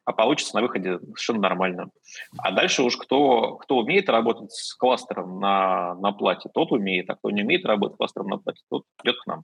а 0.05 0.13
получится 0.13 0.55
на 0.55 0.61
выходе 0.61 0.97
совершенно 0.99 1.41
нормально. 1.41 1.89
А 2.37 2.51
дальше 2.51 2.83
уж 2.83 2.97
кто, 2.97 3.57
кто 3.57 3.77
умеет 3.77 4.09
работать 4.09 4.51
с 4.51 4.73
кластером 4.73 5.39
на, 5.39 5.95
на 5.95 6.13
плате, 6.13 6.49
тот 6.53 6.71
умеет, 6.71 7.09
а 7.09 7.15
кто 7.15 7.29
не 7.31 7.43
умеет 7.43 7.65
работать 7.65 7.95
с 7.95 7.97
кластером 7.97 8.27
на 8.27 8.37
плате, 8.37 8.61
тот 8.69 8.83
идет 9.03 9.17
к 9.19 9.27
нам. 9.27 9.43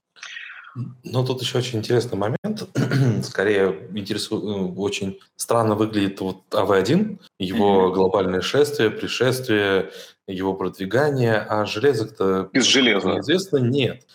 Ну, 1.04 1.26
тут 1.26 1.42
еще 1.42 1.58
очень 1.58 1.80
интересный 1.80 2.18
момент. 2.18 2.68
Скорее, 3.24 3.88
интересует, 3.94 4.44
э, 4.44 4.74
очень 4.80 5.20
странно 5.36 5.76
выглядит 5.76 6.20
вот 6.20 6.44
АВ-1, 6.52 7.20
его 7.40 7.88
mm-hmm. 7.88 7.94
глобальное 7.94 8.42
шествие, 8.42 8.90
пришествие, 8.90 9.92
его 10.28 10.54
продвигание, 10.54 11.38
а 11.38 11.66
железок-то... 11.66 12.50
Из 12.52 12.66
железа. 12.66 13.20
Известно, 13.20 13.58
нет. 13.58 14.06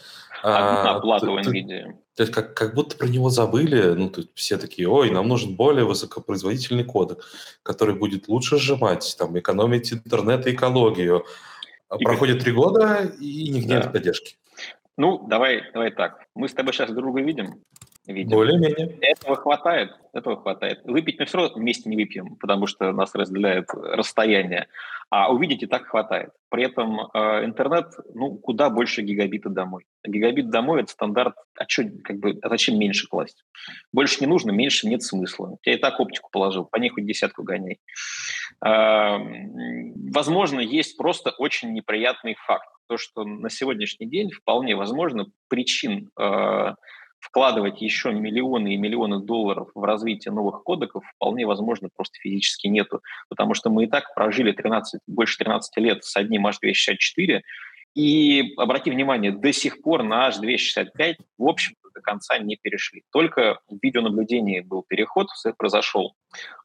А, 0.42 0.98
в 0.98 1.04
NVIDIA. 1.04 1.94
То 2.16 2.24
есть 2.24 2.32
как, 2.34 2.54
как 2.54 2.74
будто 2.74 2.96
про 2.96 3.06
него 3.06 3.30
забыли, 3.30 3.94
ну, 3.94 4.10
тут 4.10 4.30
все 4.34 4.58
такие, 4.58 4.88
ой, 4.88 5.10
нам 5.10 5.28
нужен 5.28 5.54
более 5.54 5.84
высокопроизводительный 5.84 6.84
кодек, 6.84 7.24
который 7.62 7.94
будет 7.94 8.28
лучше 8.28 8.58
сжимать, 8.58 9.16
там, 9.18 9.38
экономить 9.38 9.92
интернет 9.92 10.46
и 10.46 10.52
экологию. 10.52 11.24
И 11.98 12.04
Проходит 12.04 12.40
три 12.40 12.52
года, 12.52 13.10
и 13.18 13.50
нигде 13.50 13.68
да. 13.68 13.76
нет 13.76 13.92
поддержки. 13.92 14.36
Ну, 15.00 15.26
давай, 15.26 15.62
давай 15.72 15.92
так. 15.92 16.26
Мы 16.34 16.46
с 16.46 16.52
тобой 16.52 16.74
сейчас 16.74 16.90
друга 16.92 17.22
видим. 17.22 17.62
Видим. 18.06 18.30
Более-менее. 18.30 18.98
Этого 19.00 19.36
хватает, 19.36 19.90
этого 20.12 20.40
хватает. 20.40 20.80
Выпить 20.84 21.18
мы 21.18 21.26
все 21.26 21.38
равно 21.38 21.54
вместе 21.56 21.88
не 21.88 21.96
выпьем, 21.96 22.36
потому 22.36 22.66
что 22.66 22.92
нас 22.92 23.14
разделяет 23.14 23.66
расстояние. 23.74 24.68
А 25.10 25.32
увидеть 25.32 25.62
и 25.64 25.66
так 25.66 25.86
хватает. 25.86 26.30
При 26.50 26.64
этом 26.64 27.00
э, 27.00 27.44
интернет, 27.44 27.86
ну, 28.14 28.36
куда 28.36 28.70
больше 28.70 29.02
гигабита 29.02 29.48
домой. 29.48 29.84
Гигабит 30.06 30.50
домой– 30.50 30.80
это 30.82 30.92
стандарт, 30.92 31.34
а, 31.58 31.64
что, 31.66 31.84
как 32.04 32.18
бы, 32.18 32.38
а 32.42 32.48
зачем 32.48 32.78
меньше 32.78 33.08
класть? 33.08 33.44
Больше 33.92 34.20
не 34.20 34.26
нужно, 34.26 34.52
меньше 34.52 34.86
нет 34.86 35.02
смысла. 35.02 35.56
Я 35.64 35.74
и 35.74 35.78
так 35.78 35.98
оптику 35.98 36.30
положил, 36.30 36.64
по 36.64 36.76
ней 36.76 36.90
хоть 36.90 37.06
десятку 37.06 37.42
гоняй. 37.42 37.80
Э, 38.64 39.18
возможно, 40.12 40.60
есть 40.60 40.96
просто 40.96 41.30
очень 41.30 41.72
неприятный 41.72 42.36
факт 42.46 42.68
то, 42.90 42.96
что 42.96 43.24
на 43.24 43.50
сегодняшний 43.50 44.06
день 44.08 44.32
вполне 44.32 44.74
возможно 44.74 45.26
причин 45.48 46.10
э, 46.18 46.74
вкладывать 47.20 47.80
еще 47.80 48.12
миллионы 48.12 48.74
и 48.74 48.76
миллионы 48.76 49.20
долларов 49.20 49.68
в 49.74 49.84
развитие 49.84 50.32
новых 50.32 50.62
кодеков 50.64 51.04
вполне 51.14 51.46
возможно 51.46 51.88
просто 51.94 52.18
физически 52.18 52.66
нету, 52.66 53.02
потому 53.28 53.54
что 53.54 53.70
мы 53.70 53.84
и 53.84 53.86
так 53.86 54.14
прожили 54.14 54.52
13, 54.52 55.00
больше 55.06 55.38
13 55.38 55.76
лет 55.76 56.04
с 56.04 56.16
одним 56.16 56.46
H264, 56.46 57.42
и, 57.94 58.54
обрати 58.56 58.90
внимание, 58.90 59.32
до 59.32 59.52
сих 59.52 59.82
пор 59.82 60.02
на 60.02 60.28
H265, 60.28 61.16
в 61.38 61.48
общем 61.48 61.74
до 61.94 62.00
конца 62.00 62.38
не 62.38 62.56
перешли. 62.56 63.02
Только 63.12 63.58
в 63.68 63.78
видеонаблюдении 63.82 64.60
был 64.60 64.84
переход, 64.86 65.28
произошел. 65.56 66.14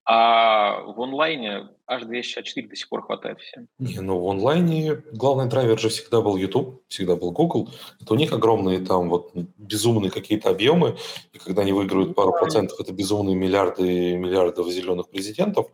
А 0.08 0.82
в 0.82 1.02
онлайне 1.02 1.68
H264 1.90 2.68
до 2.68 2.76
сих 2.76 2.90
пор 2.90 3.02
хватает 3.02 3.40
всем. 3.40 3.68
Не, 3.80 4.02
ну 4.02 4.20
в 4.20 4.30
онлайне 4.30 5.02
главный 5.12 5.50
драйвер 5.50 5.80
же 5.80 5.90
всегда 5.90 6.22
был 6.22 6.38
YouTube, 6.38 6.84
всегда 6.88 7.16
был 7.16 7.32
Google. 7.32 7.70
Это 8.00 8.14
у 8.14 8.16
них 8.16 8.32
огромные 8.32 8.80
там 8.80 9.10
вот 9.10 9.32
безумные 9.58 10.12
какие-то 10.12 10.50
объемы, 10.52 10.98
и 11.34 11.40
когда 11.40 11.64
они 11.64 11.72
выигрывают 11.72 12.16
пару 12.16 12.34
процентов, 12.34 12.80
это 12.80 12.94
безумные 12.94 13.36
миллиарды 13.36 14.16
миллиардов 14.16 14.70
зеленых 14.70 15.10
президентов. 15.10 15.68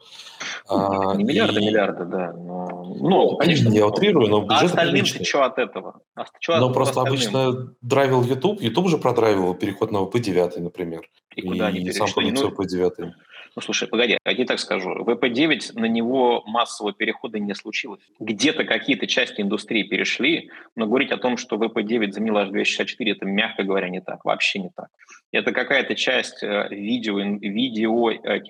А, 0.70 1.14
не 1.16 1.26
миллиарды, 1.26 1.60
и... 1.60 1.66
миллиарды, 1.66 2.06
да. 2.06 2.32
Но, 2.32 2.86
ну, 3.02 3.36
конечно. 3.36 3.68
Я 3.70 3.88
утрирую, 3.88 4.30
но 4.30 4.42
бюджет 4.42 4.62
А 4.62 4.66
остальным 4.66 5.06
ты 5.06 5.24
что 5.26 5.41
от 5.46 5.58
этого? 5.58 6.02
А 6.16 6.26
что 6.40 6.60
но 6.60 6.74
просто 6.74 7.02
обычно 7.02 7.74
драйвил 7.82 8.24
YouTube, 8.24 8.62
YouTube 8.62 8.88
же 8.90 8.98
продрайвил 8.98 9.54
переход 9.56 9.92
на 9.92 9.98
VP9, 9.98 10.60
например. 10.60 11.02
И, 11.36 11.42
и 11.42 11.48
куда 11.48 11.68
они 11.68 11.80
перешли? 11.80 12.00
сам 12.00 12.10
продукцию 12.14 12.54
ну, 12.58 12.64
VP9. 12.64 13.12
Ну, 13.56 13.62
слушай, 13.62 13.88
погоди, 13.88 14.18
я 14.26 14.34
тебе 14.34 14.46
так 14.46 14.60
скажу. 14.60 15.04
VP9, 15.04 15.74
на 15.74 15.86
него 15.86 16.42
массового 16.46 16.94
перехода 16.94 17.38
не 17.38 17.54
случилось. 17.54 18.02
Где-то 18.20 18.64
какие-то 18.64 19.08
части 19.08 19.42
индустрии 19.42 19.84
перешли, 19.84 20.50
но 20.76 20.88
говорить 20.88 21.12
о 21.12 21.18
том, 21.18 21.36
что 21.38 21.58
VP9 21.58 22.12
заменил 22.12 22.38
H264, 22.38 23.12
это, 23.12 23.26
мягко 23.26 23.64
говоря, 23.64 23.90
не 23.90 24.00
так. 24.00 24.24
Вообще 24.24 24.60
не 24.60 24.70
так. 24.70 24.88
Это 25.32 25.54
какая-то 25.54 25.96
часть 25.96 26.44
э, 26.44 26.68
видео, 26.70 27.20
видео 27.20 28.12
э, 28.12 28.42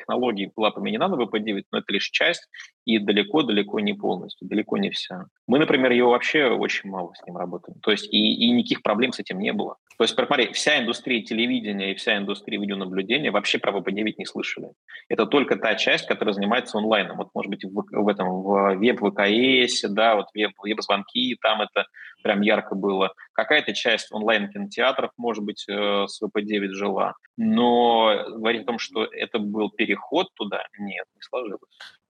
была 0.56 0.72
поменена 0.72 1.08
на 1.08 1.16
VP9, 1.16 1.64
но 1.72 1.78
это 1.78 1.94
лишь 1.94 2.10
часть 2.10 2.48
и 2.86 2.98
далеко-далеко 2.98 3.80
не 3.80 3.94
полностью, 3.94 4.48
далеко 4.48 4.78
не 4.78 4.90
вся. 4.90 5.26
Мы, 5.48 5.60
например, 5.60 5.92
его 5.92 6.12
вообще 6.12 6.48
очень 6.48 6.90
мало 6.90 7.14
с 7.14 7.26
ним 7.26 7.38
работаем. 7.38 7.80
То 7.82 7.92
есть 7.92 8.12
и, 8.12 8.34
и 8.34 8.50
никаких 8.52 8.82
проблем 8.82 9.14
с 9.14 9.20
этим 9.20 9.40
не 9.40 9.54
было. 9.54 9.78
То 9.98 10.04
есть, 10.04 10.16
посмотри, 10.16 10.52
вся 10.54 10.80
индустрия 10.80 11.22
телевидения 11.22 11.92
и 11.92 11.96
вся 11.96 12.18
индустрия 12.18 12.60
видеонаблюдения 12.60 13.32
вообще 13.32 13.60
про 13.60 13.72
VP9 13.72 14.14
не 14.18 14.26
слышали. 14.26 14.70
Это 15.10 15.28
только 15.28 15.58
та 15.58 15.76
часть, 15.76 16.08
которая 16.08 16.34
занимается 16.34 16.80
онлайном. 16.80 17.18
Вот, 17.18 17.30
может 17.36 17.52
быть, 17.52 17.64
в, 17.64 17.86
в 17.92 18.08
этом 18.08 18.42
в 18.42 18.76
веб-ВКС, 18.78 19.84
да, 19.90 20.16
вот 20.16 20.26
веб, 20.34 20.54
веб-звонки, 20.58 21.38
там 21.40 21.62
это 21.62 21.86
прям 22.24 22.42
ярко 22.42 22.76
было. 22.76 23.14
Какая-то 23.34 23.74
часть 23.74 24.12
онлайн-кинотеатров, 24.12 25.12
может 25.18 25.44
быть, 25.44 25.66
э, 25.68 26.06
с 26.08 26.22
VP9 26.22 26.71
жила. 26.74 27.14
Но 27.38 28.26
говорить 28.28 28.64
о 28.64 28.66
том, 28.66 28.80
что 28.80 29.04
это 29.06 29.40
был 29.40 29.72
переход 29.72 30.28
туда, 30.36 30.64
нет, 30.78 31.06
не 31.16 31.22
сложилось. 31.22 31.62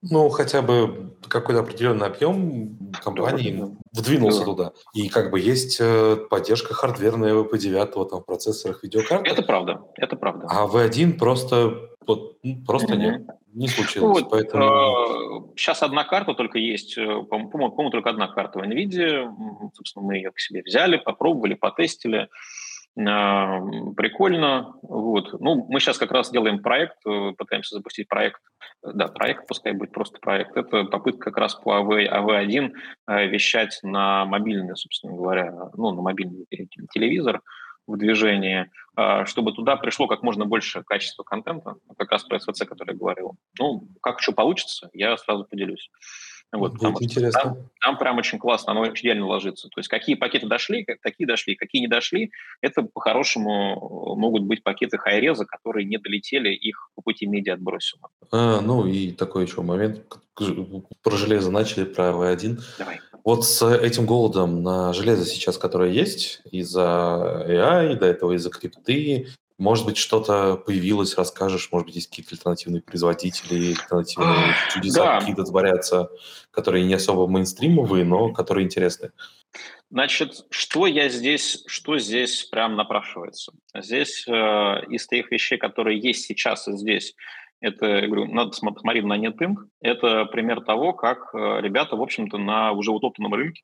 Ну, 0.02 0.28
хотя 0.30 0.62
бы 0.62 1.16
какой-то 1.28 1.60
определенный 1.60 2.06
объем 2.06 2.76
компании 3.02 3.52
да, 3.52 4.00
вдвинулся 4.00 4.40
да. 4.40 4.44
туда. 4.44 4.72
И 4.94 5.08
как 5.08 5.30
бы 5.30 5.38
есть 5.38 5.78
э, 5.80 6.16
поддержка 6.28 6.74
хардверная 6.74 7.34
VP9 7.34 8.08
там, 8.10 8.20
в 8.20 8.26
процессорах 8.26 8.82
видеокарт. 8.82 9.26
Это 9.26 9.42
правда, 9.42 9.82
это 9.96 10.16
правда. 10.16 10.48
А 10.50 10.66
V1 10.66 11.18
просто, 11.18 11.90
вот, 12.04 12.38
ну, 12.42 12.64
просто 12.66 12.94
mm-hmm. 12.94 12.98
нет, 12.98 13.22
не 13.52 13.68
случилось. 13.68 14.22
Вот, 14.22 14.30
поэтому... 14.30 15.52
Сейчас 15.56 15.84
одна 15.84 16.02
карта 16.02 16.34
только 16.34 16.58
есть, 16.58 16.98
э, 16.98 17.22
по-моему, 17.22 17.70
по 17.70 17.90
только 17.90 18.10
одна 18.10 18.26
карта 18.26 18.58
в 18.58 18.62
NVIDIA. 18.62 19.32
Собственно, 19.74 20.04
мы 20.04 20.16
ее 20.16 20.32
к 20.32 20.40
себе 20.40 20.62
взяли, 20.62 20.96
попробовали, 20.96 21.54
потестили. 21.54 22.28
Прикольно. 22.94 24.74
Вот. 24.82 25.40
Ну, 25.40 25.66
мы 25.68 25.80
сейчас 25.80 25.96
как 25.96 26.12
раз 26.12 26.30
делаем 26.30 26.60
проект, 26.60 26.96
э, 27.06 27.32
пытаемся 27.38 27.76
запустить 27.76 28.06
проект. 28.06 28.40
Да, 28.82 29.08
проект, 29.08 29.46
пускай 29.46 29.72
будет 29.72 29.92
просто 29.92 30.18
проект. 30.20 30.56
Это 30.56 30.84
попытка 30.84 31.30
как 31.30 31.38
раз 31.38 31.54
по 31.54 31.78
AV, 31.78 32.06
AV1 32.06 32.72
э, 33.08 33.26
вещать 33.28 33.78
на 33.82 34.26
мобильный, 34.26 34.76
собственно 34.76 35.16
говоря, 35.16 35.70
ну, 35.74 35.92
на 35.92 36.02
мобильный 36.02 36.46
телевизор 36.92 37.40
в 37.86 37.96
движении, 37.96 38.70
э, 38.96 39.24
чтобы 39.24 39.52
туда 39.52 39.76
пришло 39.76 40.06
как 40.06 40.22
можно 40.22 40.44
больше 40.44 40.82
качества 40.82 41.22
контента, 41.22 41.76
как 41.96 42.10
раз 42.10 42.24
про 42.24 42.38
СВЦ, 42.40 42.64
который 42.66 42.92
я 42.92 42.98
говорил. 42.98 43.36
Ну, 43.58 43.88
как 44.02 44.20
что 44.20 44.32
получится, 44.32 44.90
я 44.92 45.16
сразу 45.16 45.44
поделюсь. 45.44 45.90
Вот, 46.52 46.74
потому 46.74 47.02
интересно. 47.02 47.40
Что 47.40 47.48
там, 47.48 47.70
там 47.80 47.98
прям 47.98 48.18
очень 48.18 48.38
классно, 48.38 48.72
оно 48.72 48.86
идеально 48.88 49.26
ложится. 49.26 49.68
То 49.68 49.80
есть 49.80 49.88
какие 49.88 50.16
пакеты 50.16 50.46
дошли, 50.46 50.86
такие 51.02 51.26
дошли, 51.26 51.54
какие 51.54 51.80
не 51.80 51.88
дошли, 51.88 52.30
это 52.60 52.82
по-хорошему 52.82 54.16
могут 54.16 54.42
быть 54.42 54.62
пакеты 54.62 54.98
хайреза, 54.98 55.46
которые 55.46 55.86
не 55.86 55.98
долетели, 55.98 56.50
их 56.50 56.90
по 56.94 57.02
пути 57.02 57.26
медиа 57.26 57.54
отбросило. 57.54 58.08
А, 58.30 58.60
ну 58.60 58.86
и 58.86 59.12
такой 59.12 59.46
еще 59.46 59.62
момент. 59.62 60.02
Про 61.02 61.16
железо 61.16 61.50
начали, 61.50 61.84
про 61.84 62.10
V1. 62.10 62.60
Давай. 62.78 63.00
Вот 63.24 63.46
с 63.46 63.64
этим 63.64 64.04
голодом 64.04 64.62
на 64.62 64.92
железо 64.92 65.24
сейчас, 65.24 65.56
которое 65.56 65.92
есть, 65.92 66.42
из-за 66.50 67.44
AI, 67.48 67.94
до 67.94 68.06
этого 68.06 68.32
из-за 68.32 68.50
крипты, 68.50 69.28
может 69.62 69.86
быть, 69.86 69.96
что-то 69.96 70.56
появилось, 70.56 71.16
расскажешь, 71.16 71.68
может 71.70 71.86
быть, 71.86 71.94
есть 71.94 72.10
какие-то 72.10 72.34
альтернативные 72.34 72.82
производители, 72.82 73.70
альтернативные 73.70 74.54
чудеса 74.72 75.04
да. 75.04 75.20
какие-то 75.20 75.44
творятся, 75.44 76.10
которые 76.50 76.84
не 76.84 76.94
особо 76.94 77.28
мейнстримовые, 77.28 78.04
но 78.04 78.32
которые 78.32 78.64
интересны. 78.66 79.12
Значит, 79.90 80.46
что 80.50 80.86
я 80.86 81.08
здесь, 81.08 81.62
что 81.66 81.98
здесь 81.98 82.44
прям 82.44 82.74
напрашивается? 82.74 83.52
Здесь 83.74 84.26
э, 84.26 84.32
из 84.32 85.06
тех 85.06 85.30
вещей, 85.30 85.58
которые 85.58 86.00
есть 86.00 86.24
сейчас 86.24 86.66
и 86.66 86.72
здесь, 86.72 87.14
это, 87.62 87.86
я 87.86 88.06
говорю, 88.06 88.26
надо 88.26 88.52
смотреть 88.52 89.04
на 89.04 89.16
NetInc. 89.16 89.56
Это 89.80 90.26
пример 90.26 90.62
того, 90.62 90.92
как 90.92 91.34
э, 91.34 91.60
ребята, 91.60 91.96
в 91.96 92.02
общем-то, 92.02 92.36
на 92.36 92.72
уже 92.72 92.90
утоптанном 92.90 93.32
рынке 93.34 93.62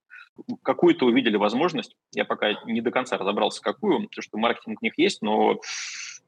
какую-то 0.62 1.05
увидели 1.07 1.36
возможность. 1.36 1.96
Я 2.14 2.24
пока 2.24 2.53
не 2.64 2.80
до 2.80 2.92
конца 2.92 3.18
разобрался, 3.18 3.61
какую, 3.61 4.09
потому 4.09 4.22
что 4.22 4.38
маркетинг 4.38 4.78
у 4.80 4.84
них 4.84 4.96
есть, 4.96 5.20
но 5.20 5.55
э, 5.55 5.57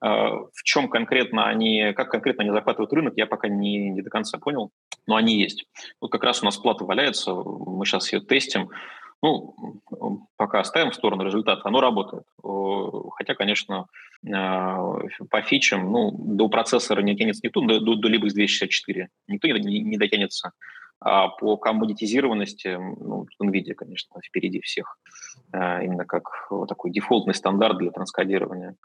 в 0.00 0.62
чем 0.64 0.88
конкретно 0.88 1.46
они, 1.46 1.92
как 1.94 2.10
конкретно 2.10 2.42
они 2.42 2.52
захватывают 2.52 2.92
рынок, 2.92 3.14
я 3.16 3.26
пока 3.26 3.48
не, 3.48 3.90
не 3.90 4.02
до 4.02 4.10
конца 4.10 4.38
понял, 4.38 4.70
но 5.06 5.16
они 5.16 5.40
есть. 5.40 5.64
Вот 6.00 6.10
как 6.10 6.24
раз 6.24 6.42
у 6.42 6.46
нас 6.46 6.56
плата 6.56 6.84
валяется, 6.84 7.32
мы 7.34 7.84
сейчас 7.86 8.12
ее 8.12 8.20
тестим. 8.20 8.70
Ну, 9.22 9.54
пока 10.36 10.60
оставим 10.60 10.90
в 10.90 10.94
сторону 10.94 11.24
результата, 11.24 11.60
оно 11.64 11.80
работает. 11.80 12.24
Хотя, 13.16 13.34
конечно, 13.34 13.86
э, 14.26 14.28
по 15.30 15.42
фичам, 15.42 15.92
ну, 15.92 16.10
до 16.10 16.48
процессора 16.48 17.02
не 17.02 17.16
тянется 17.16 17.42
никто, 17.44 17.60
до, 17.60 17.80
до, 17.80 17.96
до 17.96 18.08
из 18.08 18.32
264 18.32 19.08
никто 19.28 19.48
не, 19.48 19.80
не 19.80 19.98
дотянется. 19.98 20.52
А 21.00 21.28
по 21.28 21.56
коммодитизированности, 21.56 22.76
ну, 22.78 23.26
NVIDIA, 23.42 23.74
конечно, 23.74 24.20
впереди 24.22 24.60
всех, 24.60 24.98
э, 25.52 25.84
именно 25.84 26.04
как 26.04 26.24
такой 26.68 26.90
дефолтный 26.90 27.34
стандарт 27.34 27.78
для 27.78 27.90
транскодирования. 27.90 28.76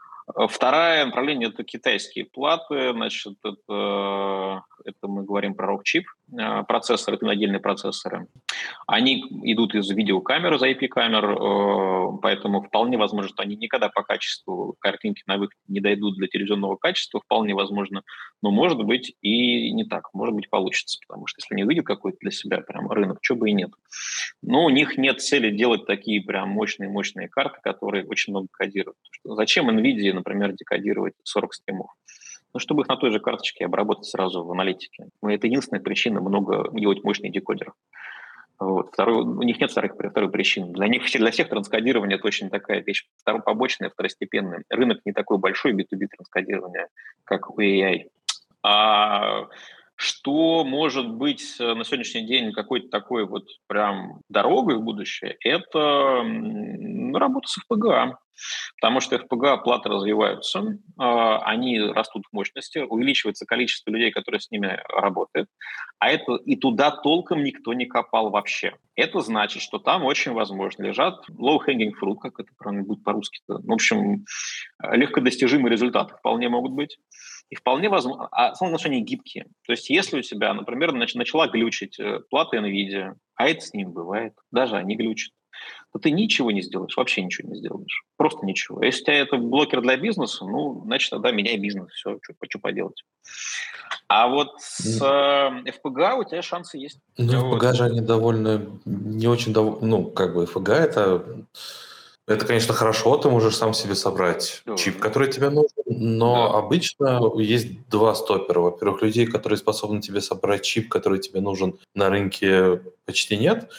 Второе 0.48 1.06
направление– 1.06 1.48
это 1.50 1.62
китайские 1.62 2.24
платы. 2.24 2.90
Значит, 2.92 3.34
это, 3.44 4.64
это 4.84 5.06
мы 5.06 5.22
говорим 5.22 5.54
про 5.54 5.72
ROG-чип 5.72 6.02
э, 6.36 6.64
процессоры, 6.64 7.16
это 7.16 7.30
отдельные 7.30 7.60
процессоры. 7.60 8.26
Они 8.88 9.20
идут 9.44 9.76
из 9.76 9.88
видеокамер, 9.88 10.54
из 10.54 10.62
IP-камер, 10.62 11.24
э, 11.30 12.18
поэтому 12.22 12.60
вполне 12.62 12.98
возможно, 12.98 13.28
что 13.28 13.44
они 13.44 13.54
никогда 13.54 13.88
по 13.88 14.02
качеству 14.02 14.74
картинки 14.80 15.22
на 15.26 15.36
выход 15.36 15.56
не 15.68 15.78
дойдут 15.78 16.16
для 16.16 16.26
телевизионного 16.26 16.74
качества, 16.74 17.20
вполне 17.20 17.54
возможно. 17.54 18.02
Но 18.42 18.50
может 18.50 18.78
быть 18.78 19.14
и 19.20 19.70
не 19.70 19.84
так, 19.84 20.12
может 20.12 20.34
быть 20.34 20.50
получится, 20.50 20.98
потому 21.06 21.28
что 21.28 21.40
если 21.40 21.54
не 21.54 21.62
выйдет 21.62 21.86
какой-то 22.06 22.18
для 22.20 22.30
себя 22.30 22.58
прям 22.60 22.90
рынок, 22.90 23.18
чего 23.20 23.38
бы 23.38 23.50
и 23.50 23.52
нет. 23.52 23.70
Но 24.42 24.64
у 24.64 24.70
них 24.70 24.96
нет 24.96 25.20
цели 25.20 25.50
делать 25.50 25.86
такие 25.86 26.22
прям 26.22 26.50
мощные-мощные 26.50 27.28
карты, 27.28 27.58
которые 27.62 28.04
очень 28.06 28.32
много 28.32 28.48
кодируют. 28.52 28.98
Зачем 29.24 29.68
NVIDIA 29.70 30.12
например, 30.12 30.52
декодировать 30.52 31.14
40 31.24 31.54
стримов. 31.54 31.90
Ну, 32.54 32.60
чтобы 32.60 32.82
их 32.82 32.88
на 32.88 32.96
той 32.96 33.10
же 33.10 33.20
карточке 33.20 33.66
обработать 33.66 34.06
сразу 34.06 34.44
в 34.44 34.50
аналитике. 34.50 35.08
Ну, 35.20 35.28
это 35.28 35.46
единственная 35.46 35.82
причина 35.82 36.20
много 36.20 36.70
делать 36.72 37.04
мощный 37.04 37.30
декодер. 37.30 37.72
Вот. 38.58 38.88
Второй, 38.92 39.16
у 39.24 39.42
них 39.42 39.60
нет 39.60 39.70
вторых, 39.70 39.94
второй 39.94 40.30
причины. 40.30 40.72
Для 40.72 40.88
них, 40.88 41.02
для 41.12 41.30
всех 41.30 41.48
транскодирование 41.50 42.16
это 42.16 42.26
очень 42.26 42.48
такая 42.48 42.82
вещь 42.82 43.06
второй, 43.20 43.42
побочная, 43.42 43.90
второстепенная. 43.90 44.62
Рынок 44.70 45.00
не 45.04 45.12
такой 45.12 45.38
большой 45.38 45.74
B2B 45.74 46.06
транскодирования, 46.16 46.88
как 47.24 47.50
у 47.50 47.60
AI. 47.60 48.04
А 48.62 49.48
что 49.96 50.64
может 50.64 51.08
быть 51.08 51.56
на 51.58 51.84
сегодняшний 51.84 52.26
день 52.26 52.52
какой-то 52.52 52.88
такой 52.88 53.26
вот 53.26 53.44
прям 53.66 54.20
дорогой 54.28 54.76
в 54.76 54.82
будущее, 54.82 55.36
это 55.40 56.22
работа 57.18 57.48
с 57.48 57.58
FPGA. 57.58 58.14
Потому 58.80 59.00
что 59.00 59.16
FPGA 59.16 59.62
платы 59.62 59.88
развиваются, 59.88 60.78
а, 60.98 61.38
они 61.38 61.80
растут 61.80 62.24
в 62.30 62.34
мощности, 62.34 62.78
увеличивается 62.78 63.46
количество 63.46 63.90
людей, 63.90 64.10
которые 64.10 64.40
с 64.40 64.50
ними 64.50 64.78
работают, 64.88 65.48
а 65.98 66.10
это 66.10 66.34
и 66.34 66.56
туда 66.56 66.90
толком 66.90 67.42
никто 67.42 67.72
не 67.72 67.86
копал 67.86 68.30
вообще. 68.30 68.76
Это 68.94 69.20
значит, 69.20 69.62
что 69.62 69.78
там 69.78 70.04
очень 70.04 70.32
возможно 70.32 70.82
лежат 70.82 71.26
low-hanging 71.30 71.92
fruit, 72.00 72.16
как 72.20 72.38
это 72.38 72.50
правильно 72.58 72.84
будет 72.84 73.02
по-русски. 73.04 73.40
В 73.48 73.72
общем, 73.72 74.24
легкодостижимые 74.82 75.70
результаты 75.70 76.14
вполне 76.16 76.48
могут 76.48 76.72
быть. 76.72 76.98
И 77.50 77.54
вполне 77.54 77.88
возможно, 77.88 78.28
а 78.32 78.48
основном 78.48 78.80
они 78.84 79.02
гибкие. 79.02 79.46
То 79.66 79.72
есть 79.72 79.88
если 79.88 80.18
у 80.18 80.22
тебя, 80.22 80.52
например, 80.52 80.92
начала 80.92 81.46
глючить 81.46 81.98
э, 81.98 82.20
плата 82.28 82.56
NVIDIA, 82.56 83.14
а 83.36 83.48
это 83.48 83.60
с 83.60 83.72
ним 83.72 83.92
бывает, 83.92 84.34
даже 84.50 84.76
они 84.76 84.96
глючат, 84.96 85.32
то 85.92 85.98
ты 85.98 86.10
ничего 86.10 86.50
не 86.50 86.62
сделаешь, 86.62 86.96
вообще 86.96 87.22
ничего 87.22 87.48
не 87.48 87.58
сделаешь. 87.58 88.04
Просто 88.16 88.44
ничего. 88.44 88.82
Если 88.82 89.02
у 89.02 89.04
тебя 89.04 89.18
это 89.18 89.36
блокер 89.36 89.80
для 89.80 89.96
бизнеса, 89.96 90.44
ну, 90.44 90.82
значит, 90.84 91.10
тогда 91.10 91.30
меняй 91.30 91.56
бизнес, 91.56 91.90
все, 91.92 92.18
что, 92.22 92.34
что 92.48 92.58
поделать. 92.58 93.04
А 94.08 94.28
вот 94.28 94.60
с 94.60 95.00
э, 95.00 95.70
FPGA 95.70 96.18
у 96.18 96.24
тебя 96.24 96.42
шансы 96.42 96.78
есть. 96.78 96.98
Ну, 97.16 97.32
FPGA 97.32 97.66
вот. 97.66 97.76
же 97.76 97.84
они 97.84 98.00
довольно, 98.00 98.66
не 98.84 99.26
очень, 99.26 99.52
дов... 99.52 99.80
ну, 99.82 100.04
как 100.04 100.34
бы 100.34 100.44
FPGA 100.44 100.74
это 100.74 101.24
это, 102.26 102.44
конечно, 102.44 102.74
хорошо, 102.74 103.16
ты 103.18 103.30
можешь 103.30 103.56
сам 103.56 103.72
себе 103.72 103.94
собрать 103.94 104.62
да. 104.66 104.76
чип, 104.76 104.98
который 104.98 105.30
тебе 105.30 105.48
нужен, 105.48 105.70
но 105.86 106.50
да. 106.50 106.58
обычно 106.58 107.20
есть 107.36 107.88
два 107.88 108.14
стопера. 108.14 108.60
Во-первых, 108.60 109.02
людей, 109.02 109.26
которые 109.26 109.58
способны 109.58 110.00
тебе 110.00 110.20
собрать 110.20 110.62
чип, 110.62 110.88
который 110.88 111.20
тебе 111.20 111.40
нужен 111.40 111.78
на 111.94 112.10
рынке, 112.10 112.80
почти 113.04 113.36
нет. 113.36 113.70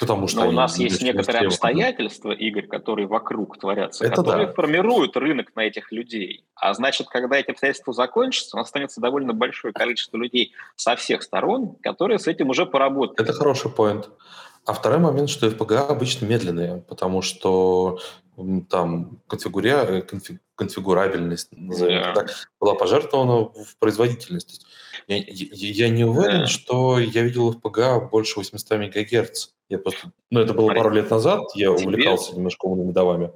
Потому 0.00 0.26
что 0.26 0.42
Но 0.42 0.48
у 0.48 0.52
нас 0.52 0.76
есть 0.78 1.02
некоторые 1.02 1.46
обстоятельства, 1.46 2.32
Игорь, 2.32 2.66
которые 2.66 3.06
вокруг 3.06 3.58
творятся, 3.58 4.06
Это 4.06 4.16
которые 4.16 4.48
да. 4.48 4.52
формируют 4.52 5.16
рынок 5.16 5.54
на 5.54 5.60
этих 5.60 5.92
людей. 5.92 6.44
А 6.56 6.74
значит, 6.74 7.06
когда 7.08 7.36
эти 7.36 7.52
обстоятельства 7.52 7.92
закончатся, 7.92 8.56
у 8.56 8.58
нас 8.58 8.66
останется 8.66 9.00
довольно 9.00 9.34
большое 9.34 9.72
количество 9.72 10.16
людей 10.16 10.52
со 10.74 10.96
всех 10.96 11.22
сторон, 11.22 11.76
которые 11.80 12.18
с 12.18 12.26
этим 12.26 12.50
уже 12.50 12.66
поработают. 12.66 13.20
Это 13.20 13.32
хороший 13.32 13.70
поинт. 13.70 14.10
А 14.68 14.74
второй 14.74 14.98
момент, 14.98 15.30
что 15.30 15.46
FPGA 15.46 15.88
обычно 15.88 16.26
медленные, 16.26 16.84
потому 16.86 17.22
что 17.22 18.00
там 18.68 19.18
конфигуря... 19.26 20.04
конфигурабельность, 20.56 21.48
назовем 21.52 22.02
yeah. 22.02 22.12
так, 22.12 22.28
была 22.60 22.74
пожертвована 22.74 23.46
в 23.46 23.78
производительность. 23.78 24.66
Я, 25.06 25.16
я, 25.16 25.24
я 25.26 25.88
не 25.88 26.04
уверен, 26.04 26.42
yeah. 26.42 26.46
что 26.46 26.98
я 26.98 27.22
видел 27.22 27.54
FPGA 27.54 28.10
больше 28.10 28.38
800 28.40 28.78
МГц. 28.78 29.48
Я 29.70 29.78
просто, 29.78 30.12
ну, 30.30 30.40
это 30.40 30.52
было 30.52 30.74
пару 30.74 30.90
лет 30.90 31.10
назад, 31.10 31.44
я 31.54 31.74
Тебе... 31.74 31.88
увлекался 31.88 32.36
немножко 32.36 32.66
умными 32.66 32.92
домами. 32.92 33.30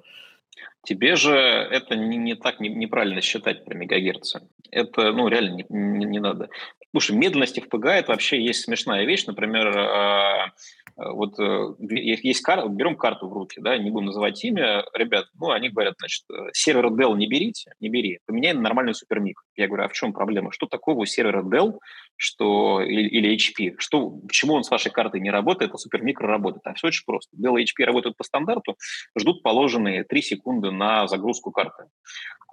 Тебе 0.84 1.16
же 1.16 1.34
это 1.34 1.96
не, 1.96 2.18
не 2.18 2.34
так 2.34 2.60
не, 2.60 2.68
неправильно 2.68 3.22
считать 3.22 3.64
про 3.64 3.74
мегагерцы. 3.74 4.42
Это, 4.70 5.12
ну, 5.12 5.28
реально 5.28 5.54
не, 5.54 5.64
не, 5.70 6.04
не 6.04 6.18
надо. 6.18 6.50
Слушай, 6.90 7.16
медленности 7.16 7.60
в 7.60 7.70
ПГА 7.70 7.94
это 7.94 8.12
вообще 8.12 8.44
есть 8.44 8.64
смешная 8.64 9.06
вещь. 9.06 9.24
Например, 9.24 9.78
а, 9.78 10.52
вот 10.96 11.38
э, 11.38 11.74
есть 11.78 12.42
карта, 12.42 12.68
берем 12.68 12.96
карту 12.96 13.28
в 13.28 13.32
руки, 13.32 13.60
да, 13.60 13.76
не 13.78 13.90
будем 13.90 14.06
называть 14.06 14.42
имя, 14.44 14.84
ребят, 14.94 15.26
ну, 15.38 15.50
они 15.50 15.68
говорят, 15.68 15.94
значит, 15.98 16.24
э, 16.30 16.50
сервер 16.52 16.86
Dell 16.88 17.16
не 17.16 17.26
берите, 17.26 17.72
не 17.80 17.88
бери, 17.88 18.18
поменяй 18.26 18.52
на 18.52 18.60
нормальный 18.60 18.94
супермик. 18.94 19.42
Я 19.56 19.68
говорю, 19.68 19.84
а 19.84 19.88
в 19.88 19.92
чем 19.92 20.12
проблема? 20.12 20.52
Что 20.52 20.66
такого 20.66 21.00
у 21.00 21.04
сервера 21.06 21.42
Dell 21.42 21.78
что, 22.16 22.80
или, 22.80 23.08
или 23.08 23.36
HP? 23.36 23.74
Что, 23.78 24.10
почему 24.10 24.54
он 24.54 24.64
с 24.64 24.70
вашей 24.70 24.92
картой 24.92 25.20
не 25.20 25.30
работает, 25.30 25.72
а 25.74 25.78
супермикро 25.78 26.28
работает? 26.28 26.62
А 26.66 26.74
все 26.74 26.88
очень 26.88 27.04
просто. 27.04 27.36
Dell 27.36 27.60
и 27.60 27.64
HP 27.64 27.84
работают 27.84 28.16
по 28.16 28.24
стандарту, 28.24 28.76
ждут 29.18 29.42
положенные 29.42 30.04
3 30.04 30.22
секунды 30.22 30.70
на 30.70 31.06
загрузку 31.08 31.50
карты. 31.50 31.84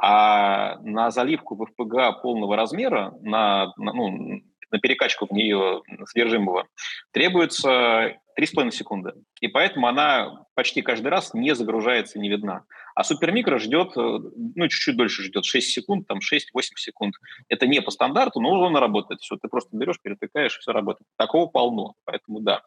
А 0.01 0.79
на 0.79 1.11
заливку 1.11 1.55
в 1.55 1.63
FPGA 1.63 2.21
полного 2.21 2.55
размера, 2.55 3.13
на, 3.21 3.73
на, 3.77 3.93
ну, 3.93 4.41
на 4.71 4.79
перекачку 4.79 5.25
в 5.25 5.31
нее 5.31 5.81
содержимого, 6.05 6.67
требуется 7.11 8.17
3,5 8.39 8.71
секунды. 8.71 9.13
И 9.41 9.47
поэтому 9.47 9.87
она 9.87 10.45
почти 10.55 10.81
каждый 10.81 11.07
раз 11.07 11.33
не 11.33 11.53
загружается, 11.55 12.19
не 12.19 12.29
видна. 12.29 12.63
А 12.95 13.03
супермикро 13.03 13.59
ждет, 13.59 13.95
э, 13.97 14.01
ну, 14.01 14.67
чуть-чуть 14.67 14.97
дольше 14.97 15.23
ждет, 15.23 15.45
6 15.45 15.69
секунд, 15.69 16.07
там 16.07 16.19
6-8 16.19 16.75
секунд. 16.75 17.15
Это 17.47 17.67
не 17.67 17.81
по 17.81 17.91
стандарту, 17.91 18.39
но 18.39 18.51
он 18.51 18.75
работает. 18.75 19.21
Все, 19.21 19.37
ты 19.37 19.47
просто 19.47 19.75
берешь, 19.75 20.01
перетыкаешь, 20.01 20.57
и 20.57 20.59
все 20.59 20.71
работает. 20.71 21.07
Такого 21.17 21.47
полно, 21.47 21.93
поэтому 22.05 22.39
да. 22.39 22.61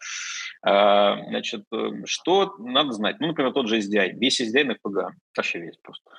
А, 0.62 1.16
значит, 1.28 1.64
э, 1.72 1.90
что 2.06 2.54
надо 2.58 2.92
знать? 2.92 3.16
Ну, 3.20 3.28
например, 3.28 3.52
тот 3.52 3.68
же 3.68 3.78
SDI. 3.78 4.12
Весь 4.12 4.40
SDI 4.40 4.64
на 4.64 4.72
FPGA. 4.72 5.10
Вообще 5.36 5.60
весь 5.60 5.76
просто. 5.82 6.10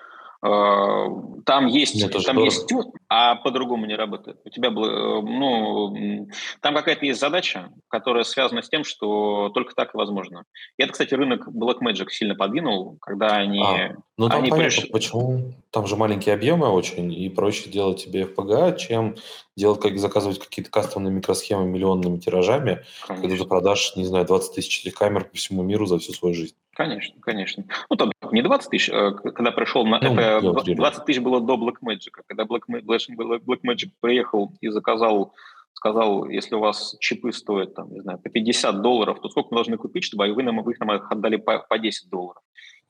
Э, 0.44 1.08
там 1.46 1.68
есть, 1.68 2.02
ну, 2.02 2.22
там 2.22 2.38
есть 2.40 2.68
тюн, 2.68 2.92
а 3.08 3.36
по-другому 3.36 3.86
не 3.86 3.96
работает. 3.96 4.40
У 4.44 4.50
тебя, 4.50 4.70
э, 4.70 4.72
ну, 4.72 6.28
там 6.60 6.76
какая-то 6.76 7.06
есть 7.06 7.20
задача, 7.20 7.70
которая 7.88 8.26
связана 8.26 8.62
с 8.62 8.68
тем, 8.68 8.84
что 8.84 9.50
только 9.54 9.74
так 9.74 9.96
и 9.96 9.98
возможно. 9.98 10.44
И 10.78 10.84
это, 10.84 10.92
кстати, 10.92 11.14
рынок 11.14 11.48
Blackmagic 11.48 12.10
сильно 12.10 12.36
подвинул, 12.36 12.98
когда 13.00 13.38
они... 13.38 13.64
А, 13.64 13.96
ну, 14.18 14.28
там 14.28 14.40
они 14.42 14.50
понятно, 14.50 14.82
приш... 14.82 14.92
почему. 14.92 15.54
Там 15.72 15.88
же 15.88 15.96
маленькие 15.96 16.36
объемы 16.36 16.68
очень, 16.68 17.14
и 17.14 17.30
проще 17.30 17.70
делать 17.70 18.04
тебе 18.04 18.24
FPGA, 18.24 18.78
чем 18.78 19.16
делать, 19.56 19.80
как 19.80 19.98
заказывать 19.98 20.40
какие-то 20.40 20.70
кастомные 20.70 21.14
микросхемы 21.14 21.66
миллионными 21.66 22.18
тиражами, 22.18 22.84
Конечно. 23.08 23.28
когда 23.30 23.44
ты 23.44 23.50
продашь, 23.50 23.96
не 23.96 24.04
знаю, 24.04 24.26
20 24.26 24.56
тысяч 24.56 24.94
камер 24.94 25.26
по 25.26 25.38
всему 25.38 25.64
миру 25.64 25.86
за 25.86 26.00
всю 26.00 26.12
свою 26.12 26.36
жизнь. 26.36 26.56
Конечно, 26.74 27.22
конечно. 27.22 27.66
Ну, 27.90 27.96
там 27.96 28.12
не 28.32 28.42
20 28.42 28.70
тысяч, 28.70 28.90
а 28.90 29.12
когда 29.12 29.52
пришел 29.52 29.86
на... 29.86 30.00
Ну, 30.00 30.14
это 30.16 30.76
20 30.76 31.06
тысяч 31.06 31.20
было 31.20 31.40
до 31.40 31.56
Blackmagic. 31.56 32.12
Когда 32.28 32.44
Blackmagic, 32.46 33.42
Blackmagic 33.46 33.92
приехал 34.00 34.52
и 34.60 34.70
заказал, 34.70 35.34
сказал, 35.74 36.28
если 36.28 36.56
у 36.56 36.60
вас 36.60 36.96
чипы 37.00 37.32
стоят, 37.32 37.76
там, 37.76 37.94
не 37.94 38.02
знаю, 38.02 38.18
по 38.18 38.30
50 38.30 38.82
долларов, 38.82 39.22
то 39.22 39.30
сколько 39.30 39.50
мы 39.52 39.58
должны 39.58 39.78
купить, 39.78 40.04
чтобы 40.04 40.34
вы 40.34 40.42
нам, 40.42 40.64
вы 40.64 40.74
нам 40.80 40.96
их 40.96 41.12
отдали 41.12 41.36
по, 41.36 41.60
по 41.60 41.78
10 41.78 42.10
долларов? 42.10 42.42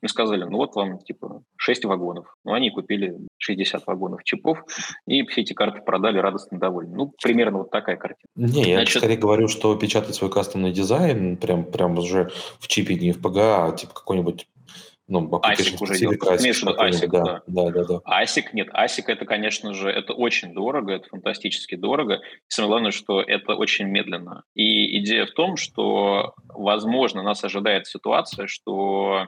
Мы 0.03 0.09
сказали, 0.09 0.43
ну 0.43 0.57
вот 0.57 0.75
вам 0.75 0.99
типа 0.99 1.43
6 1.55 1.85
вагонов. 1.85 2.35
Ну, 2.43 2.51
они 2.51 2.71
купили 2.71 3.15
60 3.37 3.87
вагонов 3.87 4.25
чипов, 4.25 4.57
и 5.07 5.25
все 5.27 5.41
эти 5.41 5.53
карты 5.53 5.81
продали 5.81 6.17
радостно 6.17 6.59
довольны. 6.59 6.93
Ну, 6.93 7.13
примерно 7.23 7.59
вот 7.59 7.71
такая 7.71 7.95
картина. 7.95 8.29
Не, 8.35 8.71
я 8.71 8.75
Значит, 8.79 8.97
скорее 8.97 9.15
говорю, 9.15 9.47
что 9.47 9.73
печатать 9.77 10.15
свой 10.15 10.29
кастомный 10.29 10.73
дизайн 10.73 11.37
прям, 11.37 11.63
прям 11.63 11.97
уже 11.97 12.29
в 12.59 12.67
чипе, 12.67 12.95
не 12.95 13.13
в 13.13 13.21
PGA, 13.21 13.69
а 13.69 13.71
типа 13.71 13.93
какой-нибудь 13.93 14.45
ну, 15.07 15.25
ASIC 15.29 15.77
уже 15.79 15.97
делает. 15.97 16.21
ASIC, 16.21 17.07
да. 17.07 17.41
Да, 17.47 17.69
да, 17.71 17.83
да. 17.85 18.01
ASIC 18.05 18.47
нет. 18.51 18.67
ASIC 18.73 19.03
это, 19.07 19.23
конечно 19.23 19.73
же, 19.73 19.89
это 19.89 20.11
очень 20.11 20.53
дорого, 20.53 20.91
это 20.91 21.07
фантастически 21.07 21.75
дорого. 21.75 22.15
И 22.15 22.19
самое 22.49 22.71
главное, 22.71 22.91
что 22.91 23.21
это 23.21 23.53
очень 23.55 23.85
медленно. 23.85 24.43
И 24.53 24.99
идея 24.99 25.27
в 25.27 25.31
том, 25.31 25.55
что, 25.55 26.33
возможно, 26.49 27.23
нас 27.23 27.41
ожидает 27.45 27.87
ситуация, 27.87 28.47
что 28.47 29.27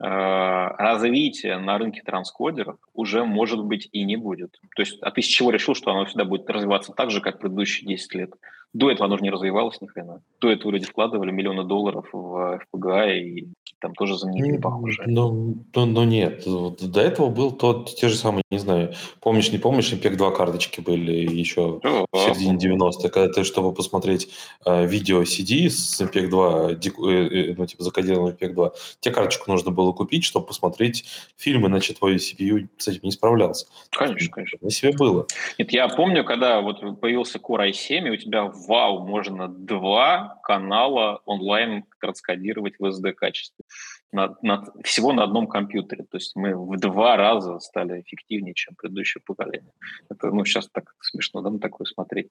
развития 0.00 1.58
на 1.58 1.76
рынке 1.76 2.02
транскодеров 2.02 2.78
уже, 2.94 3.24
может 3.24 3.62
быть, 3.62 3.88
и 3.92 4.04
не 4.04 4.16
будет. 4.16 4.58
То 4.74 4.82
есть, 4.82 5.00
а 5.02 5.10
ты 5.10 5.20
с 5.20 5.26
чего 5.26 5.50
решил, 5.50 5.74
что 5.74 5.90
оно 5.90 6.06
всегда 6.06 6.24
будет 6.24 6.48
развиваться 6.48 6.92
так 6.92 7.10
же, 7.10 7.20
как 7.20 7.38
предыдущие 7.38 7.86
10 7.86 8.14
лет? 8.14 8.30
До 8.72 8.90
этого 8.90 9.06
оно 9.06 9.16
же 9.16 9.22
не 9.22 9.30
развивалось 9.30 9.80
ни 9.80 9.86
хрена. 9.86 10.22
До 10.40 10.50
этого 10.50 10.70
люди 10.70 10.86
вкладывали 10.86 11.32
миллионы 11.32 11.64
долларов 11.64 12.06
в 12.12 12.60
FPGA 12.72 13.18
и 13.18 13.48
там 13.80 13.94
тоже 13.94 14.16
заменители 14.16 14.58
похожие. 14.58 15.08
Ну, 15.08 15.64
ну, 15.74 15.86
ну 15.86 16.04
нет, 16.04 16.44
до 16.44 17.00
этого 17.00 17.30
был 17.30 17.50
тот, 17.50 17.94
те 17.94 18.08
же 18.08 18.14
самые, 18.14 18.42
не 18.50 18.58
знаю, 18.58 18.92
помнишь, 19.20 19.50
не 19.52 19.58
помнишь, 19.58 19.92
MPEG 19.92 20.16
2 20.16 20.30
карточки 20.32 20.80
были 20.80 21.12
еще 21.12 21.80
oh, 21.82 22.06
в 22.12 22.18
середине 22.18 22.58
90-х, 22.58 23.08
когда 23.08 23.32
ты, 23.32 23.44
чтобы 23.44 23.72
посмотреть 23.72 24.28
э, 24.66 24.86
видео 24.86 25.22
CD 25.22 25.68
с 25.70 26.00
MPEG 26.00 26.28
2, 26.28 26.74
дику, 26.74 27.08
э, 27.08 27.50
э, 27.50 27.54
ну, 27.56 27.66
типа 27.66 27.82
закодированный 27.82 28.34
MPEG 28.34 28.52
2, 28.52 28.72
тебе 29.00 29.14
карточку 29.14 29.50
нужно 29.50 29.70
было 29.70 29.92
купить, 29.92 30.24
чтобы 30.24 30.46
посмотреть 30.46 31.06
фильмы, 31.36 31.68
иначе 31.68 31.94
твой 31.94 32.16
CPU 32.16 32.68
с 32.76 32.88
этим 32.88 33.00
не 33.02 33.12
справлялся. 33.12 33.66
Конечно, 33.90 34.30
конечно. 34.30 34.58
На 34.60 34.70
себе 34.70 34.92
было. 34.92 35.26
Нет, 35.58 35.72
я 35.72 35.88
помню, 35.88 36.24
когда 36.24 36.60
вот 36.60 37.00
появился 37.00 37.38
Core 37.38 37.70
i7, 37.70 38.08
и 38.08 38.10
у 38.10 38.16
тебя, 38.16 38.52
вау, 38.66 39.06
можно 39.06 39.48
два 39.48 40.40
канала 40.42 41.20
онлайн 41.24 41.84
транскодировать 42.00 42.74
в 42.78 42.84
SD 42.84 43.12
качестве 43.12 43.64
на, 44.12 44.36
на, 44.42 44.64
всего 44.82 45.12
на 45.12 45.24
одном 45.24 45.46
компьютере. 45.46 46.04
То 46.10 46.16
есть 46.16 46.34
мы 46.34 46.54
в 46.54 46.78
два 46.78 47.16
раза 47.16 47.58
стали 47.60 48.00
эффективнее, 48.00 48.54
чем 48.54 48.74
предыдущее 48.74 49.22
поколение. 49.24 49.72
Это, 50.10 50.28
ну, 50.28 50.44
сейчас 50.44 50.68
так 50.70 50.94
смешно, 51.00 51.42
да, 51.42 51.50
на 51.50 51.58
такое 51.58 51.86
смотреть. 51.86 52.28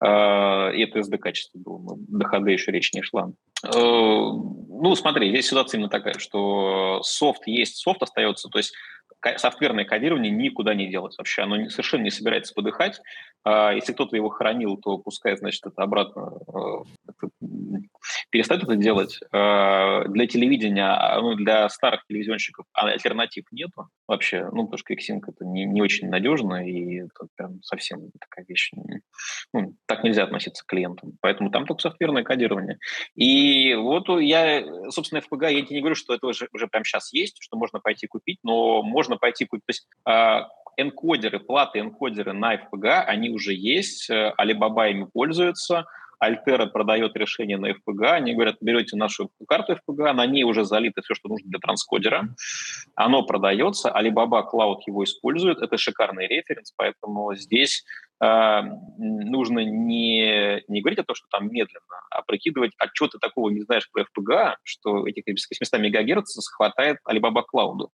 А, 0.00 0.70
и 0.70 0.82
это 0.82 1.00
SD-качество 1.00 1.58
было. 1.58 1.96
До 2.08 2.26
HD 2.26 2.52
еще 2.52 2.70
речь 2.70 2.92
не 2.92 3.02
шла. 3.02 3.32
А, 3.64 3.68
ну, 3.72 4.94
смотри, 4.94 5.30
здесь 5.30 5.48
ситуация 5.48 5.78
именно 5.78 5.90
такая, 5.90 6.18
что 6.18 7.00
софт 7.02 7.46
есть, 7.46 7.76
софт 7.76 8.02
остается, 8.02 8.48
то 8.48 8.58
есть 8.58 8.74
софтверное 9.36 9.84
кодирование 9.84 10.30
никуда 10.30 10.74
не 10.74 10.88
делось 10.88 11.18
вообще. 11.18 11.42
Оно 11.42 11.68
совершенно 11.68 12.02
не 12.02 12.10
собирается 12.10 12.54
подыхать. 12.54 13.00
А 13.44 13.72
если 13.72 13.92
кто-то 13.92 14.16
его 14.16 14.28
хранил, 14.28 14.76
то 14.76 14.98
пускай, 14.98 15.36
значит, 15.36 15.64
это 15.66 15.82
обратно 15.82 16.32
это, 17.08 17.30
перестает 18.30 18.62
это 18.62 18.76
делать. 18.76 19.18
А 19.32 20.04
для 20.04 20.26
телевидения, 20.26 20.86
а, 20.86 21.20
ну, 21.20 21.34
для 21.34 21.68
старых 21.68 22.04
телевизионщиков 22.06 22.66
альтернатив 22.72 23.44
нету 23.50 23.88
вообще. 24.06 24.48
Ну, 24.52 24.66
потому 24.66 24.78
что 24.78 24.92
Xing 24.92 25.20
это 25.26 25.44
не, 25.44 25.64
не 25.64 25.80
очень 25.82 26.08
надежно, 26.08 26.66
и 26.66 27.00
это 27.00 27.26
прям 27.36 27.62
совсем 27.62 28.10
такая 28.20 28.44
вещь. 28.46 28.72
Ну, 29.52 29.74
так 29.86 30.04
нельзя 30.04 30.24
относиться 30.24 30.64
к 30.64 30.68
клиентам. 30.68 31.12
Поэтому 31.20 31.50
там 31.50 31.66
только 31.66 31.82
софтверное 31.82 32.22
кодирование. 32.22 32.78
И 33.14 33.74
вот 33.74 34.08
я, 34.20 34.64
собственно, 34.90 35.20
FPGA, 35.20 35.52
я 35.52 35.62
тебе 35.62 35.76
не 35.76 35.80
говорю, 35.80 35.94
что 35.94 36.14
это 36.14 36.26
уже, 36.26 36.48
уже 36.52 36.68
прямо 36.68 36.84
сейчас 36.84 37.12
есть, 37.12 37.36
что 37.40 37.56
можно 37.56 37.80
пойти 37.80 38.06
купить, 38.06 38.38
но 38.42 38.82
можно 38.82 39.16
пойти 39.16 39.46
купить. 39.46 39.64
То 39.66 39.70
есть 39.70 39.88
э, 40.06 40.46
энкодеры, 40.80 41.40
платы 41.40 41.80
энкодеры 41.80 42.32
на 42.32 42.54
FPGA, 42.54 43.02
они 43.02 43.30
уже 43.30 43.54
есть, 43.54 44.10
э, 44.10 44.32
Alibaba 44.38 44.90
ими 44.90 45.06
пользуется, 45.12 45.86
Альтера 46.18 46.66
продает 46.66 47.16
решение 47.16 47.56
на 47.56 47.70
FPGA, 47.70 48.12
они 48.12 48.34
говорят, 48.34 48.56
берете 48.60 48.96
нашу 48.96 49.30
карту 49.48 49.72
FPGA, 49.72 50.12
на 50.12 50.26
ней 50.26 50.44
уже 50.44 50.64
залито 50.64 51.00
все, 51.02 51.14
что 51.14 51.28
нужно 51.28 51.48
для 51.48 51.58
транскодера, 51.58 52.34
оно 52.94 53.22
продается, 53.22 53.88
Alibaba 53.88 54.42
Cloud 54.52 54.80
его 54.86 55.02
использует, 55.04 55.58
это 55.62 55.78
шикарный 55.78 56.26
референс, 56.26 56.72
поэтому 56.76 57.34
здесь 57.34 57.84
нужно 58.20 59.60
не, 59.60 60.62
не 60.68 60.80
говорить 60.82 60.98
о 60.98 61.04
том, 61.04 61.16
что 61.16 61.26
там 61.30 61.50
медленно, 61.50 62.02
а 62.10 62.22
прикидывать, 62.22 62.72
а 62.78 62.86
что 62.92 63.08
ты 63.08 63.18
такого 63.18 63.48
не 63.48 63.62
знаешь 63.62 63.88
про 63.90 64.02
FPGA, 64.02 64.56
что 64.62 65.06
этих 65.06 65.24
800 65.26 65.80
МГц 65.80 66.48
хватает 66.48 66.98
Alibaba 67.08 67.42
Cloud. 67.52 67.88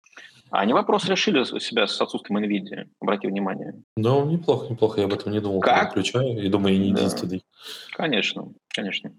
А 0.51 0.61
они 0.61 0.73
вопрос 0.73 1.05
решили 1.05 1.39
у 1.39 1.59
себя 1.59 1.85
с 1.85 1.99
отсутствием 2.01 2.43
NVIDIA, 2.43 2.87
обрати 2.99 3.27
внимание. 3.27 3.73
Ну, 3.97 4.25
неплохо, 4.25 4.67
неплохо, 4.71 4.99
я 5.01 5.05
об 5.05 5.13
этом 5.13 5.31
не 5.31 5.39
думал. 5.39 5.59
Как? 5.59 5.91
Включаю 5.91 6.43
и 6.43 6.49
думаю, 6.49 6.75
я 6.75 6.79
не 6.79 6.89
единственный. 6.89 7.43
Конечно, 7.91 8.53
конечно. 8.69 9.11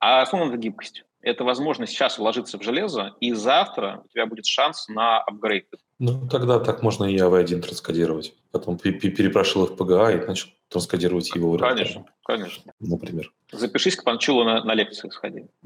А 0.00 0.22
основном 0.22 0.50
это 0.50 0.58
гибкость. 0.58 1.04
это 1.20 1.44
возможность 1.44 1.92
сейчас 1.92 2.18
вложиться 2.18 2.58
в 2.58 2.62
железо, 2.62 3.14
и 3.20 3.32
завтра 3.32 4.02
у 4.04 4.08
тебя 4.08 4.26
будет 4.26 4.46
шанс 4.46 4.88
на 4.88 5.20
апгрейд. 5.20 5.66
Ну, 6.00 6.28
тогда 6.28 6.60
так 6.60 6.82
можно 6.82 7.06
и 7.06 7.16
AV1 7.16 7.60
транскодировать. 7.60 8.32
Потом 8.52 8.78
перепрошил 8.78 9.64
FPGA 9.64 10.22
и 10.22 10.26
начал 10.26 10.48
транскодировать 10.68 11.34
его 11.34 11.52
в 11.52 11.58
Конечно, 11.58 12.04
конечно. 12.24 12.72
Например. 12.78 13.32
Запишись 13.50 13.96
к 13.96 14.04
Панчулу 14.04 14.44
на, 14.44 14.62
на 14.62 14.74
лекции, 14.74 15.08
сходи. 15.08 15.46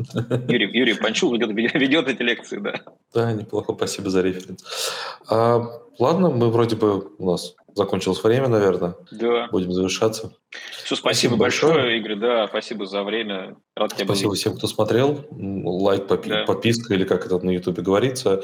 Юрий, 0.48 0.78
Юрий 0.78 0.94
Панчул 0.94 1.34
ведет, 1.34 1.50
ведет 1.74 2.08
эти 2.08 2.22
лекции, 2.22 2.58
да. 2.58 2.80
Да, 3.12 3.32
неплохо, 3.32 3.74
спасибо 3.74 4.08
за 4.08 4.22
референс. 4.22 4.64
А, 5.28 5.60
ладно, 5.98 6.30
мы 6.30 6.50
вроде 6.50 6.76
бы 6.76 7.14
у 7.18 7.26
нас 7.26 7.54
закончилось 7.74 8.22
время, 8.22 8.48
наверное. 8.48 8.94
Да. 9.10 9.48
Будем 9.50 9.72
завершаться. 9.72 10.32
Все, 10.50 10.96
спасибо, 10.96 10.98
спасибо 10.98 11.36
большое, 11.36 11.74
большое, 11.74 11.98
Игорь, 11.98 12.16
да, 12.16 12.48
спасибо 12.48 12.86
за 12.86 13.02
время. 13.02 13.56
Рад 13.76 13.92
спасибо 13.98 14.34
всем, 14.34 14.56
кто 14.56 14.66
смотрел. 14.66 15.24
Лайк, 15.30 16.06
попи- 16.06 16.28
да. 16.28 16.44
подписка 16.44 16.94
или 16.94 17.04
как 17.04 17.26
это 17.26 17.38
на 17.38 17.50
Ютубе 17.50 17.82
говорится. 17.82 18.42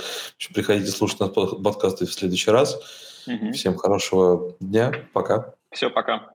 Приходите 0.55 0.91
слушать 0.91 1.21
нас 1.21 1.31
подкасты 1.31 2.07
в 2.07 2.13
следующий 2.13 2.51
раз. 2.51 2.81
Угу. 3.27 3.53
Всем 3.53 3.77
хорошего 3.77 4.57
дня. 4.61 4.93
Пока. 5.13 5.55
Все, 5.71 5.91
пока. 5.91 6.33